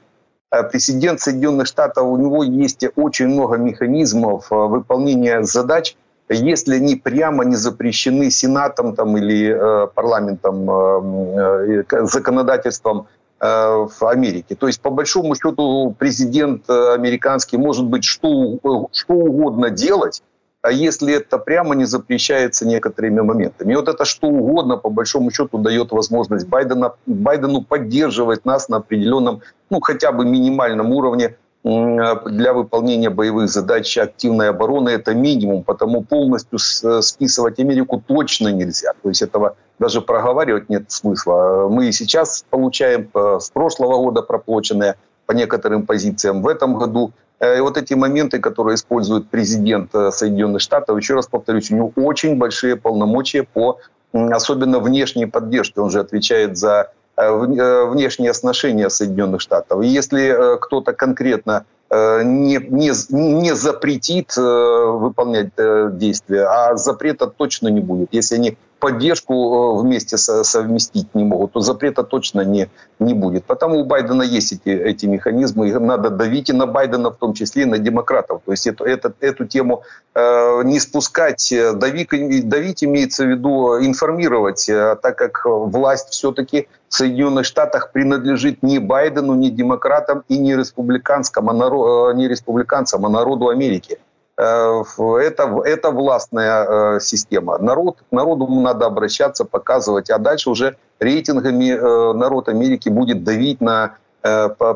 Президент 0.70 1.20
Соединенных 1.20 1.66
Штатов, 1.66 2.06
у 2.06 2.16
него 2.16 2.42
есть 2.42 2.84
очень 2.96 3.26
много 3.26 3.56
механизмов 3.56 4.46
выполнения 4.50 5.42
задач, 5.42 5.96
если 6.34 6.76
они 6.76 6.96
прямо 6.96 7.44
не 7.44 7.56
запрещены 7.56 8.30
Сенатом 8.30 8.94
там, 8.94 9.16
или 9.16 9.48
э, 9.48 9.86
парламентом, 9.94 10.70
э, 10.70 11.84
э, 11.90 12.06
законодательством 12.06 13.06
в 13.38 13.98
Америке. 14.00 14.54
То 14.54 14.66
есть, 14.66 14.80
по 14.80 14.88
большому 14.88 15.34
счету, 15.34 15.94
президент 15.98 16.70
американский 16.70 17.58
может 17.58 17.84
быть 17.84 18.02
что, 18.02 18.58
что 18.92 19.12
угодно 19.12 19.68
делать, 19.68 20.22
а 20.62 20.72
если 20.72 21.12
это 21.12 21.36
прямо 21.36 21.74
не 21.74 21.84
запрещается 21.84 22.66
некоторыми 22.66 23.20
моментами. 23.20 23.74
И 23.74 23.76
вот 23.76 23.88
это 23.88 24.06
что 24.06 24.28
угодно, 24.28 24.78
по 24.78 24.88
большому 24.88 25.30
счету, 25.30 25.58
дает 25.58 25.92
возможность 25.92 26.48
Байдена, 26.48 26.94
Байдену 27.04 27.60
поддерживать 27.60 28.46
нас 28.46 28.70
на 28.70 28.78
определенном, 28.78 29.42
ну, 29.68 29.80
хотя 29.80 30.12
бы 30.12 30.24
минимальном 30.24 30.90
уровне 30.92 31.36
для 31.64 32.52
выполнения 32.52 33.10
боевых 33.10 33.48
задач 33.48 33.98
активной 33.98 34.50
обороны 34.50 34.90
это 34.90 35.14
минимум, 35.14 35.64
потому 35.64 36.02
полностью 36.02 36.58
списывать 36.58 37.58
Америку 37.58 38.02
точно 38.06 38.52
нельзя. 38.52 38.92
То 39.02 39.08
есть 39.08 39.22
этого 39.22 39.56
даже 39.78 40.00
проговаривать 40.00 40.68
нет 40.68 40.90
смысла. 40.90 41.68
Мы 41.68 41.88
и 41.88 41.92
сейчас 41.92 42.44
получаем 42.50 43.10
э, 43.14 43.38
с 43.40 43.50
прошлого 43.50 43.96
года 43.98 44.22
проплаченное 44.22 44.96
по 45.26 45.32
некоторым 45.32 45.86
позициям 45.86 46.42
в 46.42 46.48
этом 46.48 46.78
году. 46.78 47.12
Э, 47.40 47.58
и 47.58 47.60
вот 47.60 47.76
эти 47.76 47.94
моменты, 47.94 48.38
которые 48.38 48.76
использует 48.76 49.28
президент 49.28 49.94
э, 49.94 50.10
Соединенных 50.12 50.62
Штатов, 50.62 50.96
еще 50.96 51.14
раз 51.14 51.26
повторюсь, 51.26 51.70
у 51.70 51.76
него 51.76 51.92
очень 51.96 52.38
большие 52.38 52.76
полномочия 52.76 53.42
по 53.42 53.78
особенно 54.12 54.78
внешней 54.78 55.26
поддержке. 55.26 55.80
Он 55.80 55.90
же 55.90 56.00
отвечает 56.00 56.56
за 56.56 56.90
э, 56.90 57.05
внешние 57.16 58.30
отношения 58.30 58.90
Соединенных 58.90 59.40
Штатов. 59.40 59.82
И 59.82 59.86
если 59.86 60.58
кто-то 60.60 60.92
конкретно 60.92 61.64
не, 61.90 62.58
не, 62.58 62.92
не 63.10 63.54
запретит 63.54 64.36
выполнять 64.36 65.50
действия, 65.98 66.44
а 66.44 66.76
запрета 66.76 67.26
точно 67.26 67.68
не 67.68 67.80
будет. 67.80 68.08
Если 68.12 68.34
они 68.34 68.58
поддержку 68.78 69.34
э, 69.34 69.82
вместе 69.82 70.16
совместить 70.16 71.14
не 71.14 71.24
могут, 71.24 71.52
то 71.52 71.60
запрета 71.60 72.02
точно 72.02 72.42
не, 72.42 72.68
не 72.98 73.14
будет. 73.14 73.44
Потому 73.44 73.80
у 73.80 73.84
Байдена 73.84 74.22
есть 74.22 74.52
эти, 74.52 74.68
эти 74.68 75.06
механизмы, 75.06 75.68
и 75.68 75.72
надо 75.72 76.10
давить 76.10 76.50
и 76.50 76.52
на 76.52 76.66
Байдена, 76.66 77.10
в 77.10 77.16
том 77.16 77.32
числе 77.32 77.62
и 77.62 77.66
на 77.66 77.78
демократов. 77.78 78.42
То 78.44 78.52
есть 78.52 78.66
эту, 78.66 78.84
эту, 78.84 79.14
эту 79.20 79.46
тему 79.46 79.82
э, 80.14 80.62
не 80.64 80.80
спускать, 80.80 81.52
э, 81.52 81.72
давить, 81.72 82.48
давить 82.48 82.84
имеется 82.84 83.24
в 83.24 83.28
виду 83.28 83.78
информировать, 83.84 84.68
э, 84.68 84.96
так 85.02 85.16
как 85.16 85.42
власть 85.44 86.10
все-таки 86.10 86.68
в 86.88 86.94
Соединенных 86.94 87.46
Штатах 87.46 87.92
принадлежит 87.92 88.62
не 88.62 88.78
Байдену, 88.78 89.34
не 89.34 89.50
демократам 89.50 90.24
и 90.28 90.38
не 90.38 90.54
республиканскому, 90.54 91.50
а 91.50 91.52
народ, 91.54 92.16
не 92.16 92.28
республиканцам, 92.28 93.04
а 93.06 93.08
народу 93.08 93.48
Америки. 93.48 93.98
Э, 94.38 94.82
это, 95.20 95.62
это 95.64 95.90
властная 95.90 96.96
э, 96.96 97.00
система. 97.00 97.58
Народ, 97.58 97.98
народу 98.10 98.46
надо 98.46 98.86
обращаться, 98.86 99.44
показывать, 99.44 100.10
а 100.10 100.18
дальше 100.18 100.50
уже 100.50 100.76
рейтингами 101.00 101.70
э, 101.70 102.12
народ 102.12 102.48
Америки 102.48 102.88
будет 102.88 103.24
давить 103.24 103.60
на 103.60 103.96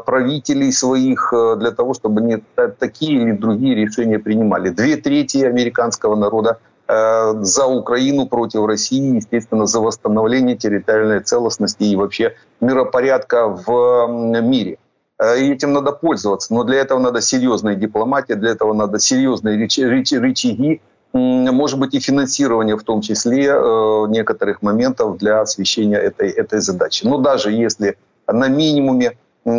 правителей 0.04 0.72
своих 0.72 1.34
для 1.56 1.72
того, 1.72 1.92
чтобы 1.92 2.20
не 2.20 2.40
такие 2.78 3.20
или 3.20 3.32
другие 3.32 3.74
решения 3.74 4.20
принимали. 4.20 4.68
Две 4.68 4.94
трети 4.94 5.38
американского 5.38 6.14
народа 6.14 6.58
за 6.86 7.66
Украину 7.66 8.28
против 8.28 8.64
России, 8.66 9.16
естественно, 9.16 9.66
за 9.66 9.80
восстановление 9.80 10.56
территориальной 10.56 11.18
целостности 11.18 11.82
и 11.82 11.96
вообще 11.96 12.36
миропорядка 12.60 13.48
в 13.48 14.06
мире. 14.40 14.78
Э, 15.20 15.38
и 15.38 15.52
этим 15.52 15.72
надо 15.72 15.92
пользоваться. 15.92 16.54
Но 16.54 16.64
для 16.64 16.78
этого 16.78 16.98
надо 16.98 17.20
серьезная 17.20 17.74
дипломатия, 17.74 18.34
для 18.34 18.50
этого 18.50 18.72
надо 18.72 18.98
серьезные 18.98 19.56
рычаги, 19.58 20.80
может 21.12 21.78
быть, 21.78 21.94
и 21.94 22.00
финансирование 22.00 22.76
в 22.76 22.84
том 22.84 23.00
числе 23.00 23.48
э, 23.48 24.06
некоторых 24.08 24.62
моментов 24.62 25.18
для 25.18 25.40
освещения 25.40 25.98
этой, 25.98 26.30
этой 26.30 26.60
задачи. 26.60 27.04
Но 27.04 27.18
даже 27.18 27.50
если 27.50 27.96
на 28.26 28.48
минимуме 28.48 29.18
э, 29.44 29.50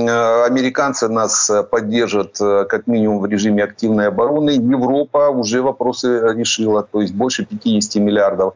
американцы 0.46 1.10
нас 1.10 1.52
поддержат 1.70 2.38
как 2.40 2.88
минимум 2.88 3.20
в 3.20 3.26
режиме 3.26 3.64
активной 3.64 4.08
обороны, 4.08 4.52
Европа 4.52 5.30
уже 5.30 5.62
вопросы 5.62 6.22
решила, 6.34 6.84
то 6.84 7.02
есть 7.02 7.14
больше 7.14 7.46
50 7.46 8.02
миллиардов 8.02 8.54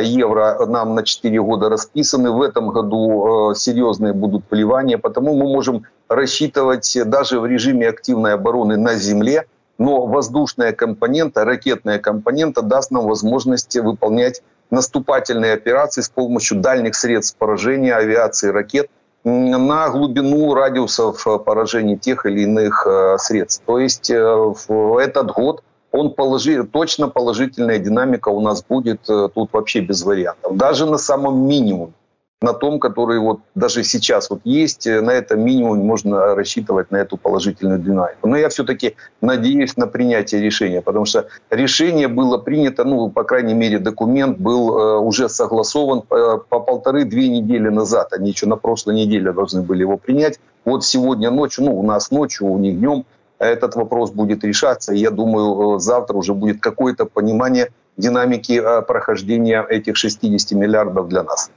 евро 0.00 0.66
нам 0.66 0.94
на 0.94 1.02
4 1.02 1.40
года 1.42 1.68
расписаны. 1.68 2.30
В 2.30 2.42
этом 2.42 2.68
году 2.70 3.54
серьезные 3.54 4.12
будут 4.12 4.44
вливания, 4.50 4.98
потому 4.98 5.34
мы 5.34 5.44
можем 5.44 5.84
рассчитывать 6.08 6.96
даже 7.06 7.40
в 7.40 7.46
режиме 7.46 7.88
активной 7.88 8.34
обороны 8.34 8.76
на 8.76 8.94
земле, 8.94 9.46
но 9.78 10.06
воздушная 10.06 10.72
компонента, 10.72 11.44
ракетная 11.44 11.98
компонента 11.98 12.62
даст 12.62 12.90
нам 12.90 13.06
возможность 13.06 13.76
выполнять 13.76 14.42
наступательные 14.70 15.54
операции 15.54 16.02
с 16.02 16.08
помощью 16.08 16.58
дальних 16.60 16.94
средств 16.94 17.36
поражения 17.38 17.94
авиации 17.94 18.48
ракет 18.48 18.90
на 19.24 19.88
глубину 19.88 20.54
радиусов 20.54 21.26
поражения 21.44 21.96
тех 21.96 22.26
или 22.26 22.42
иных 22.42 22.86
э, 22.86 23.16
средств. 23.18 23.62
То 23.66 23.78
есть 23.78 24.10
э, 24.10 24.22
в 24.68 24.98
этот 24.98 25.32
год 25.32 25.62
он 25.92 26.14
положи, 26.14 26.64
точно 26.64 27.08
положительная 27.08 27.78
динамика 27.78 28.28
у 28.28 28.40
нас 28.40 28.62
будет 28.62 29.08
э, 29.08 29.28
тут 29.34 29.52
вообще 29.52 29.80
без 29.80 30.02
вариантов. 30.02 30.56
Даже 30.56 30.86
на 30.86 30.98
самом 30.98 31.46
минимуме 31.46 31.92
на 32.40 32.52
том, 32.52 32.78
который 32.78 33.18
вот 33.18 33.40
даже 33.54 33.82
сейчас 33.82 34.30
вот 34.30 34.40
есть, 34.44 34.86
э, 34.86 35.00
на 35.00 35.10
этом 35.10 35.40
минимум 35.40 35.78
можно 35.78 36.34
рассчитывать 36.34 36.90
на 36.90 36.98
эту 36.98 37.16
положительную 37.16 37.80
динамику. 37.80 38.28
Но 38.28 38.36
я 38.36 38.48
все-таки 38.48 38.94
надеюсь 39.20 39.76
на 39.76 39.86
принятие 39.86 40.40
решения, 40.40 40.80
потому 40.80 41.04
что 41.04 41.26
решение 41.50 42.06
было 42.06 42.38
принято, 42.38 42.84
ну, 42.84 43.10
по 43.10 43.24
крайней 43.24 43.54
мере, 43.54 43.78
документ 43.78 44.38
был 44.38 44.78
э, 44.78 44.98
уже 44.98 45.28
согласован 45.28 46.02
по 46.02 46.60
полторы-две 46.60 47.28
недели 47.28 47.68
назад. 47.68 48.12
Они 48.12 48.30
еще 48.30 48.46
на 48.46 48.56
прошлой 48.56 48.94
неделе 48.94 49.32
должны 49.32 49.62
были 49.62 49.80
его 49.80 49.96
принять. 49.96 50.38
Вот 50.64 50.84
сегодня 50.84 51.30
ночью, 51.30 51.64
ну, 51.64 51.78
у 51.78 51.82
нас 51.82 52.10
ночью, 52.10 52.46
у 52.46 52.58
них 52.58 52.78
днем 52.78 53.04
этот 53.39 53.75
вопрос 53.75 54.11
будет 54.11 54.43
решаться. 54.43 54.93
И 54.93 54.97
я 54.97 55.11
думаю, 55.11 55.75
э, 55.75 55.79
завтра 55.79 56.17
уже 56.17 56.33
будет 56.33 56.61
какое-то 56.61 57.05
понимание 57.05 57.69
динамики 57.97 58.61
прохождения 58.87 59.65
этих 59.69 59.97
60 59.97 60.51
миллиардов 60.57 61.07
для 61.07 61.23
нас. 61.23 61.51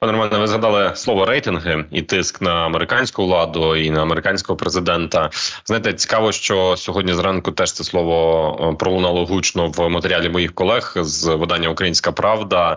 Пане 0.00 0.12
Романе, 0.12 0.38
ви 0.38 0.46
згадали 0.46 0.92
слово 0.94 1.26
рейтинги 1.26 1.84
і 1.90 2.02
тиск 2.02 2.42
на 2.42 2.66
американську 2.66 3.24
владу 3.24 3.76
і 3.76 3.90
на 3.90 4.02
американського 4.02 4.56
президента. 4.56 5.30
Знаєте, 5.64 5.92
цікаво, 5.92 6.32
що 6.32 6.76
сьогодні 6.76 7.14
зранку 7.14 7.52
теж 7.52 7.72
це 7.72 7.84
слово 7.84 8.70
е, 8.72 8.76
пролунало 8.76 9.26
гучно 9.26 9.68
в 9.68 9.88
матеріалі 9.88 10.28
моїх 10.28 10.54
колег 10.54 10.92
з 10.96 11.34
видання 11.34 11.68
Українська 11.68 12.12
Правда 12.12 12.72
е, 12.72 12.76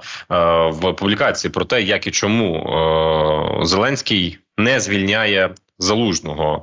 в 0.69 0.93
публікації 0.93 1.51
про 1.51 1.65
те, 1.65 1.81
як 1.81 2.07
і 2.07 2.11
чому 2.11 2.55
е, 2.55 3.65
Зеленський 3.65 4.37
не 4.57 4.79
звільняє 4.79 5.49
залужного 5.78 6.62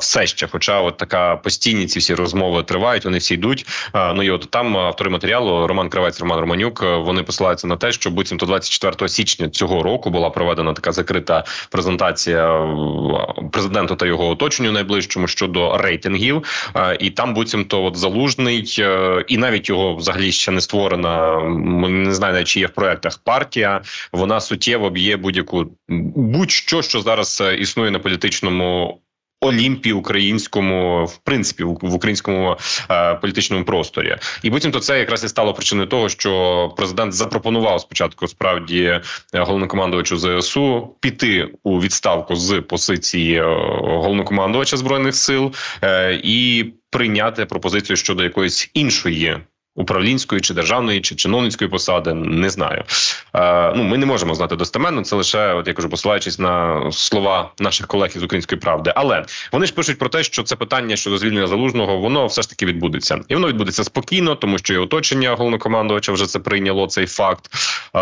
все 0.00 0.26
ще. 0.26 0.46
Хоча, 0.46 0.80
от 0.80 0.96
така 0.96 1.36
постійні 1.36 1.86
ці 1.86 1.98
всі 1.98 2.14
розмови 2.14 2.62
тривають, 2.62 3.04
вони 3.04 3.18
всі 3.18 3.34
йдуть. 3.34 3.66
Ну 3.94 4.22
і 4.22 4.30
от 4.30 4.48
там 4.50 4.76
автори 4.76 5.10
матеріалу 5.10 5.66
Роман 5.66 5.88
Кравець, 5.88 6.20
Роман 6.20 6.40
Романюк. 6.40 6.82
Вони 6.82 7.22
посилаються 7.22 7.66
на 7.66 7.76
те, 7.76 7.92
що 7.92 8.10
буцімто 8.10 8.46
24 8.46 9.08
січня 9.08 9.48
цього 9.48 9.82
року 9.82 10.10
була 10.10 10.30
проведена 10.30 10.72
така 10.72 10.92
закрита 10.92 11.44
презентація 11.70 12.66
президенту 13.52 13.96
та 13.96 14.06
його 14.06 14.28
оточенню 14.28 14.72
найближчому 14.72 15.26
щодо 15.26 15.76
рейтингів. 15.76 16.42
А, 16.74 16.94
і 17.00 17.10
там 17.10 17.34
буцімто 17.34 17.84
от 17.84 17.96
залужний, 17.96 18.76
е, 18.78 19.24
і 19.28 19.36
навіть 19.36 19.68
його 19.68 19.94
взагалі 19.94 20.32
ще 20.32 20.50
не 20.52 20.60
створена. 20.60 21.40
не 21.88 22.14
знаю, 22.14 22.44
чи 22.44 22.60
є 22.60 22.66
в 22.66 22.70
проектах 22.70 23.18
партія. 23.24 23.82
Вона 24.12 24.40
суттєво 24.40 24.90
б'є 24.90 25.16
будь-яку 25.16 25.66
будь-що, 26.16 26.82
що 26.82 27.00
зараз 27.00 27.40
е, 27.40 27.56
існує 27.56 27.90
на 27.90 27.98
політичному 27.98 28.31
політичному. 28.32 28.98
Олімпі 29.44 29.92
українському, 29.92 31.04
в 31.04 31.16
принципі, 31.18 31.64
в 31.64 31.94
українському 31.94 32.56
е, 32.90 33.14
політичному 33.14 33.64
просторі, 33.64 34.16
і 34.42 34.50
потім 34.50 34.72
то 34.72 34.80
це 34.80 34.98
якраз 34.98 35.24
і 35.24 35.28
стало 35.28 35.54
причиною 35.54 35.88
того, 35.88 36.08
що 36.08 36.72
президент 36.76 37.12
запропонував 37.12 37.80
спочатку 37.80 38.28
справді 38.28 38.82
е, 38.82 39.02
головнокомандувачу 39.32 40.16
ЗСУ 40.16 40.96
піти 41.00 41.48
у 41.62 41.80
відставку 41.80 42.36
з 42.36 42.60
позиції 42.60 43.34
е, 43.34 43.44
головнокомандувача 43.78 44.76
збройних 44.76 45.14
сил 45.14 45.52
е, 45.82 46.20
і 46.24 46.64
прийняти 46.90 47.46
пропозицію 47.46 47.96
щодо 47.96 48.22
якоїсь 48.22 48.70
іншої 48.74 49.36
управлінської 49.74 50.40
чи 50.40 50.54
державної 50.54 51.00
чи 51.00 51.14
чиновницької 51.14 51.70
посади, 51.70 52.14
не 52.14 52.50
знаю. 52.50 52.84
Е, 53.34 53.72
Ну 53.76 53.82
ми 53.82 53.98
не 53.98 54.06
можемо 54.06 54.34
знати 54.34 54.56
достеменно. 54.56 55.02
Це 55.02 55.16
лише 55.16 55.54
от 55.54 55.68
я 55.68 55.74
кажу, 55.74 55.88
посилаючись 55.88 56.38
на 56.38 56.82
слова 56.92 57.50
наших 57.58 57.86
колег 57.86 58.12
із 58.16 58.22
української 58.22 58.60
правди. 58.60 58.92
Але 58.96 59.24
вони 59.52 59.66
ж 59.66 59.74
пишуть 59.74 59.98
про 59.98 60.08
те, 60.08 60.22
що 60.22 60.42
це 60.42 60.56
питання 60.56 60.96
щодо 60.96 61.18
звільнення 61.18 61.46
залужного, 61.46 61.98
воно 61.98 62.26
все 62.26 62.42
ж 62.42 62.48
таки 62.50 62.66
відбудеться, 62.66 63.20
і 63.28 63.34
воно 63.34 63.48
відбудеться 63.48 63.84
спокійно, 63.84 64.34
тому 64.34 64.58
що 64.58 64.74
і 64.74 64.78
оточення 64.78 65.34
головнокомандувача 65.34 66.12
вже 66.12 66.26
це 66.26 66.38
прийняло. 66.38 66.86
Цей 66.86 67.06
факт 67.06 67.48
е, 67.94 67.98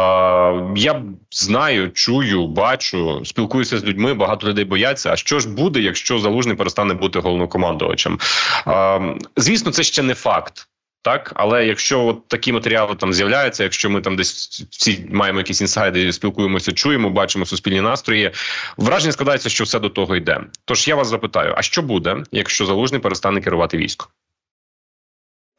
я 0.76 1.02
знаю, 1.30 1.90
чую, 1.90 2.46
бачу, 2.46 3.22
спілкуюся 3.24 3.78
з 3.78 3.84
людьми. 3.84 4.14
Багато 4.14 4.46
людей 4.46 4.64
бояться. 4.64 5.10
А 5.12 5.16
що 5.16 5.40
ж 5.40 5.48
буде, 5.48 5.80
якщо 5.80 6.18
залужний 6.18 6.56
перестане 6.56 6.94
бути 6.94 7.18
головнокомандувачем? 7.18 8.18
Е, 8.66 9.00
Звісно, 9.36 9.72
це 9.72 9.82
ще 9.82 10.02
не 10.02 10.14
факт. 10.14 10.66
Так, 11.05 11.31
але 11.35 11.65
якщо 11.65 12.05
от 12.05 12.27
такі 12.27 12.53
матеріали 12.53 12.95
там 12.95 13.13
з'являються, 13.13 13.63
якщо 13.63 13.89
ми 13.89 14.01
там 14.01 14.15
десь 14.15 14.65
всі 14.71 15.07
маємо 15.11 15.39
якісь 15.39 15.61
інсайди, 15.61 16.13
спілкуємося, 16.13 16.71
чуємо, 16.71 17.09
бачимо 17.09 17.45
суспільні 17.45 17.81
настрої, 17.81 18.31
враження 18.77 19.11
складається, 19.11 19.49
що 19.49 19.63
все 19.63 19.79
до 19.79 19.89
того 19.89 20.15
йде. 20.15 20.41
Тож 20.65 20.87
я 20.87 20.95
вас 20.95 21.07
запитаю: 21.07 21.53
а 21.57 21.61
що 21.61 21.81
буде, 21.81 22.23
якщо 22.31 22.65
залужний 22.65 23.01
перестане 23.01 23.41
керувати 23.41 23.77
військом? 23.77 24.07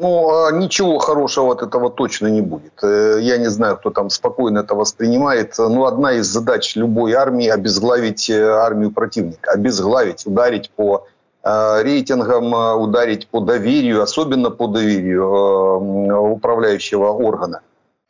Ну, 0.01 0.51
ничего 0.51 0.99
хорошего 0.99 1.49
от 1.49 1.63
этого 1.63 1.91
точно 1.91 2.29
не 2.29 2.43
будет. 2.43 2.83
Э, 2.83 3.19
я 3.21 3.39
не 3.39 3.51
знаю, 3.51 3.77
кто 3.77 3.91
там 3.91 4.11
спокойно 4.11 4.59
это 4.59 4.75
воспринимает. 4.75 5.59
Но 5.59 5.85
одна 5.85 6.13
из 6.13 6.27
задач 6.27 6.77
любой 6.77 7.15
армии – 7.15 7.55
обезглавить 7.55 8.29
э, 8.29 8.45
армию 8.45 8.91
противника. 8.91 9.53
Обезглавить, 9.53 10.27
ударить 10.27 10.71
по 10.77 11.07
э, 11.43 11.83
рейтингам, 11.83 12.53
ударить 12.81 13.29
по 13.29 13.41
доверию, 13.41 14.03
особенно 14.03 14.51
по 14.51 14.67
доверию 14.67 16.33
управляющего 16.33 17.11
органа. 17.11 17.61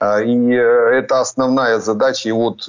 И 0.03 0.53
это 0.53 1.21
основная 1.21 1.79
задача. 1.79 2.29
И 2.29 2.33
вот 2.33 2.67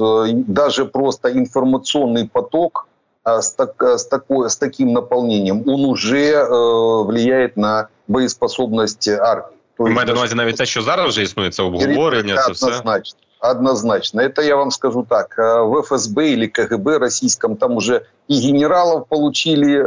даже 0.48 0.86
просто 0.86 1.30
информационный 1.30 2.26
поток 2.30 2.88
с, 3.26 3.52
так, 3.52 3.82
с, 3.82 4.06
такой, 4.06 4.50
с 4.50 4.56
таким 4.56 4.94
наполнением, 4.94 5.64
он 5.68 5.86
уже 5.86 6.46
влияет 6.46 7.58
на 7.58 7.88
боєспособність 8.08 9.08
армії. 9.08 9.58
Ви 9.78 9.90
маєте 9.90 10.14
на 10.14 10.20
увазі 10.20 10.36
навіть 10.36 10.58
те, 10.58 10.66
що 10.66 10.82
зараз 10.82 11.08
вже 11.10 11.24
існує 11.24 11.50
це 11.50 11.64
обговорення, 11.64 12.36
це 12.36 12.52
все? 12.52 12.66
Однозначно. 12.66 13.20
Однозначно. 13.43 14.21
Это 14.21 14.41
я 14.41 14.57
вам 14.57 14.71
скажу 14.71 15.05
так. 15.05 15.37
В 15.37 15.83
ФСБ 15.83 16.29
или 16.29 16.47
КГБ 16.47 16.99
российском 16.99 17.57
там 17.57 17.77
уже 17.77 18.07
и 18.29 18.39
генералов 18.39 19.09
получили, 19.09 19.83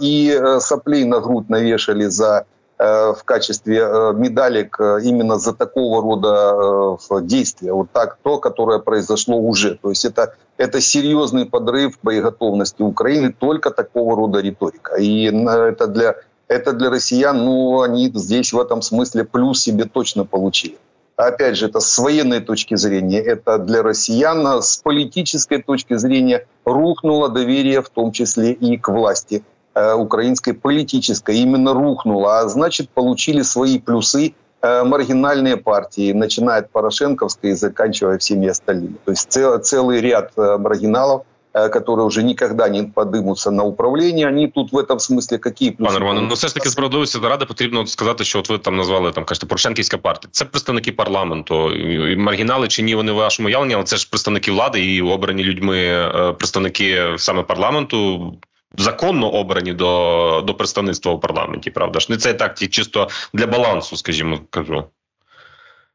и 0.00 0.60
соплей 0.60 1.04
на 1.04 1.18
грудь 1.18 1.48
навешали 1.48 2.04
за, 2.04 2.44
в 2.78 3.18
качестве 3.24 3.80
медалек 4.14 4.78
именно 4.78 5.38
за 5.38 5.52
такого 5.54 6.00
рода 6.00 6.98
действия. 7.22 7.72
Вот 7.72 7.90
так, 7.92 8.18
то, 8.22 8.38
которое 8.38 8.78
произошло 8.78 9.38
уже. 9.38 9.74
То 9.74 9.88
есть 9.88 10.04
это, 10.04 10.36
это 10.56 10.80
серьезный 10.80 11.46
подрыв 11.46 11.98
боеготовности 12.04 12.82
Украины, 12.82 13.34
только 13.36 13.72
такого 13.72 14.14
рода 14.14 14.38
риторика. 14.38 14.94
И 14.94 15.24
это 15.24 15.88
для 15.88 16.14
это 16.46 16.72
для 16.72 16.90
россиян, 16.90 17.36
ну, 17.44 17.80
они 17.80 18.10
здесь 18.14 18.52
в 18.52 18.60
этом 18.60 18.82
смысле 18.82 19.24
плюс 19.24 19.62
себе 19.62 19.84
точно 19.84 20.24
получили. 20.24 20.78
Опять 21.26 21.56
же, 21.56 21.66
это 21.66 21.80
с 21.80 21.98
военной 21.98 22.40
точки 22.40 22.76
зрения, 22.76 23.20
это 23.20 23.58
для 23.58 23.82
россиян, 23.82 24.62
с 24.62 24.78
политической 24.78 25.62
точки 25.62 25.96
зрения 25.96 26.46
рухнуло 26.64 27.28
доверие, 27.28 27.82
в 27.82 27.90
том 27.90 28.10
числе 28.10 28.52
и 28.52 28.78
к 28.78 28.88
власти 28.88 29.42
э, 29.74 29.92
украинской 29.92 30.52
политической. 30.52 31.36
Именно 31.36 31.74
рухнуло, 31.74 32.38
а 32.38 32.48
значит, 32.48 32.88
получили 32.88 33.42
свои 33.42 33.78
плюсы 33.78 34.32
э, 34.62 34.82
маргинальные 34.82 35.58
партии, 35.58 36.12
начиная 36.12 36.60
от 36.60 36.70
Порошенковской 36.70 37.50
и 37.50 37.54
заканчивая 37.54 38.16
всеми 38.16 38.48
остальными. 38.48 38.96
То 39.04 39.10
есть 39.10 39.30
цел, 39.30 39.58
целый 39.58 40.00
ряд 40.00 40.32
э, 40.38 40.56
маргиналов 40.56 41.24
которые 41.55 42.05
уже 42.05 42.23
никогда 42.23 42.67
не 42.69 42.83
подымутся 42.83 43.51
на 43.51 43.63
управління. 43.63 44.27
Они 44.27 44.47
тут 44.47 44.73
в 44.73 44.77
этом 44.77 44.99
смысле 44.99 45.37
какие 45.37 45.71
плюси? 45.71 45.93
Пане 45.93 45.99
Романе, 45.99 46.21
ну 46.27 46.33
все 46.35 46.47
ж 46.47 46.53
таки 46.53 46.69
справедливості 46.69 47.19
ради 47.23 47.45
потрібно 47.45 47.87
сказати, 47.87 48.23
що 48.23 48.39
от 48.39 48.49
ви 48.49 48.57
там 48.57 48.77
назвали 48.77 49.11
там 49.11 49.25
кажете 49.25 49.47
Порошенківська 49.47 49.97
партія. 49.97 50.29
Це 50.31 50.45
представники 50.45 50.91
парламенту, 50.91 51.71
і 51.71 52.15
маргінали 52.15 52.67
чи 52.67 52.83
ні 52.83 52.95
вони 52.95 53.11
в 53.11 53.15
вашому 53.15 53.49
явленні, 53.49 53.73
але 53.73 53.83
це 53.83 53.97
ж 53.97 54.09
представники 54.09 54.51
влади 54.51 54.85
і 54.85 55.01
обрані 55.01 55.43
людьми 55.43 55.77
е, 55.77 56.33
представники 56.33 57.13
саме 57.17 57.43
парламенту. 57.43 58.33
Законно 58.77 59.29
обрані 59.29 59.73
до 59.73 60.43
до 60.47 60.53
представництва 60.53 61.11
у 61.11 61.19
парламенті, 61.19 61.71
правда 61.71 61.99
ж 61.99 62.07
не 62.09 62.17
це 62.17 62.33
так 62.33 62.57
чисто 62.57 63.09
для 63.33 63.47
балансу, 63.47 63.97
скажімо, 63.97 64.39
кажу 64.49 64.83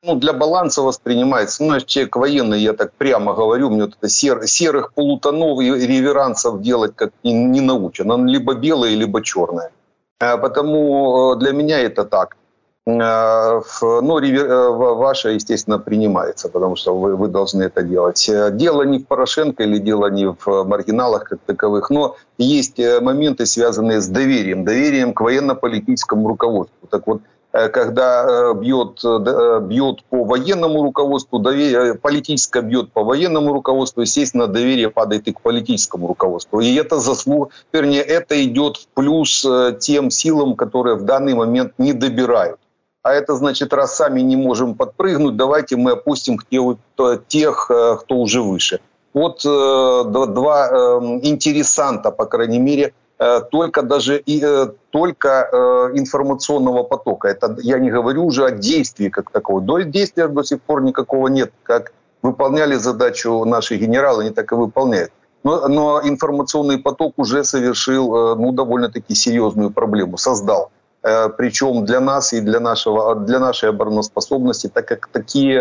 Ну, 0.05 0.15
для 0.15 0.33
баланса 0.33 0.81
воспринимается. 0.81 1.63
Ну, 1.63 1.79
человек 1.79 2.15
военный, 2.15 2.59
я 2.59 2.73
так 2.73 2.93
прямо 2.93 3.33
говорю, 3.33 3.69
мне 3.69 3.83
вот 3.83 3.95
это 3.97 4.09
сер, 4.09 4.47
серых 4.47 4.93
полутонов 4.93 5.61
и 5.61 5.87
реверансов 5.87 6.61
делать 6.61 6.95
как 6.95 7.11
не, 7.23 7.33
не 7.33 7.61
научен. 7.61 8.11
Он 8.11 8.27
либо 8.27 8.53
белый, 8.53 8.95
либо 8.95 9.21
черный. 9.21 9.69
А, 10.19 10.37
потому 10.37 11.33
э, 11.33 11.39
для 11.39 11.51
меня 11.51 11.79
это 11.79 12.05
так. 12.05 12.37
А, 12.87 13.61
но 13.81 14.19
ривер, 14.19 14.71
ваша, 14.71 15.29
естественно, 15.29 15.79
принимается, 15.79 16.49
потому 16.49 16.75
что 16.75 16.95
вы, 16.95 17.15
вы 17.15 17.27
должны 17.27 17.63
это 17.63 17.81
делать. 17.81 18.29
Дело 18.51 18.83
не 18.83 18.99
в 18.99 19.07
Порошенко 19.07 19.63
или 19.63 19.79
дело 19.79 20.11
не 20.11 20.27
в 20.27 20.63
маргиналах 20.63 21.23
как 21.23 21.39
таковых, 21.45 21.89
но 21.89 22.15
есть 22.37 22.79
э, 22.79 22.99
моменты, 23.01 23.45
связанные 23.45 24.01
с 24.01 24.07
доверием, 24.07 24.65
доверием 24.65 25.13
к 25.13 25.21
военно-политическому 25.21 26.27
руководству. 26.27 26.87
Так 26.89 27.07
вот, 27.07 27.21
Э, 27.21 27.34
когда 27.69 28.25
э, 28.27 28.53
бьет, 28.53 28.99
э, 29.05 29.59
бьет 29.61 30.03
по 30.09 30.25
военному 30.25 30.83
руководству, 30.83 31.39
доверие, 31.39 31.95
политическое 31.95 32.61
бьет 32.61 32.91
по 32.91 33.03
военному 33.03 33.53
руководству, 33.53 34.01
естественно, 34.01 34.47
доверие 34.47 34.89
падает 34.89 35.27
и 35.27 35.31
к 35.31 35.39
политическому 35.39 36.07
руководству. 36.07 36.59
И 36.59 36.75
это 36.75 36.99
заслуга, 36.99 37.49
вернее, 37.71 38.01
это 38.01 38.43
идет 38.43 38.77
в 38.77 38.87
плюс 38.87 39.45
тем 39.79 40.09
силам, 40.09 40.55
которые 40.55 40.97
в 40.97 41.03
данный 41.03 41.33
момент 41.33 41.73
не 41.77 41.93
добирают. 41.93 42.59
А 43.03 43.13
это 43.13 43.35
значит, 43.35 43.71
раз 43.71 43.95
сами 43.95 44.19
не 44.21 44.35
можем 44.35 44.75
подпрыгнуть, 44.75 45.37
давайте 45.37 45.77
мы 45.77 45.91
опустим 45.91 46.39
тех, 47.27 47.65
кто 47.65 48.15
уже 48.15 48.41
выше. 48.41 48.79
Вот 49.13 49.43
два 49.43 50.99
интересанта, 51.21 52.11
по 52.11 52.25
крайней 52.25 52.59
мере, 52.59 52.93
Э, 53.04 53.04
только 53.51 53.81
даже 53.81 54.17
и 54.17 54.43
э, 54.43 54.67
только 54.89 55.47
э, 55.51 55.55
информационного 55.97 56.83
потока. 56.83 57.29
Это 57.29 57.55
я 57.61 57.79
не 57.79 57.89
говорю 57.89 58.25
уже 58.25 58.45
о 58.45 58.51
действии 58.51 59.09
как 59.09 59.31
такового. 59.31 59.63
До 59.63 59.81
действия 59.81 60.27
до 60.27 60.43
сих 60.43 60.61
пор 60.61 60.83
никакого 60.83 61.29
нет. 61.29 61.51
Как 61.63 61.93
выполняли 62.21 62.75
задачу 62.75 63.45
наши 63.45 63.77
генералы, 63.77 64.23
они 64.23 64.33
так 64.33 64.51
и 64.51 64.55
выполняют. 64.55 65.11
Но, 65.43 65.67
но 65.67 66.01
информационный 66.03 66.77
поток 66.77 67.13
уже 67.17 67.43
совершил 67.43 68.35
ну, 68.35 68.51
довольно-таки 68.51 69.13
серьезную 69.15 69.69
проблему, 69.69 70.17
создал. 70.17 70.71
Причем 71.37 71.85
для 71.85 71.99
нас 71.99 72.33
и 72.33 72.41
для, 72.41 72.59
нашего, 72.59 73.13
для 73.15 73.39
нашей 73.39 73.69
обороноспособности, 73.69 74.67
так 74.67 74.87
как 74.87 75.07
такие, 75.07 75.59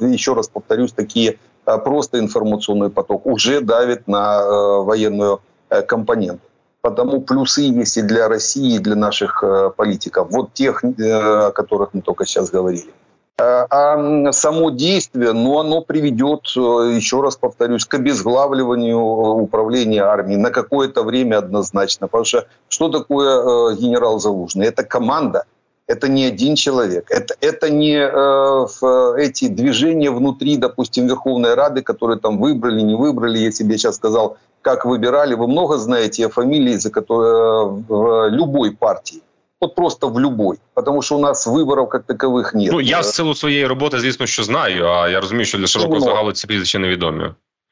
еще 0.00 0.32
раз 0.32 0.48
повторюсь, 0.48 0.92
такие 0.92 1.38
просто 1.84 2.18
информационный 2.18 2.88
поток 2.88 3.26
уже 3.26 3.60
давит 3.60 4.08
на 4.08 4.42
военную 4.80 5.40
компоненту. 5.86 6.45
Потому 6.86 7.20
плюсы 7.20 7.62
есть 7.62 7.96
и 7.96 8.02
для 8.02 8.28
России, 8.28 8.76
и 8.76 8.78
для 8.78 8.94
наших 8.94 9.42
э, 9.42 9.70
политиков. 9.76 10.28
Вот 10.30 10.52
тех, 10.52 10.84
э, 10.84 11.48
о 11.48 11.50
которых 11.50 11.94
мы 11.94 12.00
только 12.00 12.24
сейчас 12.26 12.48
говорили. 12.48 12.90
Э, 13.38 13.66
а 13.68 14.32
само 14.32 14.70
действие, 14.70 15.32
ну, 15.32 15.58
оно 15.58 15.80
приведет, 15.80 16.46
еще 16.46 17.22
раз 17.22 17.36
повторюсь, 17.36 17.86
к 17.86 17.94
обезглавливанию 17.94 19.00
управления 19.00 20.04
армией 20.04 20.38
на 20.38 20.50
какое-то 20.50 21.02
время 21.02 21.38
однозначно. 21.38 22.06
Потому 22.06 22.24
что 22.24 22.46
что 22.68 22.88
такое 22.88 23.74
генерал 23.74 24.20
Залужный? 24.20 24.66
Это 24.66 24.84
команда, 24.84 25.42
это 25.88 26.08
не 26.08 26.24
один 26.24 26.56
человек, 26.56 27.10
это, 27.10 27.34
это 27.40 27.70
не 27.70 27.96
э, 27.96 29.22
эти 29.22 29.48
движения 29.48 30.10
внутри, 30.10 30.56
допустим, 30.56 31.06
Верховной 31.06 31.54
Рады, 31.54 31.82
которые 31.82 32.18
там 32.18 32.38
выбрали, 32.38 32.80
не 32.80 32.94
выбрали, 32.94 33.38
я 33.38 33.52
себе 33.52 33.78
сейчас 33.78 33.96
сказал, 33.96 34.36
как 34.65 34.85
выбирали. 34.85 35.35
Вы 35.35 35.47
много 35.47 35.77
знаете 35.77 36.29
фамилии, 36.29 36.77
за 36.77 36.89
которые 36.89 37.65
в 37.87 38.29
любой 38.29 38.71
партии. 38.71 39.21
От 39.59 39.75
просто 39.75 40.09
в 40.09 40.19
любой, 40.19 40.57
тому 40.85 41.01
що 41.01 41.15
у 41.15 41.19
нас 41.19 41.47
виборів 41.47 41.87
як 41.93 42.03
такових 42.03 42.53
нет. 42.55 42.71
Ну 42.71 42.81
я 42.81 43.03
з 43.03 43.13
силу 43.15 43.35
своєї 43.35 43.67
роботи, 43.67 43.99
звісно, 43.99 44.25
що 44.25 44.43
знаю. 44.43 44.85
А 44.85 45.09
я 45.09 45.21
розумію, 45.21 45.45
що 45.45 45.57
для 45.57 45.67
широкого 45.67 45.99
загалу 45.99 46.31
ці 46.31 46.47
прізвища 46.47 46.79
невідомі. 46.79 47.29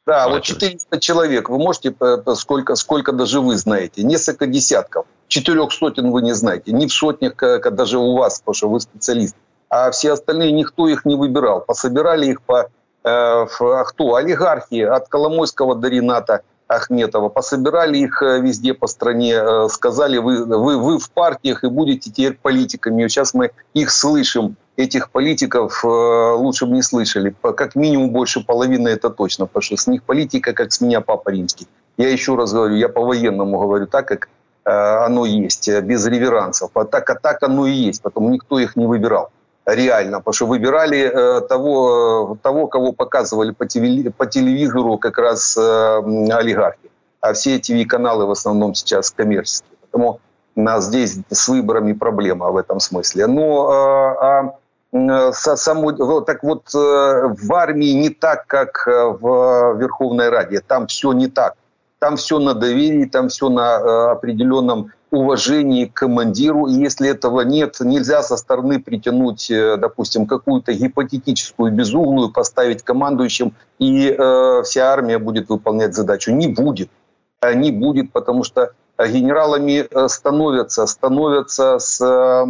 Да, 0.08 0.28
вот 0.28 0.44
400 0.44 1.00
человек, 1.00 1.50
вы 1.50 1.60
можете, 1.60 1.94
сколько, 2.36 2.76
сколько 2.76 3.12
даже 3.12 3.40
вы 3.40 3.56
знаете, 3.58 4.04
несколько 4.04 4.48
десятков, 4.48 5.06
четырех 5.28 5.72
сотен 5.72 6.12
вы 6.12 6.24
не 6.24 6.34
знаете, 6.34 6.72
не 6.72 6.88
в 6.88 6.92
сотнях, 6.92 7.36
как 7.36 7.76
даже 7.76 7.98
у 7.98 8.18
вас, 8.18 8.40
потому 8.40 8.56
что 8.56 8.70
вы 8.70 8.80
специалист, 8.80 9.36
а 9.70 9.92
все 9.92 10.14
остальные, 10.14 10.52
никто 10.52 10.88
их 10.88 11.06
не 11.06 11.16
выбирал, 11.16 11.62
пособирали 11.62 12.26
их 12.26 12.42
по, 12.42 12.70
э, 13.04 13.46
в, 13.46 13.84
кто, 13.84 14.16
олигархи, 14.16 14.82
от 14.82 15.08
Коломойского 15.10 15.76
до 15.76 15.90
Рената, 15.90 16.42
Ахметова, 16.69 17.29
пособирали 17.29 17.99
их 17.99 18.23
э, 18.23 18.41
везде 18.41 18.75
по 18.75 18.87
стране, 18.87 19.35
э, 19.35 19.69
сказали, 19.69 20.19
вы, 20.19 20.45
вы, 20.45 20.79
вы 20.79 20.99
в 20.99 21.11
партиях 21.11 21.65
и 21.65 21.69
будете 21.69 22.11
теперь 22.11 22.39
политиками. 22.41 23.07
Сейчас 23.09 23.35
мы 23.35 23.51
их 23.75 23.91
слышим, 23.91 24.57
этих 24.77 25.11
политиков 25.11 25.85
э, 25.85 25.89
лучше 25.89 26.67
бы 26.67 26.73
не 26.73 26.83
слышали. 26.83 27.35
Как 27.43 27.75
минимум 27.75 28.11
больше 28.11 28.45
половины 28.45 28.89
это 28.89 29.11
точно, 29.11 29.47
потому 29.47 29.63
что 29.63 29.77
с 29.77 29.87
них 29.87 30.03
политика, 30.03 30.53
как 30.53 30.73
с 30.73 30.81
меня 30.81 31.01
папа 31.01 31.31
римский. 31.31 31.69
Я 31.97 32.11
еще 32.11 32.35
раз 32.35 32.53
говорю, 32.53 32.77
я 32.77 32.89
по-военному 32.89 33.59
говорю 33.59 33.87
так, 33.87 34.09
как 34.09 34.29
оно 34.67 35.27
есть, 35.27 35.69
без 35.83 36.07
реверансов. 36.07 36.71
А 36.73 36.87
так, 36.87 37.11
а 37.11 37.15
так 37.17 37.43
оно 37.43 37.67
и 37.67 37.73
есть, 37.73 38.01
потому 38.01 38.31
никто 38.31 38.59
их 38.59 38.77
не 38.77 38.87
выбирал 38.87 39.31
реально, 39.67 40.19
потому 40.19 40.35
что 40.35 40.47
выбирали 40.47 40.99
э, 40.99 41.41
того, 41.43 42.37
того, 42.43 42.67
кого 42.67 42.93
показывали 42.93 43.53
по, 43.53 43.67
телевизору, 43.67 44.99
как 44.99 45.19
раз 45.19 45.57
э, 45.57 45.61
олигархи. 45.61 46.91
А 47.21 47.33
все 47.33 47.59
ТВ-каналы 47.59 48.27
в 48.27 48.31
основном 48.31 48.75
сейчас 48.75 49.11
коммерческие. 49.11 49.77
Поэтому 49.81 50.21
А 50.55 50.81
здесь 50.81 51.19
с 51.31 51.49
выборами 51.49 51.95
проблема 51.95 52.51
в 52.51 52.57
этом 52.57 52.81
смысле. 52.81 53.27
Но 53.27 53.71
а, 53.71 54.55
а, 54.93 55.33
само, 55.33 56.21
так 56.21 56.43
вот 56.43 56.73
в 56.73 57.55
армии 57.55 57.93
не 57.93 58.11
так, 58.11 58.47
как 58.47 58.87
в 58.87 59.79
Верховной 59.79 60.29
Раде. 60.29 60.61
Там 60.61 60.87
все 60.87 61.13
не 61.13 61.29
так. 61.29 61.55
Там 61.99 62.17
все 62.17 62.39
на 62.39 62.53
доверии, 62.53 63.07
там 63.07 63.29
все 63.29 63.49
на 63.49 64.11
определенном 64.11 64.93
уважении 65.15 65.87
к 65.87 65.95
командиру. 65.95 66.67
И 66.67 66.75
если 66.75 67.09
этого 67.09 67.43
нет, 67.43 67.77
нельзя 67.81 68.23
со 68.23 68.37
стороны 68.37 68.81
притянуть, 68.81 69.51
э, 69.51 69.77
допустим, 69.77 70.27
какую-то 70.27 70.73
гипотетическую 70.73 71.73
безумную, 71.73 72.31
поставить 72.31 72.83
командующим, 72.83 73.55
и 73.79 74.09
э, 74.09 74.63
вся 74.65 74.93
армия 74.93 75.19
будет 75.19 75.49
выполнять 75.49 75.95
задачу. 75.95 76.33
Не 76.33 76.49
будет. 76.49 76.91
Не 77.55 77.71
будет, 77.71 78.13
потому 78.13 78.45
что 78.45 78.73
генералами 78.99 79.87
э, 79.91 80.09
становятся, 80.09 80.87
становятся 80.87 81.79
с, 81.79 82.01
э, 82.01 82.45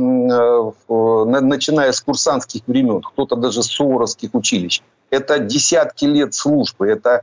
начиная 1.41 1.93
с 1.93 2.01
курсантских 2.01 2.63
времен, 2.67 3.01
кто-то 3.01 3.37
даже 3.37 3.63
с 3.63 3.67
суворовских 3.67 4.31
училищ. 4.35 4.83
Это 5.11 5.39
десятки 5.39 6.05
лет 6.05 6.35
службы, 6.35 6.89
это 6.89 7.23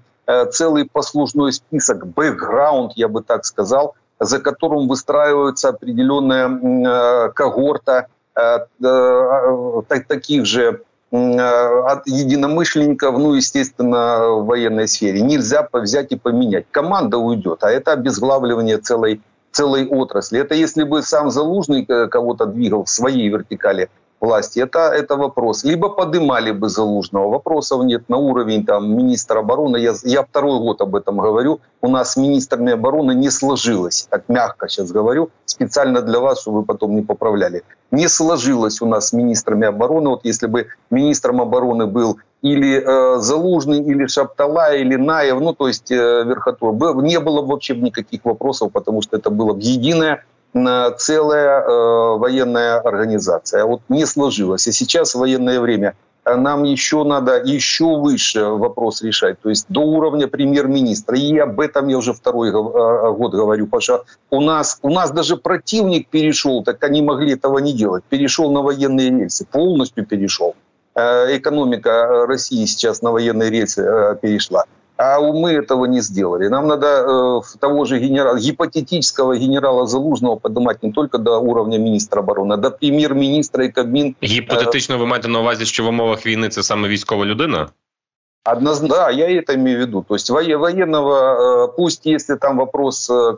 целый 0.52 0.88
послужной 0.90 1.52
список, 1.52 2.08
бэкграунд, 2.08 2.94
я 2.96 3.10
бы 3.10 3.22
так 3.22 3.44
сказал, 3.44 3.96
за 4.22 4.40
которым 4.40 4.88
выстраивается 4.88 5.70
определенная 5.70 6.48
э, 6.48 7.32
когорта 7.32 8.08
э, 8.36 8.60
э, 8.84 9.82
таких 10.08 10.46
же 10.46 10.82
от 11.14 12.08
единомышленников, 12.08 13.18
ну, 13.18 13.34
естественно, 13.34 14.30
в 14.30 14.46
военной 14.46 14.88
сфере. 14.88 15.20
Нельзя 15.20 15.68
взять 15.74 16.14
и 16.14 16.16
поменять. 16.16 16.68
Команда 16.72 17.18
уйдет, 17.18 17.66
а 17.66 17.70
это 17.70 17.92
обезглавливание 17.92 18.78
целой, 18.78 19.20
целой 19.52 19.88
отрасли. 19.88 20.40
Это 20.40 20.56
если 20.56 20.84
бы 20.84 21.02
сам 21.02 21.30
Залужный 21.30 21.86
кого-то 21.86 22.46
двигал 22.46 22.86
в 22.86 22.90
своей 22.90 23.28
вертикали 23.28 23.90
власти, 24.22 24.60
это, 24.60 24.80
это 24.80 25.16
вопрос. 25.16 25.64
Либо 25.64 25.90
подымали 25.90 26.52
бы 26.52 26.70
Залужного, 26.70 27.30
вопросов 27.30 27.84
нет 27.84 28.10
на 28.10 28.18
уровень 28.18 28.66
там, 28.66 28.96
министра 28.96 29.40
обороны. 29.40 29.78
Я, 29.78 29.94
я 30.04 30.24
второй 30.24 30.60
год 30.60 30.82
об 30.82 30.96
этом 30.96 31.18
говорю. 31.18 31.60
У 31.82 31.88
нас 31.88 32.18
министрами 32.18 32.74
обороны 32.74 33.16
не 33.16 33.32
сложилось, 33.32 34.08
так 34.10 34.30
мягко 34.30 34.70
сейчас 34.70 34.92
говорю, 34.92 35.30
специально 35.46 36.02
для 36.02 36.20
вас, 36.20 36.42
чтобы 36.42 36.60
вы 36.60 36.66
потом 36.66 36.96
не 36.96 37.02
поправляли. 37.02 37.64
Не 37.92 38.08
сложилось 38.08 38.82
у 38.82 38.86
нас 38.86 39.08
с 39.08 39.14
министрами 39.14 39.68
обороны. 39.68 40.10
Вот 40.10 40.22
если 40.26 40.48
бы 40.48 40.68
министром 40.92 41.42
обороны 41.42 41.88
был 41.88 42.18
или 42.42 42.82
э, 42.82 43.20
Залужный, 43.20 43.80
или 43.80 44.08
Шаптала, 44.08 44.76
или 44.76 44.96
Наев, 44.96 45.40
ну 45.40 45.54
то 45.54 45.68
есть 45.68 45.92
э, 45.92 46.24
Верхотур, 46.26 47.04
не 47.04 47.20
было 47.20 47.42
вообще 47.42 47.76
никаких 47.76 48.26
вопросов, 48.26 48.72
потому 48.72 49.02
что 49.02 49.18
это 49.18 49.30
было 49.30 49.56
единое 49.58 50.24
целая 50.54 51.62
э, 51.62 52.18
военная 52.18 52.80
организация. 52.80 53.66
Вот 53.66 53.82
не 53.90 54.06
сложилось. 54.06 54.68
И 54.68 54.72
сейчас 54.72 55.16
военное 55.16 55.60
время 55.60 55.96
а 56.24 56.38
нам 56.38 56.64
еще 56.64 57.04
надо 57.04 57.42
еще 57.42 57.98
выше 57.98 58.46
вопрос 58.46 59.02
решать, 59.02 59.40
то 59.42 59.50
есть 59.50 59.66
до 59.70 59.82
уровня 59.82 60.28
премьер-министра. 60.28 61.18
И 61.18 61.36
об 61.40 61.60
этом 61.60 61.88
я 61.88 61.98
уже 61.98 62.14
второй 62.14 62.50
э, 62.50 62.52
год 62.52 63.32
говорю, 63.32 63.66
потому 63.66 63.82
что 63.82 64.06
у 64.30 64.40
нас, 64.40 64.78
у 64.84 64.90
нас 64.90 65.12
даже 65.12 65.36
противник 65.38 66.10
перешел, 66.10 66.64
так 66.64 66.84
они 66.84 67.02
могли 67.02 67.34
этого 67.34 67.58
не 67.58 67.74
делать, 67.74 68.04
перешел 68.04 68.52
на 68.52 68.62
военные 68.62 69.10
рельсы, 69.10 69.46
полностью 69.46 70.06
перешел. 70.06 70.56
Э, 70.94 71.36
экономика 71.38 72.28
России 72.28 72.66
сейчас 72.66 73.02
на 73.02 73.12
военные 73.12 73.50
рельсы 73.50 73.82
перешла 74.22 74.66
а 75.01 75.21
мы 75.21 75.53
этого 75.53 75.85
не 75.85 76.01
сделали. 76.01 76.49
Нам 76.49 76.67
надо 76.69 76.87
э, 76.87 77.59
того 77.59 77.85
же 77.85 77.99
генерала, 77.99 78.39
гипотетического 78.39 79.37
генерала 79.37 79.87
Залужного 79.87 80.37
поднимать 80.37 80.83
не 80.83 80.93
только 80.93 81.19
до 81.19 81.41
уровня 81.41 81.79
міністра 81.79 82.23
оборони, 82.23 82.55
а 82.55 82.57
до 82.57 82.71
прем'єр-міністра 82.71 83.65
і 83.65 83.69
Кабмін. 83.73 84.15
Гіпотетично 84.23 84.99
ви 84.99 85.07
маєте 85.07 85.29
на 85.29 85.41
увазі, 85.41 85.65
що 85.65 85.85
в 85.85 85.89
умовах 85.89 86.27
війни 86.27 86.49
це 86.49 86.63
саме 86.63 86.89
військова 86.89 87.25
людина? 87.25 87.69
Однозначно, 88.53 88.97
да, 88.97 89.11
я 89.11 89.27
это 89.27 89.55
имею 89.55 89.77
в 89.77 89.81
виду. 89.81 90.05
То 90.09 90.15
есть 90.15 90.31
военного, 90.31 91.67
э, 91.67 91.77
пусть 91.77 92.07
если 92.07 92.37
там 92.37 92.59
вопрос 92.59 93.11
э, 93.11 93.37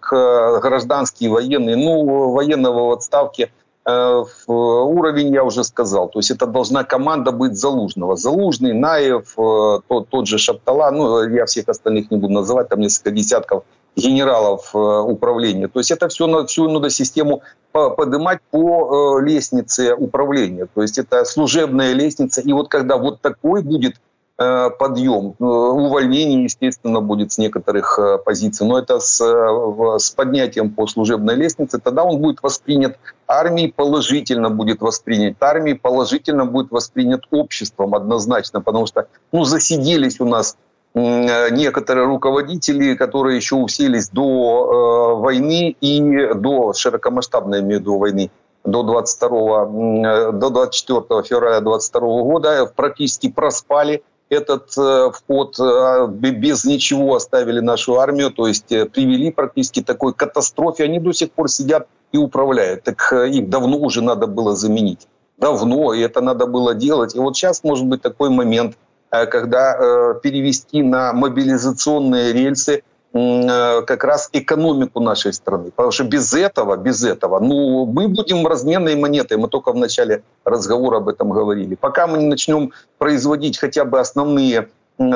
к 0.00 0.60
гражданский 0.60 1.28
военный, 1.28 1.76
ну, 1.76 2.30
военного 2.30 2.86
в 2.86 2.90
отставке – 2.90 3.58
Э, 3.63 3.63
уровень 3.85 5.33
я 5.33 5.43
уже 5.43 5.63
сказал. 5.63 6.09
То 6.09 6.19
есть 6.19 6.31
это 6.31 6.47
должна 6.47 6.83
команда 6.83 7.31
быть 7.31 7.55
Залужного. 7.55 8.15
Залужный, 8.15 8.73
Наев, 8.73 9.33
э, 9.37 9.79
тот, 9.87 10.09
тот 10.09 10.27
же 10.27 10.37
Шаптала, 10.37 10.89
ну, 10.91 11.23
я 11.29 11.45
всех 11.45 11.69
остальных 11.69 12.09
не 12.09 12.17
буду 12.17 12.33
называть, 12.33 12.69
там 12.69 12.79
несколько 12.79 13.11
десятков 13.11 13.63
генералов 13.95 14.71
э, 14.73 14.77
управления. 14.77 15.67
То 15.67 15.79
есть 15.79 15.91
это 15.91 16.07
все, 16.07 16.45
всю 16.45 16.69
надо 16.69 16.89
систему 16.89 17.41
поднимать 17.71 18.39
по 18.51 19.19
лестнице 19.19 19.93
управления. 19.93 20.67
То 20.73 20.81
есть 20.81 20.97
это 20.97 21.23
служебная 21.25 21.93
лестница. 21.93 22.41
И 22.41 22.53
вот 22.53 22.69
когда 22.69 22.97
вот 22.97 23.21
такой 23.21 23.61
будет 23.61 23.95
Э, 23.97 24.04
подъем. 24.37 25.35
Э, 25.39 25.43
увольнение, 25.43 26.43
естественно, 26.43 26.99
будет 26.99 27.31
с 27.31 27.37
некоторых 27.37 27.97
э, 27.97 28.17
позиций, 28.17 28.67
но 28.67 28.77
это 28.77 28.99
с, 28.99 29.19
с 29.19 30.09
поднятием 30.11 30.71
по 30.71 30.87
служебной 30.87 31.35
лестнице. 31.35 31.79
Тогда 31.79 32.03
он 32.03 32.19
будет 32.19 32.43
воспринят 32.43 32.97
армией, 33.27 33.71
положительно 33.71 34.49
будет 34.49 34.81
воспринят 34.81 35.41
армией, 35.41 35.75
положительно 35.75 36.45
будет 36.45 36.71
воспринят 36.71 37.23
обществом 37.31 37.95
однозначно, 37.95 38.61
потому 38.61 38.87
что 38.87 39.07
ну, 39.31 39.45
засиделись 39.45 40.19
у 40.19 40.25
нас 40.25 40.57
некоторые 40.95 42.07
руководители, 42.07 42.95
которые 42.95 43.35
еще 43.35 43.55
уселись 43.55 44.09
до 44.09 45.15
э, 45.17 45.21
войны 45.21 45.75
и 45.81 46.33
до 46.33 46.71
широкомасштабной, 46.73 47.59
имею 47.59 47.81
в 47.83 47.99
войны, 47.99 48.31
до 48.63 48.83
22 48.83 50.31
до 50.31 50.49
24 50.49 51.23
февраля 51.23 51.59
22 51.61 52.01
года 52.23 52.65
практически 52.73 53.29
проспали 53.29 54.03
этот 54.29 54.77
э, 54.77 55.11
вход 55.13 55.59
э, 55.59 56.07
без 56.09 56.65
ничего 56.65 57.15
оставили 57.15 57.59
нашу 57.59 57.99
армию, 57.99 58.31
то 58.31 58.47
есть 58.47 58.71
э, 58.71 58.85
привели 58.85 59.31
практически 59.31 59.81
такой 59.81 60.13
катастрофе. 60.13 60.85
Они 60.85 60.99
до 60.99 61.13
сих 61.13 61.31
пор 61.31 61.49
сидят 61.49 61.87
и 62.11 62.17
управляют. 62.17 62.83
Так 62.83 63.13
их 63.13 63.49
давно 63.49 63.77
уже 63.77 64.01
надо 64.01 64.27
было 64.27 64.55
заменить. 64.55 65.07
Давно, 65.37 65.93
и 65.93 66.01
это 66.01 66.21
надо 66.21 66.45
было 66.45 66.73
делать. 66.73 67.15
И 67.15 67.19
вот 67.19 67.35
сейчас 67.35 67.63
может 67.63 67.85
быть 67.85 68.01
такой 68.01 68.29
момент, 68.29 68.77
когда 69.09 70.13
перевести 70.23 70.81
на 70.81 71.13
мобилизационные 71.13 72.33
рельсы– 72.33 72.83
как 73.15 74.03
раз 74.03 74.29
экономику 74.33 74.99
нашей 74.99 75.31
страны. 75.31 75.71
Потому 75.71 75.91
что 75.91 76.03
без 76.03 76.33
этого, 76.33 76.75
без 76.75 77.03
этого, 77.03 77.39
ну, 77.39 77.85
мы 77.85 78.09
будем 78.09 78.45
разменной 78.45 78.95
монетой. 78.95 79.37
Мы 79.37 79.47
только 79.47 79.71
в 79.71 79.77
начале 79.77 80.23
разговора 80.43 80.97
об 80.97 81.07
этом 81.07 81.29
говорили. 81.29 81.75
Пока 81.75 82.07
мы 82.07 82.17
не 82.17 82.25
начнем 82.25 82.73
производить 82.97 83.57
хотя 83.57 83.85
бы 83.85 84.01
основные 84.01 84.67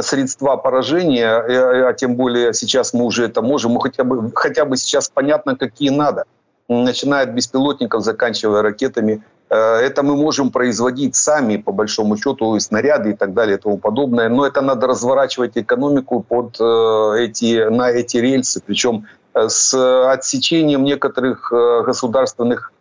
средства 0.02 0.56
поражения, 0.56 1.44
э, 1.46 1.52
э, 1.52 1.90
а 1.90 1.94
тем 1.94 2.16
более 2.16 2.54
сейчас 2.54 2.94
мы 2.94 3.04
уже 3.04 3.26
это 3.26 3.42
можем, 3.42 3.74
мы 3.74 3.82
хотя 3.82 4.04
бы, 4.04 4.32
хотя 4.34 4.64
бы 4.64 4.78
сейчас 4.78 5.10
понятно, 5.10 5.58
какие 5.58 5.90
надо, 5.90 6.24
начиная 6.70 7.24
от 7.24 7.30
беспилотников, 7.30 8.04
заканчивая 8.04 8.62
ракетами, 8.62 9.24
Э, 9.39 9.39
это 9.56 10.04
мы 10.04 10.16
можем 10.16 10.52
производить 10.52 11.16
сами, 11.16 11.58
по 11.58 11.72
большому 11.72 12.18
счету, 12.18 12.56
и 12.56 12.60
снаряды 12.60 13.12
и 13.12 13.14
так 13.14 13.34
далее 13.34 13.58
и 13.58 13.60
тому 13.60 13.78
подобное. 13.78 14.30
Но 14.30 14.46
это 14.46 14.62
надо 14.62 14.88
разворачивать 14.88 15.58
экономику 15.58 16.24
под 16.28 16.60
э, 16.60 17.26
эти, 17.26 17.70
на 17.70 17.90
эти 17.90 18.18
рельсы, 18.18 18.62
причем 18.66 19.08
э, 19.34 19.50
с 19.50 19.74
отсечением 20.12 20.84
некоторых 20.84 21.52
государственных 21.52 22.72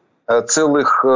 целых 0.47 1.07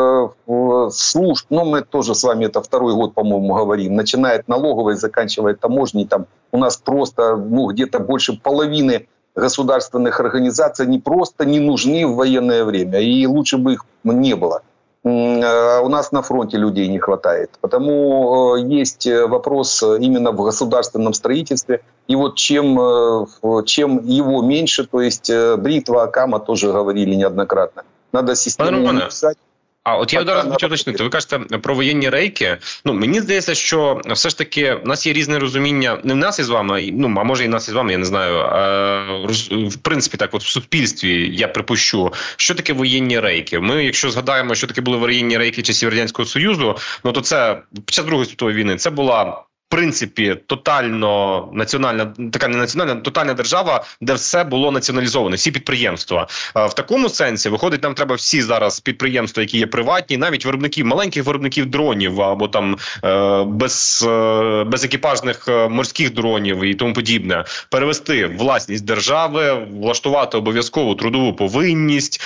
служб. 0.91 1.47
Но 1.51 1.65
мы 1.67 1.83
тоже 1.83 2.15
с 2.15 2.25
вами 2.25 2.47
это 2.47 2.63
второй 2.63 2.95
год, 2.95 3.13
по-моему, 3.13 3.55
говорим. 3.55 3.95
Начиная 3.95 4.39
от 4.39 4.49
налоговой, 4.49 4.97
заканчивая 4.97 5.53
таможней. 5.53 6.07
Там 6.07 6.25
у 6.51 6.57
нас 6.57 6.79
просто 6.79 7.37
ну, 7.37 7.67
где-то 7.67 7.99
больше 7.99 8.41
половины 8.41 9.07
государственных 9.35 10.21
организаций 10.21 10.87
не 10.87 10.99
просто 10.99 11.45
не 11.45 11.61
нужны 11.61 12.07
в 12.07 12.15
военное 12.15 12.65
время. 12.65 13.01
И 13.01 13.27
лучше 13.27 13.59
бы 13.59 13.75
их 13.75 13.85
не 14.05 14.35
было. 14.35 14.63
Э, 15.05 15.81
у 15.81 15.89
нас 15.89 16.13
на 16.13 16.23
фронте 16.23 16.59
людей 16.59 16.89
не 16.89 16.99
хватает. 16.99 17.51
Потому 17.61 18.57
э, 18.57 18.61
есть 18.61 19.07
э, 19.07 19.27
вопрос 19.27 19.83
именно 19.83 20.31
в 20.31 20.45
государственном 20.45 21.13
строительстве. 21.13 21.81
И 22.07 22.17
вот 22.17 22.37
чем, 22.37 23.27
чем 23.65 24.05
его 24.05 24.43
меньше, 24.43 24.87
то 24.87 25.01
есть 25.01 25.31
бритва, 25.59 26.03
Акама 26.05 26.41
тоже 26.41 26.73
говорили 26.73 27.15
неоднократно. 27.15 27.85
Надо 28.13 28.35
систему 28.35 29.01
писать. 29.07 29.39
А 29.85 29.97
от 29.97 30.13
я 30.13 30.21
одразу 30.21 30.51
хочу 30.51 30.67
уточнити. 30.67 31.03
Ви 31.03 31.11
кажете 31.11 31.39
про 31.39 31.75
воєнні 31.75 32.09
рейки. 32.09 32.59
Ну 32.85 32.93
мені 32.93 33.21
здається, 33.21 33.55
що 33.55 34.01
все 34.07 34.29
ж 34.29 34.39
таки 34.39 34.75
в 34.75 34.87
нас 34.87 35.07
є 35.07 35.13
різне 35.13 35.39
розуміння. 35.39 35.99
Не 36.05 36.15
в 36.15 36.17
нас 36.17 36.39
із 36.39 36.49
вами, 36.49 36.91
ну 36.93 37.15
а 37.21 37.25
може 37.25 37.45
і 37.45 37.49
нас 37.49 37.69
із 37.69 37.75
вами, 37.75 37.93
я 37.93 37.99
не 37.99 38.05
знаю. 38.05 38.37
А, 38.37 39.27
в 39.51 39.77
принципі, 39.77 40.17
так, 40.17 40.35
от 40.35 40.43
в 40.43 40.49
суспільстві 40.49 41.37
я 41.37 41.49
припущу, 41.49 42.13
що 42.37 42.55
таке 42.55 42.73
воєнні 42.73 43.21
рейки. 43.21 43.61
Ми, 43.61 43.85
якщо 43.85 44.11
згадаємо, 44.11 44.55
що 44.55 44.67
таке 44.67 44.81
були 44.81 44.97
воєнні 44.97 45.39
рейки 45.39 45.63
часів 45.63 45.89
радянського 45.89 46.27
союзу, 46.27 46.77
ну 47.05 47.13
то 47.13 47.21
це 47.21 47.63
під 47.75 47.91
час 47.91 48.05
другої 48.05 48.29
світової 48.29 48.57
війни 48.57 48.77
це 48.77 48.91
була 48.91 49.45
принципі 49.73 50.37
тотально 50.47 51.49
національна, 51.53 52.15
така 52.33 52.49
не 52.49 52.57
національна, 52.57 52.95
тотальна 52.95 53.35
держава, 53.35 53.85
де 54.01 54.15
все 54.15 54.45
було 54.45 54.71
націоналізоване, 54.71 55.37
всі 55.37 55.51
підприємства. 55.51 56.27
В 56.55 56.75
такому 56.75 57.09
сенсі 57.09 57.49
виходить, 57.49 57.83
нам 57.83 57.95
треба 57.95 58.15
всі 58.15 58.43
зараз 58.43 58.81
підприємства, 58.81 59.43
які 59.43 59.59
є 59.59 59.67
приватні, 59.67 60.17
навіть 60.17 60.45
виробників 60.45 60.87
маленьких 60.87 61.25
виробників 61.25 61.67
дронів 61.67 62.23
або 62.23 62.49
там 62.49 62.77
е, 63.05 63.45
без 63.45 64.05
е, 64.09 64.65
безекіпажних 64.65 65.49
е, 65.49 65.69
морських 65.69 66.15
дронів 66.15 66.65
і 66.65 66.75
тому 66.75 66.93
подібне, 66.95 67.45
перевести 67.71 68.27
власність 68.27 68.85
держави, 68.85 69.67
влаштувати 69.81 70.37
обов'язкову 70.37 70.95
трудову 70.95 71.35
повинність 71.35 72.21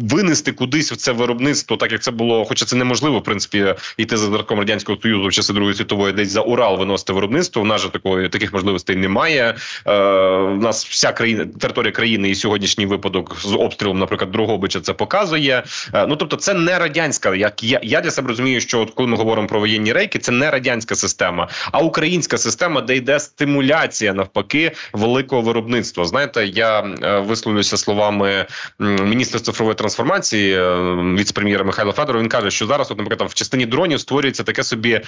винести 0.00 0.52
кудись 0.52 0.92
в 0.92 0.96
це 0.96 1.12
виробництво, 1.12 1.76
так 1.76 1.92
як 1.92 2.02
це 2.02 2.10
було, 2.10 2.44
хоча 2.44 2.64
це 2.64 2.76
неможливо, 2.76 3.18
в 3.18 3.24
принципі, 3.24 3.74
йти 3.96 4.16
за 4.16 4.26
зразком 4.26 4.58
радянського 4.58 4.98
союзу 5.02 5.28
в 5.28 5.32
часи 5.32 5.52
другої 5.52 5.74
світової, 5.74 6.12
десь 6.12 6.30
за 6.30 6.40
Урал 6.40 6.69
виносити 6.76 7.12
виробництво. 7.12 7.62
У 7.62 7.64
нас 7.64 7.80
же 7.80 7.88
такої 7.88 8.28
таких 8.28 8.52
можливостей 8.52 8.96
немає. 8.96 9.54
Е, 9.86 9.94
У 10.36 10.56
нас 10.56 10.86
вся 10.86 11.12
країна 11.12 11.46
територія 11.60 11.92
країни 11.92 12.30
і 12.30 12.34
сьогоднішній 12.34 12.86
випадок 12.86 13.36
з 13.40 13.52
обстрілом, 13.52 13.98
наприклад, 13.98 14.30
Другобича, 14.30 14.80
це 14.80 14.92
показує. 14.92 15.62
Е, 15.94 16.06
ну 16.06 16.16
тобто, 16.16 16.36
це 16.36 16.54
не 16.54 16.78
радянська. 16.78 17.34
Як 17.34 17.62
я 17.64 17.80
я 17.82 18.00
для 18.00 18.10
себе 18.10 18.28
розумію, 18.28 18.60
що 18.60 18.80
от 18.80 18.90
коли 18.90 19.08
ми 19.08 19.16
говоримо 19.16 19.48
про 19.48 19.60
воєнні 19.60 19.92
рейки, 19.92 20.18
це 20.18 20.32
не 20.32 20.50
радянська 20.50 20.94
система, 20.94 21.48
а 21.72 21.78
українська 21.78 22.38
система, 22.38 22.80
де 22.80 22.96
йде 22.96 23.20
стимуляція 23.20 24.14
навпаки 24.14 24.72
великого 24.92 25.42
виробництва. 25.42 26.04
Знаєте, 26.04 26.46
я 26.46 26.80
е, 26.80 27.18
висловлюся 27.18 27.76
словами 27.76 28.46
міністра 28.78 29.40
цифрової 29.40 29.74
трансформації 29.74 30.54
е, 30.54 30.76
віце-прем'єра 31.18 31.64
Михайло 31.64 31.92
Федоров, 31.92 32.22
він 32.22 32.28
каже, 32.28 32.50
що 32.50 32.66
зараз, 32.66 32.90
от, 32.90 32.98
наприклад, 32.98 33.30
в 33.30 33.34
частині 33.34 33.66
дронів 33.66 34.00
створюється 34.00 34.42
таке 34.42 34.62
собі 34.62 35.00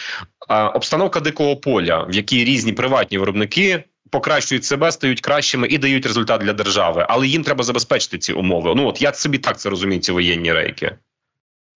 обстановка 0.75 1.21
дикого 1.21 1.52
поля, 1.52 2.06
в 2.10 2.16
якій 2.16 2.44
різні 2.44 2.74
приватні 2.74 3.18
виробники. 3.18 3.84
Покращують 4.10 4.66
себе, 4.66 4.92
стають 4.92 5.22
кращими 5.22 5.68
і 5.68 5.78
дають 5.78 6.06
результат 6.06 6.42
для 6.42 6.54
держави, 6.54 7.06
але 7.10 7.28
їм 7.28 7.44
треба 7.44 7.64
забезпечити 7.64 8.18
ці 8.18 8.34
умови. 8.34 8.74
Ну 8.76 8.88
от 8.88 9.02
я 9.02 9.14
собі 9.14 9.38
так 9.38 9.60
це 9.60 9.70
розумію, 9.70 10.02
ці 10.02 10.12
воєнні 10.12 10.54
рейки. 10.54 10.92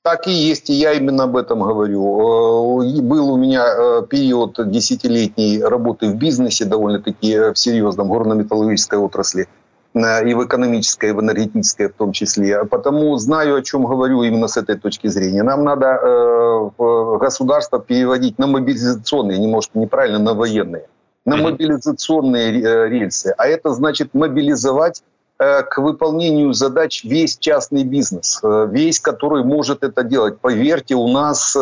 Так 0.03 0.27
и 0.27 0.31
есть, 0.31 0.69
и 0.69 0.73
я 0.73 0.93
именно 0.93 1.23
об 1.25 1.35
этом 1.35 1.61
говорю. 1.61 2.81
Э, 2.81 3.01
был 3.01 3.33
у 3.33 3.37
меня 3.37 3.65
э, 3.67 4.07
период 4.09 4.57
десятилетней 4.71 5.61
работы 5.63 6.07
в 6.07 6.15
бизнесе, 6.15 6.65
довольно-таки 6.65 7.51
в 7.51 7.55
серьезном 7.55 8.07
горно-металлургической 8.07 8.97
отрасли. 8.97 9.47
и 9.93 10.33
в 10.33 10.45
экономической, 10.45 11.09
и 11.09 11.13
в 11.13 11.19
энергетической 11.19 11.87
в 11.87 11.93
том 11.93 12.13
числе. 12.13 12.63
Потому 12.63 13.17
знаю, 13.17 13.55
о 13.55 13.61
чем 13.61 13.85
говорю 13.85 14.23
именно 14.23 14.47
с 14.47 14.55
этой 14.57 14.77
точки 14.77 15.07
зрения. 15.07 15.43
Нам 15.43 15.63
надо 15.63 15.85
э, 15.85 16.34
государство 16.76 17.80
переводить 17.80 18.38
на 18.38 18.46
мобилизационные, 18.46 19.38
немножко 19.38 19.78
неправильно, 19.78 20.18
на 20.18 20.34
военные, 20.34 20.86
на 21.24 21.36
мобилизационные 21.36 22.62
э, 22.62 22.88
рельсы. 22.88 23.34
А 23.36 23.46
это 23.46 23.72
значит 23.72 24.14
мобилизовать 24.14 25.02
э, 25.38 25.62
к 25.62 25.78
выполнению 25.78 26.52
задач 26.52 27.04
весь 27.04 27.36
частный 27.38 27.84
бизнес, 27.84 28.40
э, 28.42 28.68
весь, 28.70 29.00
который 29.00 29.44
может 29.44 29.82
это 29.82 30.02
делать. 30.02 30.38
Поверьте, 30.38 30.94
у 30.94 31.08
нас 31.08 31.56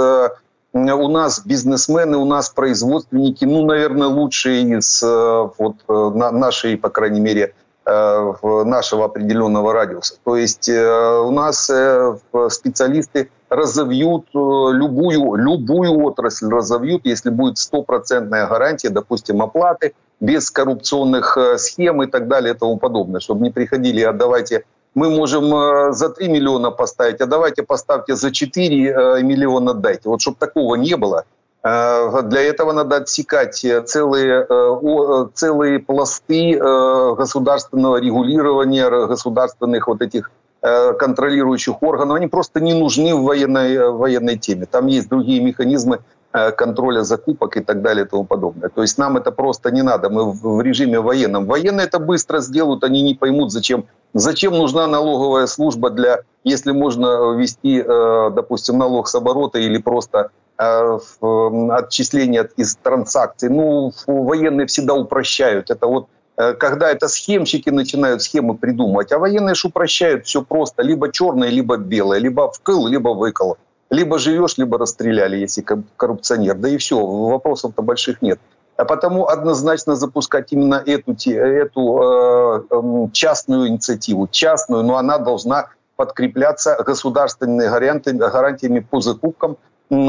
у 0.77 1.09
нас 1.09 1.41
бизнесмены, 1.47 2.17
у 2.17 2.25
нас 2.25 2.51
производственники, 2.51 3.45
ну, 3.45 3.65
наверное, 3.65 4.09
лучшие 4.09 4.79
из 4.79 5.01
вот, 5.01 5.77
нашей, 5.87 6.77
по 6.77 6.89
крайней 6.89 7.21
мере, 7.21 7.55
Э, 7.64 7.64
нашего 7.87 9.05
определенного 9.05 9.73
радиуса. 9.73 10.15
То 10.25 10.37
есть 10.37 10.69
э, 10.69 11.19
у 11.21 11.31
нас 11.31 11.69
э, 11.69 12.17
специалисты 12.49 13.29
разовьют 13.51 14.27
любую, 14.33 15.35
любую 15.35 16.03
отрасль, 16.03 16.49
разовьют, 16.49 17.03
если 17.05 17.31
будет 17.31 17.59
стопроцентная 17.59 18.47
гарантия, 18.47 18.89
допустим, 18.89 19.43
оплаты, 19.43 19.93
без 20.21 20.51
коррупционных 20.51 21.37
схем 21.59 22.03
и 22.03 22.07
так 22.07 22.27
далее 22.27 22.55
и 22.55 22.57
тому 22.57 22.79
подобное, 22.79 23.21
чтобы 23.21 23.43
не 23.43 23.51
приходили, 23.51 24.01
а 24.01 24.13
давайте 24.13 24.65
мы 24.95 25.11
можем 25.11 25.93
за 25.93 26.09
3 26.09 26.29
миллиона 26.29 26.71
поставить, 26.71 27.21
а 27.21 27.27
давайте 27.27 27.63
поставьте 27.63 28.15
за 28.15 28.33
4 28.33 29.23
миллиона 29.23 29.75
дайте. 29.75 30.09
Вот 30.09 30.23
чтобы 30.23 30.39
такого 30.39 30.77
не 30.77 30.97
было, 30.97 31.25
Э, 31.44 31.44
для 31.65 32.43
этого 32.43 32.73
надо 32.73 32.97
отсекать 32.97 33.65
целые, 33.87 34.47
э, 34.47 35.27
целые 35.33 35.79
пласты 35.79 36.59
э, 36.59 37.15
государственного 37.15 37.97
регулирования, 37.97 38.91
государственных 39.07 39.89
вот 39.89 40.03
этих 40.03 40.31
контролирующих 40.61 41.83
органов. 41.83 42.17
Они 42.17 42.27
просто 42.27 42.59
не 42.59 42.73
нужны 42.73 43.15
в 43.15 43.23
военной, 43.25 43.91
военной 43.91 44.39
теме. 44.39 44.65
Там 44.65 44.87
есть 44.87 45.11
другие 45.11 45.43
механизмы 45.43 45.99
контроля 46.33 47.03
закупок 47.03 47.59
и 47.59 47.61
так 47.61 47.83
далее 47.83 48.07
и 48.07 48.09
тому 48.09 48.25
подобное. 48.25 48.71
То 48.71 48.81
есть 48.81 48.97
нам 48.97 49.19
это 49.19 49.31
просто 49.31 49.71
не 49.71 49.83
надо. 49.83 50.09
Мы 50.09 50.33
в 50.33 50.63
режиме 50.63 51.01
военном. 51.01 51.45
Военные 51.45 51.85
это 51.85 51.99
быстро 51.99 52.41
сделают, 52.41 52.83
они 52.83 53.03
не 53.03 53.15
поймут, 53.15 53.53
зачем, 53.53 53.85
зачем 54.15 54.55
нужна 54.55 54.87
налоговая 54.87 55.47
служба 55.47 55.91
для, 55.91 56.21
если 56.45 56.73
можно 56.73 57.35
ввести, 57.37 57.83
допустим, 57.83 58.79
налог 58.79 59.07
с 59.07 59.15
оборота 59.15 59.59
или 59.59 59.77
просто 59.77 60.31
Э, 60.44 60.44
отчисления 60.57 62.49
из 62.57 62.77
транзакций. 62.77 63.49
Ну, 63.49 63.93
военные 64.07 64.67
всегда 64.67 64.95
упрощают. 64.95 65.71
Это 65.71 65.87
вот 65.87 66.09
э, 66.37 66.55
когда 66.55 66.91
это 66.91 67.09
схемщики 67.09 67.71
начинают 67.71 68.23
схемы 68.23 68.57
придумывать, 68.57 69.13
а 69.13 69.19
военные 69.19 69.55
же 69.55 69.69
упрощают 69.69 70.27
все 70.27 70.43
просто. 70.43 70.83
Либо 70.83 71.11
черное, 71.11 71.49
либо 71.49 71.77
белое, 71.77 72.19
либо 72.19 72.51
вкл, 72.51 72.87
либо 72.87 73.11
выкол. 73.11 73.57
Либо 73.91 74.19
живешь, 74.19 74.57
либо 74.59 74.79
расстреляли, 74.79 75.37
если 75.37 75.65
коррупционер. 75.97 76.55
Да 76.55 76.69
и 76.69 76.79
все, 76.79 77.05
вопросов-то 77.05 77.83
больших 77.83 78.23
нет. 78.23 78.39
А 78.77 78.85
потому 78.85 79.29
однозначно 79.29 79.95
запускать 79.95 80.53
именно 80.53 80.83
эту, 80.85 81.13
эту 81.13 81.99
э, 82.03 82.63
эм, 82.71 83.11
частную 83.13 83.69
инициативу. 83.69 84.27
Частную, 84.27 84.83
но 84.83 84.97
она 84.97 85.19
должна 85.19 85.69
подкрепляться 85.97 86.77
государственными 86.85 87.69
гарантиями, 87.69 88.19
гарантиями 88.19 88.81
по 88.81 89.01
закупкам, 89.01 89.59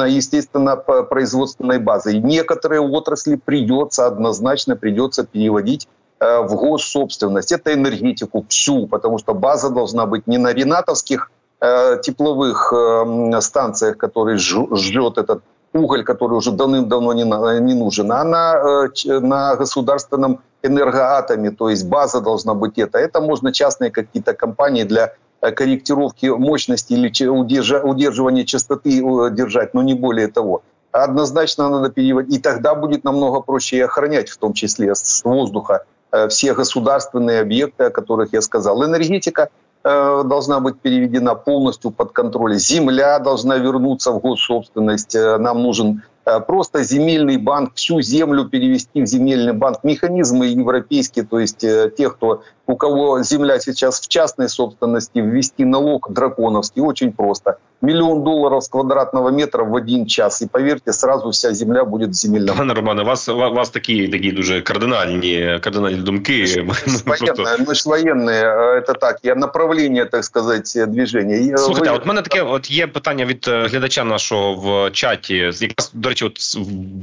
естественно, 0.08 0.76
производственной 0.76 1.80
базы. 1.80 2.18
И 2.18 2.22
некоторые 2.22 2.82
отрасли 2.82 3.36
придется, 3.36 4.08
однозначно 4.08 4.76
придется 4.76 5.24
переводить 5.24 5.88
э, 6.20 6.42
в 6.42 6.56
госсобственность. 6.56 7.52
Это 7.52 7.74
энергетику 7.74 8.46
всю, 8.50 8.88
потому 8.88 9.18
что 9.18 9.34
база 9.34 9.70
должна 9.70 10.06
быть 10.06 10.28
не 10.28 10.38
на 10.38 10.54
ренатовских 10.54 11.32
э, 11.62 11.98
тепловых 12.02 12.74
э, 12.74 13.42
станциях, 13.42 13.98
которые 13.98 14.38
ждет 14.38 15.18
этот 15.18 15.42
уголь, 15.74 16.04
который 16.04 16.34
уже 16.34 16.52
давным-давно 16.52 17.14
не, 17.14 17.24
не 17.24 17.74
нужен, 17.74 18.12
а 18.12 18.24
на, 18.24 18.90
на 19.06 19.56
государственном 19.56 20.40
энергоатоме, 20.64 21.52
то 21.52 21.70
есть 21.70 21.88
база 21.88 22.22
должна 22.22 22.54
быть 22.54 22.78
это. 22.78 22.98
Это 22.98 23.22
можно 23.22 23.52
частные 23.52 23.92
какие-то 23.92 24.34
компании 24.34 24.84
для 24.84 25.14
корректировки 25.52 26.28
мощности 26.28 26.94
или 26.94 27.08
удерживания 27.28 28.46
частоты 28.46 29.00
э, 29.00 29.32
держать, 29.32 29.74
но 29.74 29.82
не 29.82 29.94
более 29.94 30.28
того. 30.28 30.64
Однозначно 30.92 31.70
надо 31.70 31.90
переводить. 31.90 32.38
И 32.38 32.40
тогда 32.40 32.76
будет 32.76 33.04
намного 33.04 33.42
проще 33.42 33.78
и 33.78 33.82
охранять, 33.82 34.30
в 34.30 34.38
том 34.38 34.54
числе 34.54 34.96
с 34.96 35.24
воздуха, 35.24 35.86
э, 36.12 36.28
все 36.30 36.54
государственные 36.54 37.42
объекты, 37.42 37.86
о 37.86 37.90
которых 37.90 38.34
я 38.34 38.42
сказал. 38.42 38.84
Энергетика 38.84 39.50
должна 39.84 40.60
быть 40.62 40.80
переведена 40.80 41.36
полностью 41.36 41.92
под 41.92 42.12
контроль. 42.12 42.56
Земля 42.56 43.20
должна 43.20 43.58
вернуться 43.58 44.12
в 44.12 44.20
госсобственность. 44.20 45.14
Нам 45.14 45.62
нужен 45.62 46.02
Э, 46.26 46.40
просто 46.40 46.84
земельный 46.84 47.38
банк, 47.38 47.76
всю 47.76 48.02
землю 48.02 48.46
перевести 48.46 49.02
в 49.02 49.06
земельный 49.06 49.54
банк. 49.54 49.84
Механизмы 49.84 50.48
европейские, 50.48 51.26
то 51.26 51.40
есть 51.40 51.64
э, 51.64 51.92
тех, 51.96 52.16
кто, 52.16 52.44
у 52.67 52.77
кого 52.77 53.23
земля 53.23 53.59
сейчас 53.59 54.01
в 54.01 54.09
частной 54.09 54.49
собственности, 54.49 55.19
ввести 55.19 55.65
налог 55.65 56.13
драконовский 56.13 56.83
очень 56.83 57.13
просто. 57.13 57.57
Миллион 57.83 58.25
долларов 58.25 58.63
с 58.63 58.69
квадратного 58.69 59.31
метра 59.31 59.65
в 59.65 59.75
один 59.75 60.07
час. 60.07 60.43
И 60.43 60.47
поверьте, 60.47 60.93
сразу 60.93 61.31
вся 61.31 61.53
земля 61.53 61.85
будет 61.85 62.11
в 62.11 62.13
земельном. 62.13 62.57
Пане 62.57 62.75
Романе, 62.75 63.03
у 63.03 63.05
вас, 63.05 63.29
у 63.29 63.37
вас 63.37 63.71
такі, 63.71 64.09
такі 64.09 64.33
дуже 64.33 64.61
кардинальні, 64.61 65.59
кардинальні 65.63 66.01
думки. 66.01 66.47
Мы, 66.67 66.75
мы, 67.07 67.67
мы 67.67 67.75
ж 67.75 67.87
военные, 67.87 68.43
это 68.79 68.95
так, 68.95 69.19
я 69.23 69.35
направление, 69.35 70.05
так 70.05 70.25
сказать, 70.25 70.77
движения. 70.87 71.57
Слухайте, 71.57 71.91
Ви... 71.91 71.97
от 71.97 72.07
мене 72.07 72.23
таке 72.23 72.43
от 72.43 72.71
є 72.71 72.87
питання 72.87 73.25
від 73.25 73.45
глядача 73.49 74.05
нашого 74.05 74.55
в 74.55 74.91
чаті, 74.91 75.35
якраз, 75.35 75.91
до 75.95 76.09
речі, 76.09 76.25
от 76.25 76.39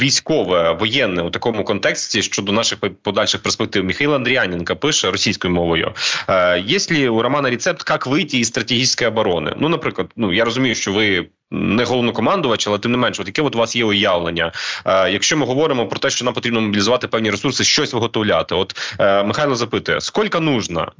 військове 0.01 0.77
воєнне 0.79 1.21
у 1.21 1.29
такому 1.29 1.63
контексті 1.63 2.21
щодо 2.21 2.51
наших 2.51 2.79
подальших 3.01 3.41
перспектив. 3.41 3.85
Михайло 3.85 4.15
Андріаненко 4.15 4.75
пише 4.75 5.11
російською 5.11 5.50
мовою. 5.52 5.92
Е, 6.28 6.60
Є 6.60 6.78
ли 6.90 7.08
у 7.08 7.22
Романа 7.22 7.50
рецепт, 7.50 7.90
як 7.90 8.06
вийти 8.06 8.38
із 8.38 8.48
стратегічної 8.48 9.08
оборони? 9.08 9.54
Ну, 9.58 9.68
наприклад, 9.68 10.10
ну 10.16 10.32
я 10.32 10.44
розумію, 10.44 10.74
що 10.74 10.92
ви. 10.92 11.26
Не 11.54 11.84
головнокомандувач, 11.84 12.66
але 12.66 12.78
тим 12.78 12.92
не 12.92 12.98
менше, 12.98 13.22
от 13.22 13.28
яке 13.28 13.42
от 13.42 13.54
у 13.54 13.58
вас 13.58 13.76
є 13.76 13.84
уявлення. 13.84 14.52
Е, 14.84 15.10
Якщо 15.10 15.36
ми 15.36 15.46
говоримо 15.46 15.86
про 15.86 15.98
те, 15.98 16.10
що 16.10 16.24
нам 16.24 16.34
потрібно 16.34 16.60
мобілізувати 16.60 17.08
певні 17.08 17.30
ресурси, 17.30 17.64
щось 17.64 17.92
виготовляти. 17.92 18.54
От 18.54 18.96
е, 18.98 19.22
Михайло 19.22 19.54
запитує: 19.54 20.00
скільки 20.00 20.40
нужно 20.40 20.92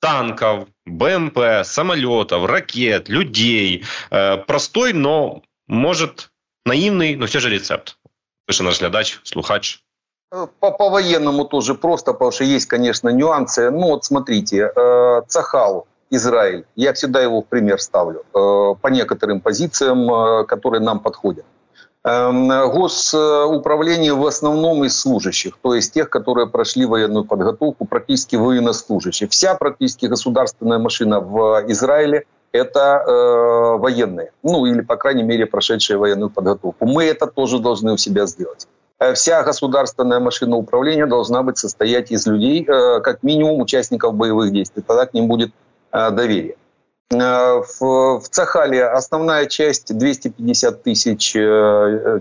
танків, 0.00 0.66
БМП, 0.86 1.38
самолітів, 1.62 2.44
ракет, 2.44 3.10
людей? 3.10 3.84
Е, 4.12 4.36
простой, 4.36 4.92
но 4.92 5.42
може 5.68 6.08
наивный, 6.66 7.16
но 7.16 7.26
все 7.26 7.40
же 7.40 7.48
рецепт. 7.48 7.98
Пише 8.46 8.62
наш 8.62 8.80
глядач, 8.80 9.20
слухач. 9.22 9.82
По, 10.30 10.72
по 10.72 10.90
военному 10.90 11.44
тоже 11.44 11.74
просто, 11.74 12.12
потому 12.12 12.32
что 12.32 12.44
есть, 12.44 12.66
конечно, 12.66 13.10
нюансы. 13.10 13.70
Ну 13.70 13.88
вот 13.88 14.04
смотрите, 14.04 14.72
э, 14.74 15.22
Цахал, 15.28 15.86
Израиль, 16.10 16.64
я 16.74 16.92
всегда 16.92 17.22
его 17.22 17.42
в 17.42 17.46
пример 17.46 17.80
ставлю 17.80 18.24
э, 18.34 18.74
по 18.80 18.88
некоторым 18.88 19.40
позициям, 19.40 20.12
э, 20.12 20.44
которые 20.44 20.80
нам 20.80 20.98
подходят. 20.98 21.44
Эм, 22.04 22.48
госуправление 22.70 24.14
в 24.14 24.24
основном 24.26 24.84
из 24.84 24.98
служащих, 24.98 25.58
то 25.60 25.74
есть 25.74 25.92
тех, 25.92 26.08
которые 26.08 26.46
прошли 26.46 26.86
военную 26.86 27.24
подготовку, 27.24 27.84
практически 27.84 28.36
военнослужащие. 28.36 29.28
Вся 29.28 29.54
практически 29.54 30.06
государственная 30.06 30.78
машина 30.78 31.20
в 31.20 31.64
Израиле– 31.68 32.24
это 32.52 33.02
э, 33.06 33.78
военные, 33.78 34.30
ну 34.44 34.66
или, 34.66 34.82
по 34.82 34.96
крайней 34.96 35.24
мере, 35.24 35.46
прошедшие 35.46 35.98
военную 35.98 36.30
подготовку. 36.30 36.86
Мы 36.86 37.04
это 37.04 37.26
тоже 37.26 37.58
должны 37.58 37.92
у 37.92 37.96
себя 37.96 38.26
сделать. 38.26 38.68
Э, 38.98 39.14
вся 39.14 39.42
государственная 39.42 40.20
машина 40.20 40.56
управления 40.56 41.06
должна 41.06 41.42
быть 41.42 41.58
состоять 41.58 42.10
из 42.10 42.26
людей, 42.26 42.64
э, 42.66 43.00
как 43.00 43.22
минимум 43.22 43.60
участников 43.60 44.14
боевых 44.14 44.52
действий. 44.52 44.82
Тогда 44.86 45.06
к 45.06 45.14
ним 45.14 45.28
будет 45.28 45.52
э, 45.92 46.10
доверие. 46.10 46.56
В, 47.08 48.20
Цахале 48.28 48.84
основная 48.84 49.46
часть 49.46 49.96
250 49.96 50.82
тысяч 50.82 51.30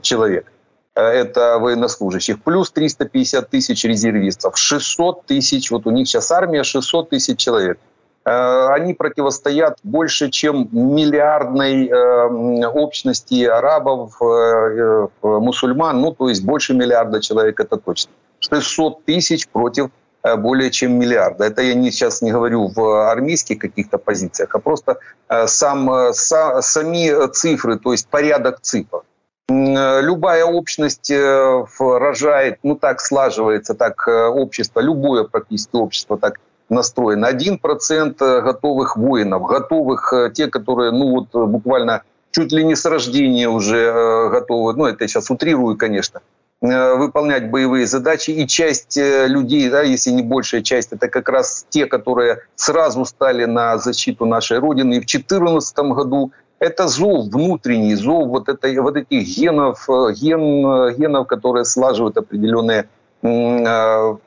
человек. 0.04 0.52
Это 0.94 1.58
военнослужащих. 1.58 2.44
Плюс 2.44 2.70
350 2.70 3.50
тысяч 3.50 3.84
резервистов. 3.84 4.56
600 4.60 5.26
тысяч, 5.26 5.72
вот 5.72 5.88
у 5.88 5.90
них 5.90 6.08
сейчас 6.08 6.32
армия 6.32 6.64
600 6.64 7.10
тысяч 7.10 7.40
человек. 7.40 7.80
Они 8.26 8.96
противостоят 8.96 9.78
больше, 9.84 10.32
чем 10.32 10.68
миллиардной 10.72 11.92
общности 12.66 13.46
арабов, 13.46 14.20
мусульман, 15.22 16.02
ну 16.02 16.12
то 16.12 16.30
есть 16.30 16.44
больше 16.44 16.74
миллиарда 16.74 17.22
человек, 17.22 17.60
это 17.60 17.78
точно. 17.78 18.12
600 18.40 19.06
тысяч 19.06 19.48
против 19.48 19.92
Э, 20.26 20.38
более 20.38 20.72
чем 20.72 20.94
миллиарда. 20.94 21.46
Это 21.46 21.62
я 21.62 21.76
не, 21.76 21.92
сейчас 21.92 22.24
не 22.24 22.32
говорю 22.32 22.68
в 22.76 23.12
армейских 23.12 23.60
каких-то 23.60 24.00
позициях, 24.00 24.56
а 24.56 24.60
просто 24.60 24.98
э, 25.30 25.48
сам, 25.48 25.92
э, 25.92 26.14
са, 26.14 26.62
сами 26.62 27.28
цифры, 27.32 27.78
то 27.78 27.92
есть 27.92 28.08
порядок 28.08 28.60
цифр. 28.62 29.04
Любая 29.48 30.44
общность 30.44 31.12
рожает, 31.80 32.58
ну 32.64 32.76
так 32.76 33.00
слаживается, 33.00 33.76
так 33.76 34.08
общество, 34.08 34.80
любое 34.80 35.24
практически 35.26 35.76
общество 35.76 36.18
так 36.18 36.40
настроено. 36.70 37.28
Один 37.28 37.58
процент 37.58 38.20
готовых 38.20 38.98
воинов, 38.98 39.44
готовых 39.44 40.14
те, 40.34 40.48
которые, 40.48 40.92
ну 40.92 41.12
вот 41.12 41.50
буквально 41.50 42.04
чуть 42.32 42.52
ли 42.52 42.64
не 42.64 42.76
с 42.76 42.86
рождения 42.86 43.48
уже 43.48 44.30
готовы, 44.30 44.74
ну 44.74 44.86
это 44.86 45.04
я 45.04 45.08
сейчас 45.08 45.30
утрирую, 45.30 45.78
конечно, 45.78 46.22
Э, 46.62 46.96
выполнять 46.96 47.50
боевые 47.50 47.86
задачи. 47.86 48.32
И 48.32 48.48
часть 48.48 48.98
э, 48.98 49.28
людей, 49.28 49.70
да, 49.70 49.82
если 49.82 50.12
не 50.12 50.24
большая 50.24 50.62
часть, 50.62 50.94
это 50.94 51.10
как 51.10 51.30
раз 51.30 51.66
те, 51.70 51.86
которые 51.86 52.40
сразу 52.56 53.06
стали 53.06 53.46
на 53.46 53.78
защиту 53.78 54.26
нашей 54.26 54.60
Родины. 54.60 54.96
И 54.96 55.00
в 55.00 55.06
2014 55.06 55.78
году 55.78 56.32
это 56.60 56.88
зов 56.88 57.28
внутренний, 57.28 57.96
зов 57.96 58.28
вот, 58.28 58.50
это, 58.50 58.82
вот 58.82 58.96
этих 58.96 59.28
генов, 59.38 59.90
э, 59.90 60.14
ген, 60.14 60.96
генов, 60.96 61.28
которые 61.28 61.66
слаживают 61.66 62.18
определенные 62.18 62.88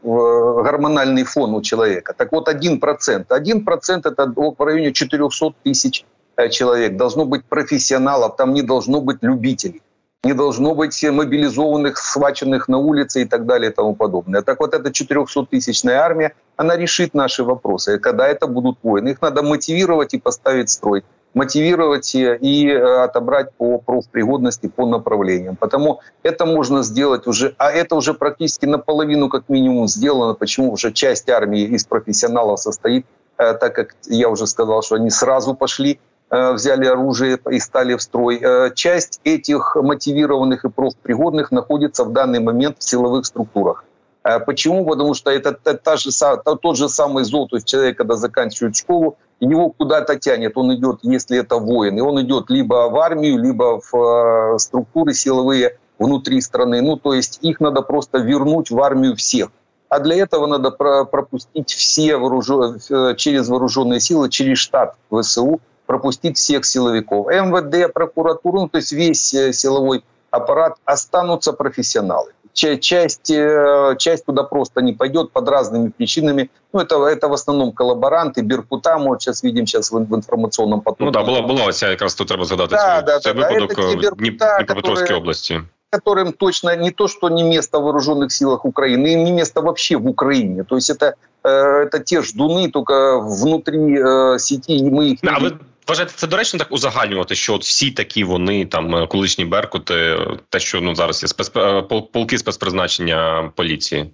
гормональный 0.03 1.25
фон 1.25 1.55
у 1.55 1.63
человека. 1.63 2.15
Так 2.17 2.33
вот, 2.33 2.49
1%. 2.49 3.27
1% 3.29 4.01
это 4.05 4.33
в 4.37 4.65
районе 4.65 4.93
400 4.93 5.55
тысяч 5.63 6.05
человек. 6.51 6.97
Должно 6.97 7.25
быть 7.25 7.45
профессионалов, 7.45 8.37
там 8.37 8.53
не 8.55 8.63
должно 8.63 9.01
быть 9.01 9.19
любителей 9.23 9.83
не 10.25 10.35
должно 10.35 10.75
быть 10.75 11.03
мобилизованных, 11.05 11.97
схваченных 11.97 12.69
на 12.69 12.79
улице 12.79 13.23
и 13.23 13.25
так 13.25 13.47
далее 13.47 13.71
и 13.71 13.75
тому 13.75 13.95
подобное. 13.95 14.43
Так 14.43 14.61
вот, 14.61 14.75
эта 14.75 14.91
400-тысячная 14.91 15.99
армия, 15.99 16.33
она 16.57 16.77
решит 16.77 17.15
наши 17.15 17.45
вопросы. 17.45 17.99
Когда 17.99 18.27
это 18.27 18.47
будут 18.47 18.79
войны, 18.83 19.11
их 19.11 19.23
надо 19.23 19.43
мотивировать 19.43 20.15
и 20.15 20.19
поставить 20.19 20.71
строй. 20.71 21.05
Мотивировать 21.35 22.15
и 22.15 22.69
э, 22.69 23.05
отобрать 23.05 23.53
по 23.53 23.79
профпригодности, 23.79 24.67
по 24.67 24.87
направлениям. 24.87 25.57
Потому 25.57 26.01
это 26.23 26.47
можно 26.47 26.83
сделать 26.83 27.27
уже, 27.27 27.55
а 27.59 27.71
это 27.71 27.95
уже 27.95 28.15
практически 28.15 28.67
наполовину 28.67 29.29
как 29.29 29.49
минимум 29.49 29.89
сделано. 29.89 30.35
Почему 30.35 30.73
уже 30.73 30.93
часть 30.93 31.29
армии 31.29 31.63
из 31.63 31.85
профессионалов 31.85 32.61
состоит, 32.61 33.07
э, 33.37 33.55
так 33.55 33.75
как 33.75 33.95
я 34.07 34.29
уже 34.29 34.47
сказал, 34.47 34.83
что 34.83 34.97
они 34.97 35.11
сразу 35.11 35.55
пошли 35.55 36.01
Э, 36.31 36.53
взяли 36.53 36.87
оружие 36.87 37.39
и 37.51 37.59
стали 37.59 37.95
в 37.95 38.03
строй. 38.03 38.43
Часть 38.75 39.21
этих 39.25 39.77
мотивированных 39.77 40.65
и 40.65 40.69
профпригодных 40.69 41.51
находится 41.51 42.05
в 42.05 42.13
данный 42.13 42.41
момент 42.41 42.77
в 42.79 42.85
силовых 42.85 43.25
структурах. 43.25 43.85
Э, 44.25 44.41
почему? 44.41 44.85
Потому 44.85 45.15
что 45.15 45.31
это 45.31 45.53
та 45.53 45.97
же, 45.97 46.11
тот 46.45 46.77
же 46.77 46.89
самый 46.89 47.25
зол, 47.25 47.49
то 47.49 47.57
есть 47.57 47.67
человек, 47.67 47.99
когда 47.99 48.17
заканчивает 48.17 48.77
школу, 48.77 49.17
его 49.41 49.71
куда-то 49.71 50.19
тянет, 50.19 50.57
он 50.57 50.75
идет, 50.75 50.99
если 51.03 51.39
это 51.39 51.57
воин, 51.57 51.97
и 51.97 52.01
он 52.01 52.21
идет 52.23 52.51
либо 52.51 52.89
в 52.91 52.99
армию, 52.99 53.39
либо 53.39 53.81
в 53.81 54.59
структуры 54.59 55.15
силовые 55.15 55.79
внутри 55.99 56.41
страны. 56.41 56.83
Ну, 56.83 56.97
то 56.97 57.15
есть 57.15 57.39
их 57.43 57.61
надо 57.61 57.83
просто 57.83 58.19
вернуть 58.19 58.71
в 58.71 58.81
армию 58.81 59.15
всех. 59.17 59.51
А 59.89 60.01
для 60.01 60.17
этого 60.17 60.47
надо 60.47 60.71
пропустить 60.71 61.71
все 61.71 62.17
вооружен... 62.17 62.79
через 63.17 63.49
вооруженные 63.49 64.01
силы, 64.01 64.29
через 64.29 64.59
штат 64.59 64.97
ВСУ, 65.11 65.61
пропустить 65.87 66.37
всех 66.37 66.67
силовиков. 66.67 67.29
МВД, 67.29 67.93
прокуратуру, 67.93 68.61
ну, 68.61 68.69
то 68.69 68.77
есть 68.79 68.93
весь 68.93 69.33
э, 69.33 69.53
силовой 69.53 70.05
аппарат, 70.31 70.77
останутся 70.85 71.55
профессионалы 71.55 72.33
Часть, 72.58 73.32
э, 73.32 73.96
часть 73.98 74.26
туда 74.26 74.44
просто 74.44 74.82
не 74.82 74.94
пойдет 74.94 75.32
под 75.32 75.50
разными 75.50 75.90
причинами. 75.90 76.50
Ну, 76.72 76.82
это, 76.82 77.04
это 77.08 77.28
в 77.28 77.34
основном 77.34 77.72
коллаборанты, 77.72 78.42
Беркута, 78.44 79.00
мы 79.00 79.08
вот 79.08 79.22
сейчас 79.22 79.44
видим 79.44 79.66
сейчас 79.66 79.92
в, 79.92 79.98
в 79.98 80.16
інформаційному 80.16 80.82
потоку. 80.82 81.06
Ну, 81.06 81.12
да, 81.12 81.24
була, 81.24 81.42
була 81.42 81.66
ось 81.66 81.84
якраз 81.84 82.16
тут 82.16 82.28
треба 82.28 82.46
згадати 82.46 82.76
да, 82.76 82.96
цей, 82.96 83.06
да, 83.06 83.20
цей 83.20 83.34
да, 83.34 83.50
випадок 83.50 83.78
в 83.78 84.16
Дніпропетровській 84.16 85.14
області. 85.14 85.62
которым 85.94 86.34
точно 86.34 86.76
не 86.76 86.90
то, 86.90 87.08
что 87.08 87.30
не 87.30 87.44
место 87.44 87.80
в 87.80 87.84
вооруженных 87.84 88.32
силах 88.32 88.66
Украины, 88.66 89.14
им 89.14 89.24
не 89.24 89.32
место 89.32 89.62
вообще 89.62 89.96
в 89.96 90.08
Украине. 90.08 90.64
То 90.64 90.76
есть 90.76 90.90
это, 90.90 91.14
э, 91.44 91.50
это 91.50 92.00
те 92.00 92.24
ждуны, 92.24 92.72
только 92.72 93.20
внутри 93.20 94.40
сети, 94.40 94.72
и 94.72 94.90
мы 94.90 95.10
их... 95.10 95.20
А 95.22 95.40
вы 95.40 95.60
Вважаєте, 95.88 96.14
це 96.16 96.28
доречно 96.28 96.60
так 96.60 96.72
узагальнювати, 96.72 97.36
що 97.36 97.54
от 97.54 97.64
всі 97.64 97.92
такі 97.92 98.24
вони 98.24 98.66
там 98.66 98.96
е, 98.96 99.08
колишні 99.08 99.46
беркути, 99.46 100.18
те, 100.50 100.60
що 100.60 100.82
ну 100.82 100.96
зараз 100.96 101.24
є 101.24 101.28
спец... 101.28 101.52
Е, 101.56 101.82
полки 102.12 102.38
спецпризначення 102.38 103.52
поліції. 103.56 104.12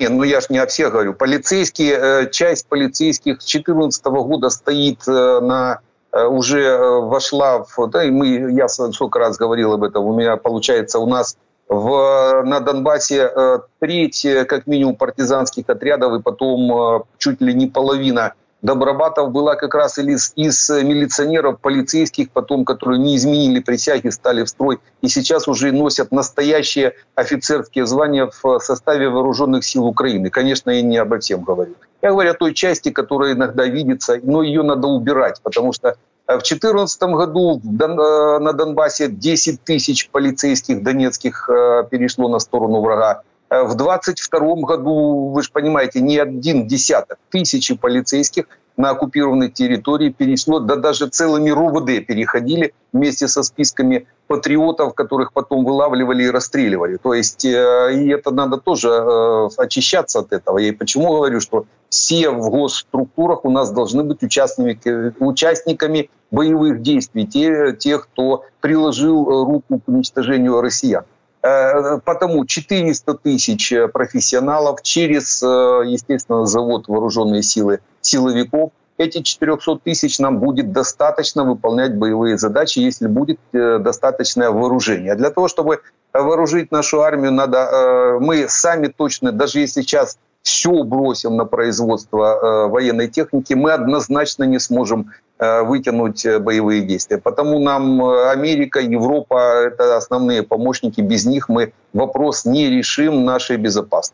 Не, 0.00 0.08
ну 0.08 0.24
я 0.24 0.40
ж 0.40 0.46
не 0.50 0.62
о 0.62 0.66
всех 0.66 0.92
говорю. 0.92 1.14
Полицейские, 1.14 1.98
э, 1.98 2.30
часть 2.30 2.68
полицейских 2.68 3.40
с 3.40 3.46
2014 3.46 4.04
года 4.06 4.50
стоит 4.50 5.08
э, 5.08 5.40
на 5.40 5.80
э, 6.12 6.24
уже 6.24 6.76
вошла 6.76 7.64
в, 7.64 7.86
да, 7.88 8.04
и 8.04 8.10
мы, 8.10 8.52
я 8.52 8.68
сколько 8.68 9.18
раз 9.18 9.38
говорил 9.38 9.72
об 9.72 9.84
этом, 9.84 10.04
у 10.04 10.14
меня 10.14 10.36
получается 10.36 10.98
у 10.98 11.06
нас 11.06 11.38
в, 11.68 12.42
на 12.44 12.60
Донбассе 12.60 13.32
треть, 13.80 14.26
как 14.48 14.66
минимум, 14.66 14.96
партизанских 14.96 15.68
отрядов, 15.68 16.20
и 16.20 16.22
потом 16.22 17.04
чуть 17.18 17.40
ли 17.40 17.54
не 17.54 17.66
половина 17.66 18.34
Добробатов 18.61 19.31
была 19.31 19.55
как 19.55 19.73
раз 19.73 19.97
из, 19.97 20.33
из 20.35 20.69
милиционеров, 20.69 21.59
полицейских, 21.59 22.29
потом, 22.31 22.63
которые 22.63 22.99
не 22.99 23.15
изменили 23.15 23.59
присяги, 23.59 24.09
стали 24.09 24.43
в 24.43 24.49
строй, 24.49 24.79
и 25.01 25.07
сейчас 25.07 25.47
уже 25.47 25.71
носят 25.71 26.11
настоящие 26.11 26.93
офицерские 27.15 27.87
звания 27.87 28.29
в 28.43 28.59
составе 28.59 29.09
вооруженных 29.09 29.65
сил 29.65 29.85
Украины. 29.85 30.29
Конечно, 30.29 30.69
я 30.69 30.83
не 30.83 30.97
обо 30.97 31.19
всем 31.19 31.43
говорю. 31.43 31.73
Я 32.03 32.11
говорю 32.11 32.31
о 32.31 32.35
той 32.35 32.53
части, 32.53 32.89
которая 32.89 33.33
иногда 33.33 33.65
видится, 33.65 34.19
но 34.21 34.43
ее 34.43 34.61
надо 34.61 34.87
убирать, 34.87 35.41
потому 35.41 35.73
что 35.73 35.95
в 36.27 36.43
2014 36.43 37.01
году 37.03 37.59
э, 37.59 38.39
на 38.39 38.53
Донбассе 38.53 39.09
10 39.09 39.63
тысяч 39.63 40.09
полицейских 40.09 40.83
донецких 40.83 41.49
э, 41.49 41.83
перешло 41.89 42.29
на 42.29 42.39
сторону 42.39 42.81
врага. 42.81 43.23
Э, 43.51 43.63
в 43.63 43.75
22 43.75 44.55
году, 44.61 45.29
вы 45.33 45.43
же 45.43 45.49
понимаете, 45.51 45.99
не 45.99 46.17
один 46.17 46.67
десяток, 46.67 47.19
тысячи 47.29 47.75
полицейских 47.75 48.45
на 48.77 48.91
оккупированной 48.91 49.49
территории 49.49 50.09
перешло, 50.09 50.59
да 50.59 50.77
даже 50.77 51.07
целыми 51.07 51.49
РУВД 51.49 52.07
переходили 52.07 52.73
вместе 52.93 53.27
со 53.27 53.43
списками 53.43 54.07
патриотов, 54.27 54.93
которых 54.93 55.33
потом 55.33 55.65
вылавливали 55.65 56.23
и 56.23 56.29
расстреливали. 56.29 56.95
То 56.95 57.13
есть, 57.13 57.43
э, 57.43 57.93
и 57.93 58.07
это 58.07 58.31
надо 58.31 58.55
тоже 58.55 58.87
э, 58.87 59.49
очищаться 59.57 60.19
от 60.19 60.31
этого. 60.31 60.57
Я 60.57 60.71
почему 60.71 61.09
говорю, 61.09 61.41
что 61.41 61.65
все 61.89 62.29
в 62.29 62.49
госструктурах 62.49 63.43
у 63.43 63.49
нас 63.49 63.69
должны 63.71 64.05
быть 64.05 64.23
участниками, 64.23 65.13
участниками 65.19 66.09
боевых 66.31 66.81
действий, 66.81 67.27
те, 67.27 67.75
те, 67.77 67.99
кто 67.99 68.45
приложил 68.61 69.25
руку 69.43 69.79
к 69.79 69.89
уничтожению 69.89 70.61
россиян. 70.61 71.03
Э, 71.43 71.99
потому 72.05 72.45
400 72.45 73.15
тысяч 73.15 73.71
э, 73.71 73.87
профессионалов 73.87 74.83
через, 74.83 75.41
э, 75.41 75.47
естественно, 75.87 76.45
завод 76.45 76.87
вооруженные 76.87 77.41
силы 77.41 77.79
силовиков. 78.01 78.71
эти 78.97 79.23
400 79.23 79.77
тысяч 79.83 80.19
нам 80.19 80.37
будет 80.37 80.71
достаточно 80.71 81.43
выполнять 81.43 81.95
боевые 81.95 82.37
задачи, 82.37 82.77
если 82.77 83.07
будет 83.07 83.39
достаточное 83.51 84.51
вооружение. 84.51 85.15
Для 85.15 85.31
того, 85.31 85.47
чтобы 85.47 85.81
вооружить 86.13 86.71
нашу 86.71 87.01
армию, 87.01 87.31
надо, 87.31 88.19
мы 88.19 88.45
сами 88.47 88.87
точно, 88.87 89.31
даже 89.31 89.59
если 89.59 89.81
сейчас 89.81 90.19
все 90.43 90.83
бросим 90.83 91.35
на 91.35 91.45
производство 91.45 92.25
э, 92.25 92.67
военной 92.67 93.07
техники, 93.07 93.53
мы 93.53 93.71
однозначно 93.71 94.43
не 94.43 94.59
сможем 94.59 95.11
вытянуть 95.39 96.23
боевые 96.41 96.83
действия. 96.83 97.17
Потому 97.17 97.57
нам 97.57 97.99
Америка, 98.05 98.79
Европа– 98.79 99.63
это 99.65 99.97
основные 99.97 100.43
помощники. 100.43 101.01
Без 101.01 101.25
них 101.25 101.49
мы 101.49 101.73
вопрос 101.93 102.45
не 102.45 102.69
решим 102.69 103.25
нашей 103.25 103.57
безопасности 103.57 104.13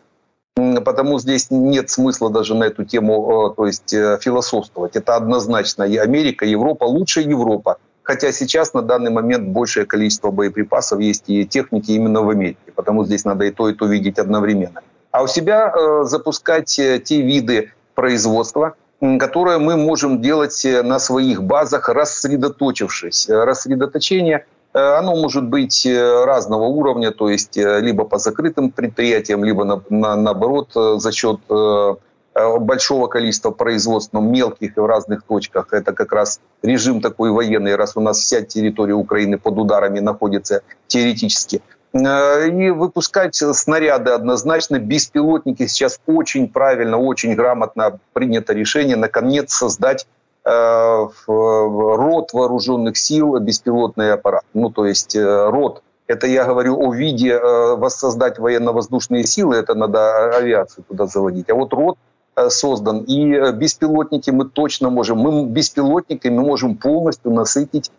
потому 0.84 1.20
здесь 1.20 1.48
нет 1.52 1.90
смысла 1.90 2.30
даже 2.30 2.56
на 2.56 2.66
эту 2.66 2.84
тему 2.84 3.54
то 3.56 3.66
есть, 3.66 3.94
э, 3.94 4.18
философствовать. 4.22 4.96
Это 4.96 5.16
однозначно 5.16 5.84
и 5.84 5.98
Америка, 5.98 6.46
Европа, 6.46 6.86
лучше 6.86 7.22
Европа. 7.22 7.78
Хотя 8.04 8.32
сейчас 8.32 8.74
на 8.74 8.82
данный 8.82 9.12
момент 9.12 9.50
большее 9.50 9.86
количество 9.86 10.32
боеприпасов 10.32 11.00
есть 11.00 11.26
и 11.28 11.46
техники 11.46 11.92
именно 11.92 12.22
в 12.22 12.30
Америке, 12.30 12.72
потому 12.74 13.06
здесь 13.06 13.26
надо 13.26 13.46
и 13.46 13.52
то, 13.52 13.70
и 13.70 13.74
то 13.74 13.86
видеть 13.86 14.18
одновременно. 14.18 14.82
А 15.18 15.24
у 15.24 15.28
себя 15.28 15.74
э, 15.74 16.04
запускать 16.04 16.78
э, 16.78 17.00
те 17.00 17.24
виды 17.24 17.72
производства, 17.96 18.76
которые 19.18 19.58
мы 19.58 19.76
можем 19.76 20.22
делать 20.22 20.64
э, 20.64 20.84
на 20.84 21.00
своих 21.00 21.42
базах, 21.42 21.90
рассредоточившись. 21.90 23.28
Рассредоточение– 23.28 24.46
оно 24.74 25.16
может 25.16 25.44
быть 25.46 25.88
разного 25.88 26.66
уровня, 26.66 27.10
то 27.12 27.30
есть 27.30 27.58
либо 27.58 28.04
по 28.04 28.20
закрытым 28.20 28.70
предприятиям, 28.70 29.44
либо 29.44 29.64
на, 29.64 29.82
на, 29.90 30.16
наоборот 30.16 30.70
за 30.76 31.12
счет 31.12 31.40
большого 32.36 33.08
количества 33.08 33.50
производств, 33.50 34.14
но 34.14 34.22
мелких 34.22 34.78
и 34.78 34.80
в 34.80 34.86
разных 34.86 35.24
точках. 35.24 35.70
Это 35.72 35.94
как 35.94 36.12
раз 36.12 36.42
режим 36.62 37.02
такой 37.02 37.32
военный, 37.32 37.76
раз 37.76 37.94
у 37.96 38.02
нас 38.02 38.20
вся 38.20 38.44
территория 38.44 38.94
Украины 38.94 39.40
под 39.40 39.58
ударами 39.58 40.00
находится 40.00 40.62
теоретически. 40.86 41.64
И 41.94 42.70
выпускать 42.70 43.36
снаряды 43.36 44.12
однозначно. 44.12 44.78
Беспилотники 44.78 45.68
сейчас 45.68 46.00
очень 46.06 46.48
правильно, 46.50 46.98
очень 46.98 47.34
грамотно 47.34 48.00
принято 48.14 48.54
решение 48.54 48.96
наконец 48.96 49.54
создать 49.54 50.06
Э, 50.48 51.08
род 51.28 52.32
вооруженных 52.32 52.96
сил 52.96 53.38
беспилотный 53.38 54.14
аппарат. 54.14 54.44
Ну, 54.54 54.70
то 54.70 54.86
есть 54.86 55.14
э, 55.14 55.50
род. 55.50 55.84
Это 56.08 56.26
я 56.26 56.46
говорю 56.46 56.80
о 56.80 56.94
виде 56.94 57.32
э, 57.32 57.76
воссоздать 57.76 58.40
военно-воздушные 58.40 59.26
силы, 59.26 59.58
это 59.58 59.76
надо 59.76 60.38
авиацию 60.38 60.86
туда 60.88 61.06
заводить. 61.06 61.50
А 61.50 61.54
вот 61.56 61.74
род 61.74 61.98
создан. 62.50 63.00
И 63.00 63.52
беспилотники 63.52 64.30
мы 64.30 64.46
точно 64.46 64.90
можем, 64.90 65.18
мы 65.18 65.46
беспилотниками 65.48 66.38
можем 66.38 66.78
полностью 66.78 67.34
насытить 67.34 67.92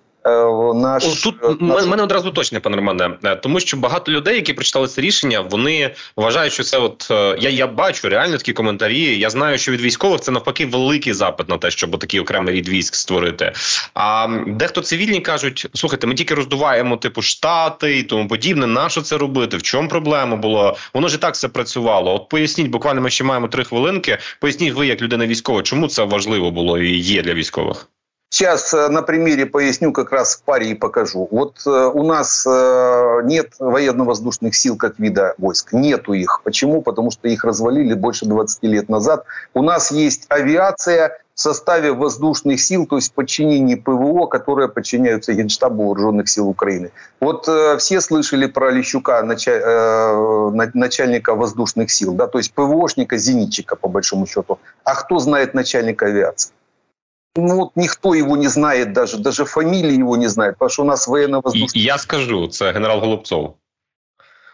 наш 0.75 1.23
тут 1.23 1.61
наш... 1.61 1.87
мене 1.87 2.03
одразу 2.03 2.31
точне, 2.31 2.61
пане 2.61 2.77
Романе, 2.77 3.11
е, 3.25 3.37
тому 3.37 3.61
що 3.61 3.77
багато 3.77 4.13
людей, 4.13 4.35
які 4.35 4.53
прочитали 4.53 4.87
це 4.87 5.01
рішення, 5.01 5.41
вони 5.41 5.95
вважають, 6.17 6.53
що 6.53 6.63
це 6.63 6.79
от 6.79 7.09
е, 7.11 7.37
я 7.41 7.51
я 7.51 7.67
бачу 7.67 8.09
реально 8.09 8.37
такі 8.37 8.53
коментарі. 8.53 9.19
Я 9.19 9.31
знаю, 9.31 9.59
що 9.59 9.73
від 9.73 9.81
військових 9.81 10.21
це 10.21 10.33
навпаки 10.33 10.67
великий 10.67 11.13
запит 11.13 11.49
на 11.49 11.59
те, 11.59 11.71
щоб 11.71 11.99
такий 11.99 12.21
окремий 12.21 12.55
рід 12.55 12.69
військ 12.69 12.95
створити. 12.95 13.53
А 13.95 14.29
дехто 14.47 14.81
цивільні 14.81 15.21
кажуть: 15.21 15.67
слухайте, 15.75 16.07
ми 16.07 16.15
тільки 16.15 16.35
роздуваємо 16.35 16.97
типу 16.97 17.23
штати 17.23 17.99
і 17.99 18.03
тому 18.03 18.29
подібне. 18.29 18.67
На 18.67 18.89
що 18.89 19.03
це 19.03 19.19
робити? 19.19 19.57
В 19.57 19.63
чому 19.63 19.89
проблема 19.89 20.37
було? 20.37 20.77
Воно 20.95 21.09
ж 21.09 21.15
і 21.15 21.19
так 21.19 21.35
все 21.35 21.49
працювало. 21.49 22.15
От 22.15 22.29
поясніть, 22.29 22.69
буквально 22.69 23.01
ми 23.01 23.11
ще 23.11 23.25
маємо 23.25 23.49
три 23.49 23.65
хвилинки. 23.65 24.19
Поясніть 24.41 24.75
ви, 24.75 24.87
як 24.87 25.03
людина 25.03 25.27
військова, 25.27 25.63
чому 25.63 25.89
це 25.89 26.05
важливо 26.05 26.51
було 26.51 26.79
і 26.79 26.97
є 26.97 27.23
для 27.23 27.35
військових. 27.35 27.89
Сейчас 28.31 28.75
э, 28.75 28.89
на 28.89 29.01
примере 29.01 29.47
поясню, 29.47 29.91
как 29.93 30.13
раз 30.13 30.37
в 30.37 30.43
паре 30.43 30.73
и 30.73 30.75
покажу. 30.75 31.27
Вот 31.31 31.63
э, 31.65 31.71
у 31.71 32.03
нас 32.03 32.45
э, 32.47 33.21
нет 33.25 33.55
военно-воздушных 33.59 34.55
сил 34.55 34.77
как 34.77 34.99
вида 34.99 35.35
войск. 35.39 35.73
Нету 35.73 36.13
их. 36.13 36.43
Почему? 36.45 36.83
Потому 36.83 37.11
что 37.11 37.27
их 37.27 37.43
развалили 37.45 37.95
больше 37.95 38.27
20 38.27 38.63
лет 38.65 38.91
назад. 38.91 39.25
У 39.55 39.63
нас 39.63 39.91
есть 39.91 40.27
авиация 40.29 41.19
в 41.35 41.41
составе 41.41 41.93
воздушных 41.93 42.61
сил, 42.61 42.85
то 42.85 42.97
есть 42.97 43.15
подчинении 43.15 43.77
ПВО, 43.77 44.27
которые 44.27 44.69
подчиняются 44.69 45.33
Генштабу 45.33 45.87
Вооруженных 45.87 46.29
сил 46.29 46.49
Украины. 46.49 46.91
Вот 47.21 47.49
все 47.79 48.01
слышали 48.01 48.47
про 48.47 48.73
Лещука, 48.73 49.23
начальника 50.73 51.37
воздушных 51.37 51.93
сил, 51.93 52.15
да, 52.15 52.27
то 52.27 52.39
есть 52.39 52.53
ПВОшника, 52.55 53.17
зенитчика, 53.19 53.77
по 53.77 53.87
большому 53.89 54.27
счету. 54.27 54.59
А 54.83 54.97
кто 54.97 55.21
знает 55.21 55.55
начальника 55.55 56.07
авиации? 56.07 56.51
Ну 57.39 57.57
вот 57.57 57.73
никто 57.77 58.15
его 58.15 58.37
не 58.37 58.49
знает 58.49 58.93
даже, 58.93 59.19
даже 59.19 59.45
фамилии 59.45 59.99
его 59.99 60.17
не 60.17 60.27
знает, 60.27 60.55
потому 60.55 60.71
что 60.71 60.83
у 60.83 60.87
нас 60.87 61.07
военно-воздушные... 61.07 61.83
Я 61.83 61.99
скажу, 61.99 62.47
это 62.47 62.73
генерал 62.73 63.01
Голубцов. 63.01 63.55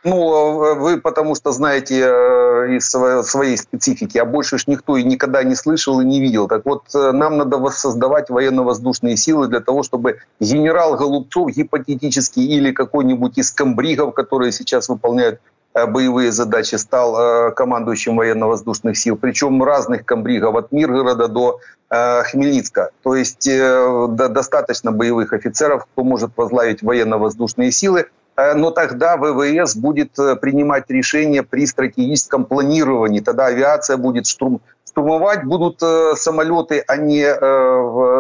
Ну, 0.04 0.74
вы 0.74 1.00
потому 1.00 1.34
что 1.34 1.52
знаете 1.52 2.00
э, 2.06 2.76
из 2.76 2.90
своей 2.90 3.56
специфики, 3.56 4.18
а 4.18 4.26
больше 4.26 4.58
ж 4.58 4.66
никто 4.66 4.98
и 4.98 5.02
никогда 5.02 5.42
не 5.42 5.54
слышал 5.54 5.98
и 6.02 6.04
не 6.04 6.20
видел. 6.20 6.46
Так 6.46 6.66
вот, 6.66 6.82
э, 6.94 7.12
нам 7.12 7.38
надо 7.38 7.56
воссоздавать 7.56 8.28
военно-воздушные 8.28 9.16
силы 9.16 9.48
для 9.48 9.60
того, 9.60 9.82
чтобы 9.82 10.18
генерал 10.40 10.96
Голубцов 10.96 11.52
гипотетически 11.52 12.40
или 12.40 12.72
какой-нибудь 12.72 13.38
из 13.38 13.50
комбригов, 13.50 14.12
которые 14.12 14.52
сейчас 14.52 14.90
выполняют 14.90 15.40
боевые 15.74 16.30
задачи, 16.30 16.76
стал 16.76 17.16
э, 17.18 17.52
командующим 17.52 18.16
военно-воздушных 18.16 18.96
сил, 18.96 19.16
причем 19.16 19.62
разных 19.62 20.04
комбригов 20.04 20.54
от 20.54 20.72
Миргорода 20.72 21.26
до 21.28 21.58
э, 21.90 22.22
Хмельницка. 22.22 22.90
То 23.02 23.16
есть 23.16 23.48
достаточно 23.48 24.92
боевых 24.92 25.32
офицеров, 25.32 25.86
кто 25.86 26.04
может 26.04 26.30
возглавить 26.36 26.82
военно-воздушные 26.82 27.72
силы. 27.72 28.06
Но 28.36 28.72
тогда 28.72 29.16
ВВС 29.16 29.76
будет 29.76 30.10
принимать 30.40 30.90
решения 30.90 31.44
при 31.44 31.66
стратегическом 31.66 32.44
планировании. 32.44 33.20
Тогда 33.20 33.46
авиация 33.46 33.96
будет 33.96 34.26
штурм, 34.26 34.60
штурмовать, 34.84 35.44
будут 35.44 35.80
самолеты, 36.18 36.82
а 36.84 36.96
не 36.96 37.32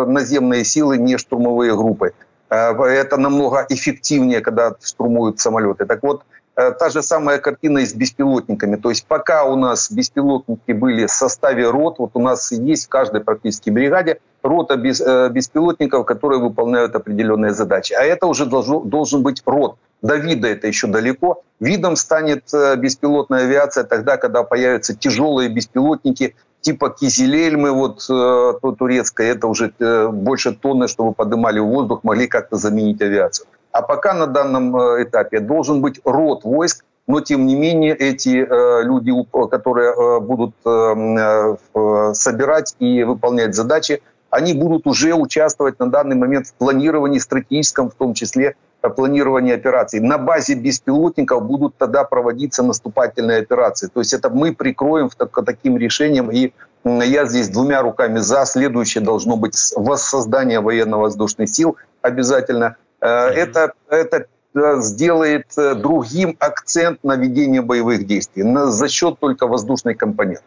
наземные 0.06 0.64
силы, 0.64 0.98
не 0.98 1.18
штурмовые 1.18 1.74
группы. 1.74 2.12
Это 2.48 3.16
намного 3.16 3.66
эффективнее, 3.68 4.40
когда 4.40 4.76
штурмуют 4.80 5.40
самолеты. 5.40 5.84
Так 5.84 6.04
вот, 6.04 6.22
Э, 6.22 6.43
та 6.54 6.88
же 6.90 7.02
самая 7.02 7.38
картина 7.38 7.78
и 7.78 7.86
с 7.86 7.94
беспилотниками. 7.94 8.76
То 8.76 8.90
есть 8.90 9.06
пока 9.06 9.44
у 9.44 9.56
нас 9.56 9.90
беспилотники 9.90 10.72
были 10.72 11.06
в 11.06 11.10
составе 11.10 11.68
рот, 11.68 11.98
вот 11.98 12.10
у 12.14 12.20
нас 12.20 12.52
есть 12.52 12.86
в 12.86 12.88
каждой 12.88 13.20
практически 13.20 13.70
бригаде 13.70 14.18
рота 14.42 14.76
без, 14.76 15.00
э, 15.00 15.28
беспилотников, 15.30 16.04
которые 16.04 16.40
выполняют 16.40 16.94
определенные 16.94 17.52
задачи. 17.52 17.94
А 17.94 18.02
это 18.02 18.26
уже 18.26 18.46
должно, 18.46 18.80
должен 18.80 19.22
быть 19.22 19.42
рот. 19.46 19.76
До 20.02 20.16
вида 20.16 20.48
это 20.48 20.66
еще 20.66 20.86
далеко. 20.86 21.42
Видом 21.60 21.96
станет 21.96 22.52
э, 22.52 22.76
беспилотная 22.76 23.44
авиация 23.44 23.84
тогда, 23.84 24.16
когда 24.16 24.42
появятся 24.42 24.94
тяжелые 24.94 25.48
беспилотники 25.48 26.34
типа 26.60 26.90
Кизилельмы, 26.90 27.72
вот 27.72 28.06
то 28.06 28.74
турецкое, 28.78 29.32
это 29.32 29.48
уже 29.48 29.74
больше 30.10 30.52
тонны, 30.54 30.88
чтобы 30.88 31.12
поднимали 31.12 31.58
в 31.58 31.66
воздух, 31.66 32.04
могли 32.04 32.26
как-то 32.26 32.56
заменить 32.56 33.02
авиацию. 33.02 33.46
А 33.74 33.82
пока 33.82 34.14
на 34.14 34.28
данном 34.28 34.76
э, 34.76 35.02
этапе 35.02 35.40
должен 35.40 35.80
быть 35.80 36.00
род 36.04 36.44
войск, 36.44 36.84
но 37.08 37.20
тем 37.20 37.44
не 37.44 37.56
менее 37.56 37.96
эти 37.96 38.46
э, 38.48 38.82
люди, 38.84 39.10
которые 39.50 39.92
э, 39.92 40.20
будут 40.20 40.54
э, 40.64 41.56
э, 41.74 42.14
собирать 42.14 42.76
и 42.78 43.02
выполнять 43.02 43.56
задачи, 43.56 44.00
они 44.30 44.54
будут 44.54 44.86
уже 44.86 45.14
участвовать 45.14 45.80
на 45.80 45.90
данный 45.90 46.14
момент 46.14 46.46
в 46.46 46.54
планировании 46.54 47.18
стратегическом, 47.18 47.90
в 47.90 47.94
том 47.94 48.14
числе 48.14 48.54
э, 48.80 48.88
планировании 48.90 49.52
операций. 49.52 49.98
На 49.98 50.18
базе 50.18 50.54
беспилотников 50.54 51.44
будут 51.44 51.76
тогда 51.76 52.04
проводиться 52.04 52.62
наступательные 52.62 53.40
операции. 53.40 53.88
То 53.92 53.98
есть 53.98 54.12
это 54.12 54.30
мы 54.30 54.54
прикроем 54.54 55.10
так, 55.18 55.36
таким 55.44 55.76
решением, 55.78 56.30
и 56.30 56.52
я 56.84 57.24
здесь 57.26 57.48
двумя 57.48 57.82
руками 57.82 58.20
за. 58.20 58.44
Следующее 58.44 59.02
должно 59.02 59.36
быть 59.36 59.56
воссоздание 59.74 60.60
военно-воздушных 60.60 61.48
сил 61.48 61.76
обязательно. 62.02 62.76
Э, 63.04 63.28
это, 63.28 63.74
это 63.90 64.26
э, 64.54 64.80
сделает 64.80 65.46
э, 65.58 65.74
другим 65.74 66.36
акцент 66.38 67.04
на 67.04 67.16
ведение 67.16 67.60
боевых 67.60 68.06
действий 68.06 68.44
на, 68.44 68.70
за 68.70 68.88
счет 68.88 69.18
только 69.20 69.46
воздушной 69.46 69.94
компоненты. 69.94 70.42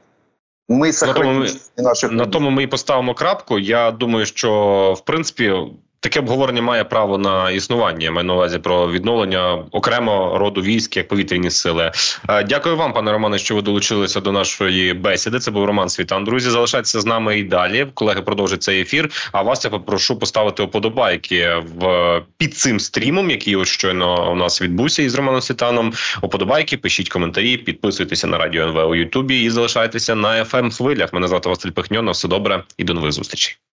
Ми 0.67 0.91
на 1.01 1.13
тому 1.13 1.33
ми, 1.33 1.47
наших 1.77 2.11
на 2.11 2.25
тому 2.25 2.49
ми 2.49 2.63
і 2.63 2.67
поставимо 2.67 3.13
крапку. 3.13 3.59
Я 3.59 3.91
думаю, 3.91 4.25
що 4.25 4.93
в 4.97 5.05
принципі 5.05 5.53
таке 5.99 6.19
обговорення 6.19 6.61
має 6.61 6.83
право 6.83 7.17
на 7.17 7.51
існування. 7.51 8.05
Я 8.05 8.11
маю 8.11 8.27
на 8.27 8.33
увазі 8.33 8.59
про 8.59 8.91
відновлення 8.91 9.63
окремо 9.71 10.37
роду 10.37 10.61
військ 10.61 10.97
як 10.97 11.07
повітряні 11.07 11.51
сили. 11.51 11.91
Е, 12.29 12.43
дякую 12.43 12.77
вам, 12.77 12.93
пане 12.93 13.11
Романе, 13.11 13.39
що 13.39 13.55
ви 13.55 13.61
долучилися 13.61 14.21
до 14.21 14.31
нашої 14.31 14.93
бесіди. 14.93 15.39
Це 15.39 15.51
був 15.51 15.65
Роман 15.65 15.89
Світан. 15.89 16.23
Друзі, 16.23 16.49
залишайтеся 16.49 16.99
з 16.99 17.05
нами 17.05 17.39
і 17.39 17.43
далі. 17.43 17.87
Колеги 17.93 18.21
продовжать 18.21 18.63
цей 18.63 18.81
ефір. 18.81 19.09
А 19.31 19.41
вас 19.41 19.63
я 19.65 19.69
попрошу 19.71 20.19
поставити 20.19 20.63
оподобайки 20.63 21.55
в 21.79 22.21
під 22.37 22.57
цим 22.57 22.79
стрімом, 22.79 23.29
який 23.29 23.55
ось 23.55 23.69
щойно 23.69 24.31
у 24.31 24.35
нас 24.35 24.61
відбувся 24.61 25.03
із 25.03 25.15
Романом 25.15 25.41
Світаном. 25.41 25.93
Оподобайки, 26.21 26.77
пишіть 26.77 27.09
коментарі, 27.09 27.57
підписуйтеся 27.57 28.27
на 28.27 28.37
радіо 28.37 28.63
НВ 28.63 28.89
у 28.89 28.95
Ютубі 28.95 29.41
і 29.43 29.49
залишайтеся 29.49 30.15
на 30.15 30.43
fm 30.43 30.77
хвилях. 30.77 31.13
Мене 31.13 31.27
звати 31.27 31.49
Василь. 31.49 31.71
На 31.91 32.11
все 32.11 32.27
добре 32.27 32.63
і 32.77 32.83
до 32.83 32.93
нових 32.93 33.11
зустрічей. 33.11 33.57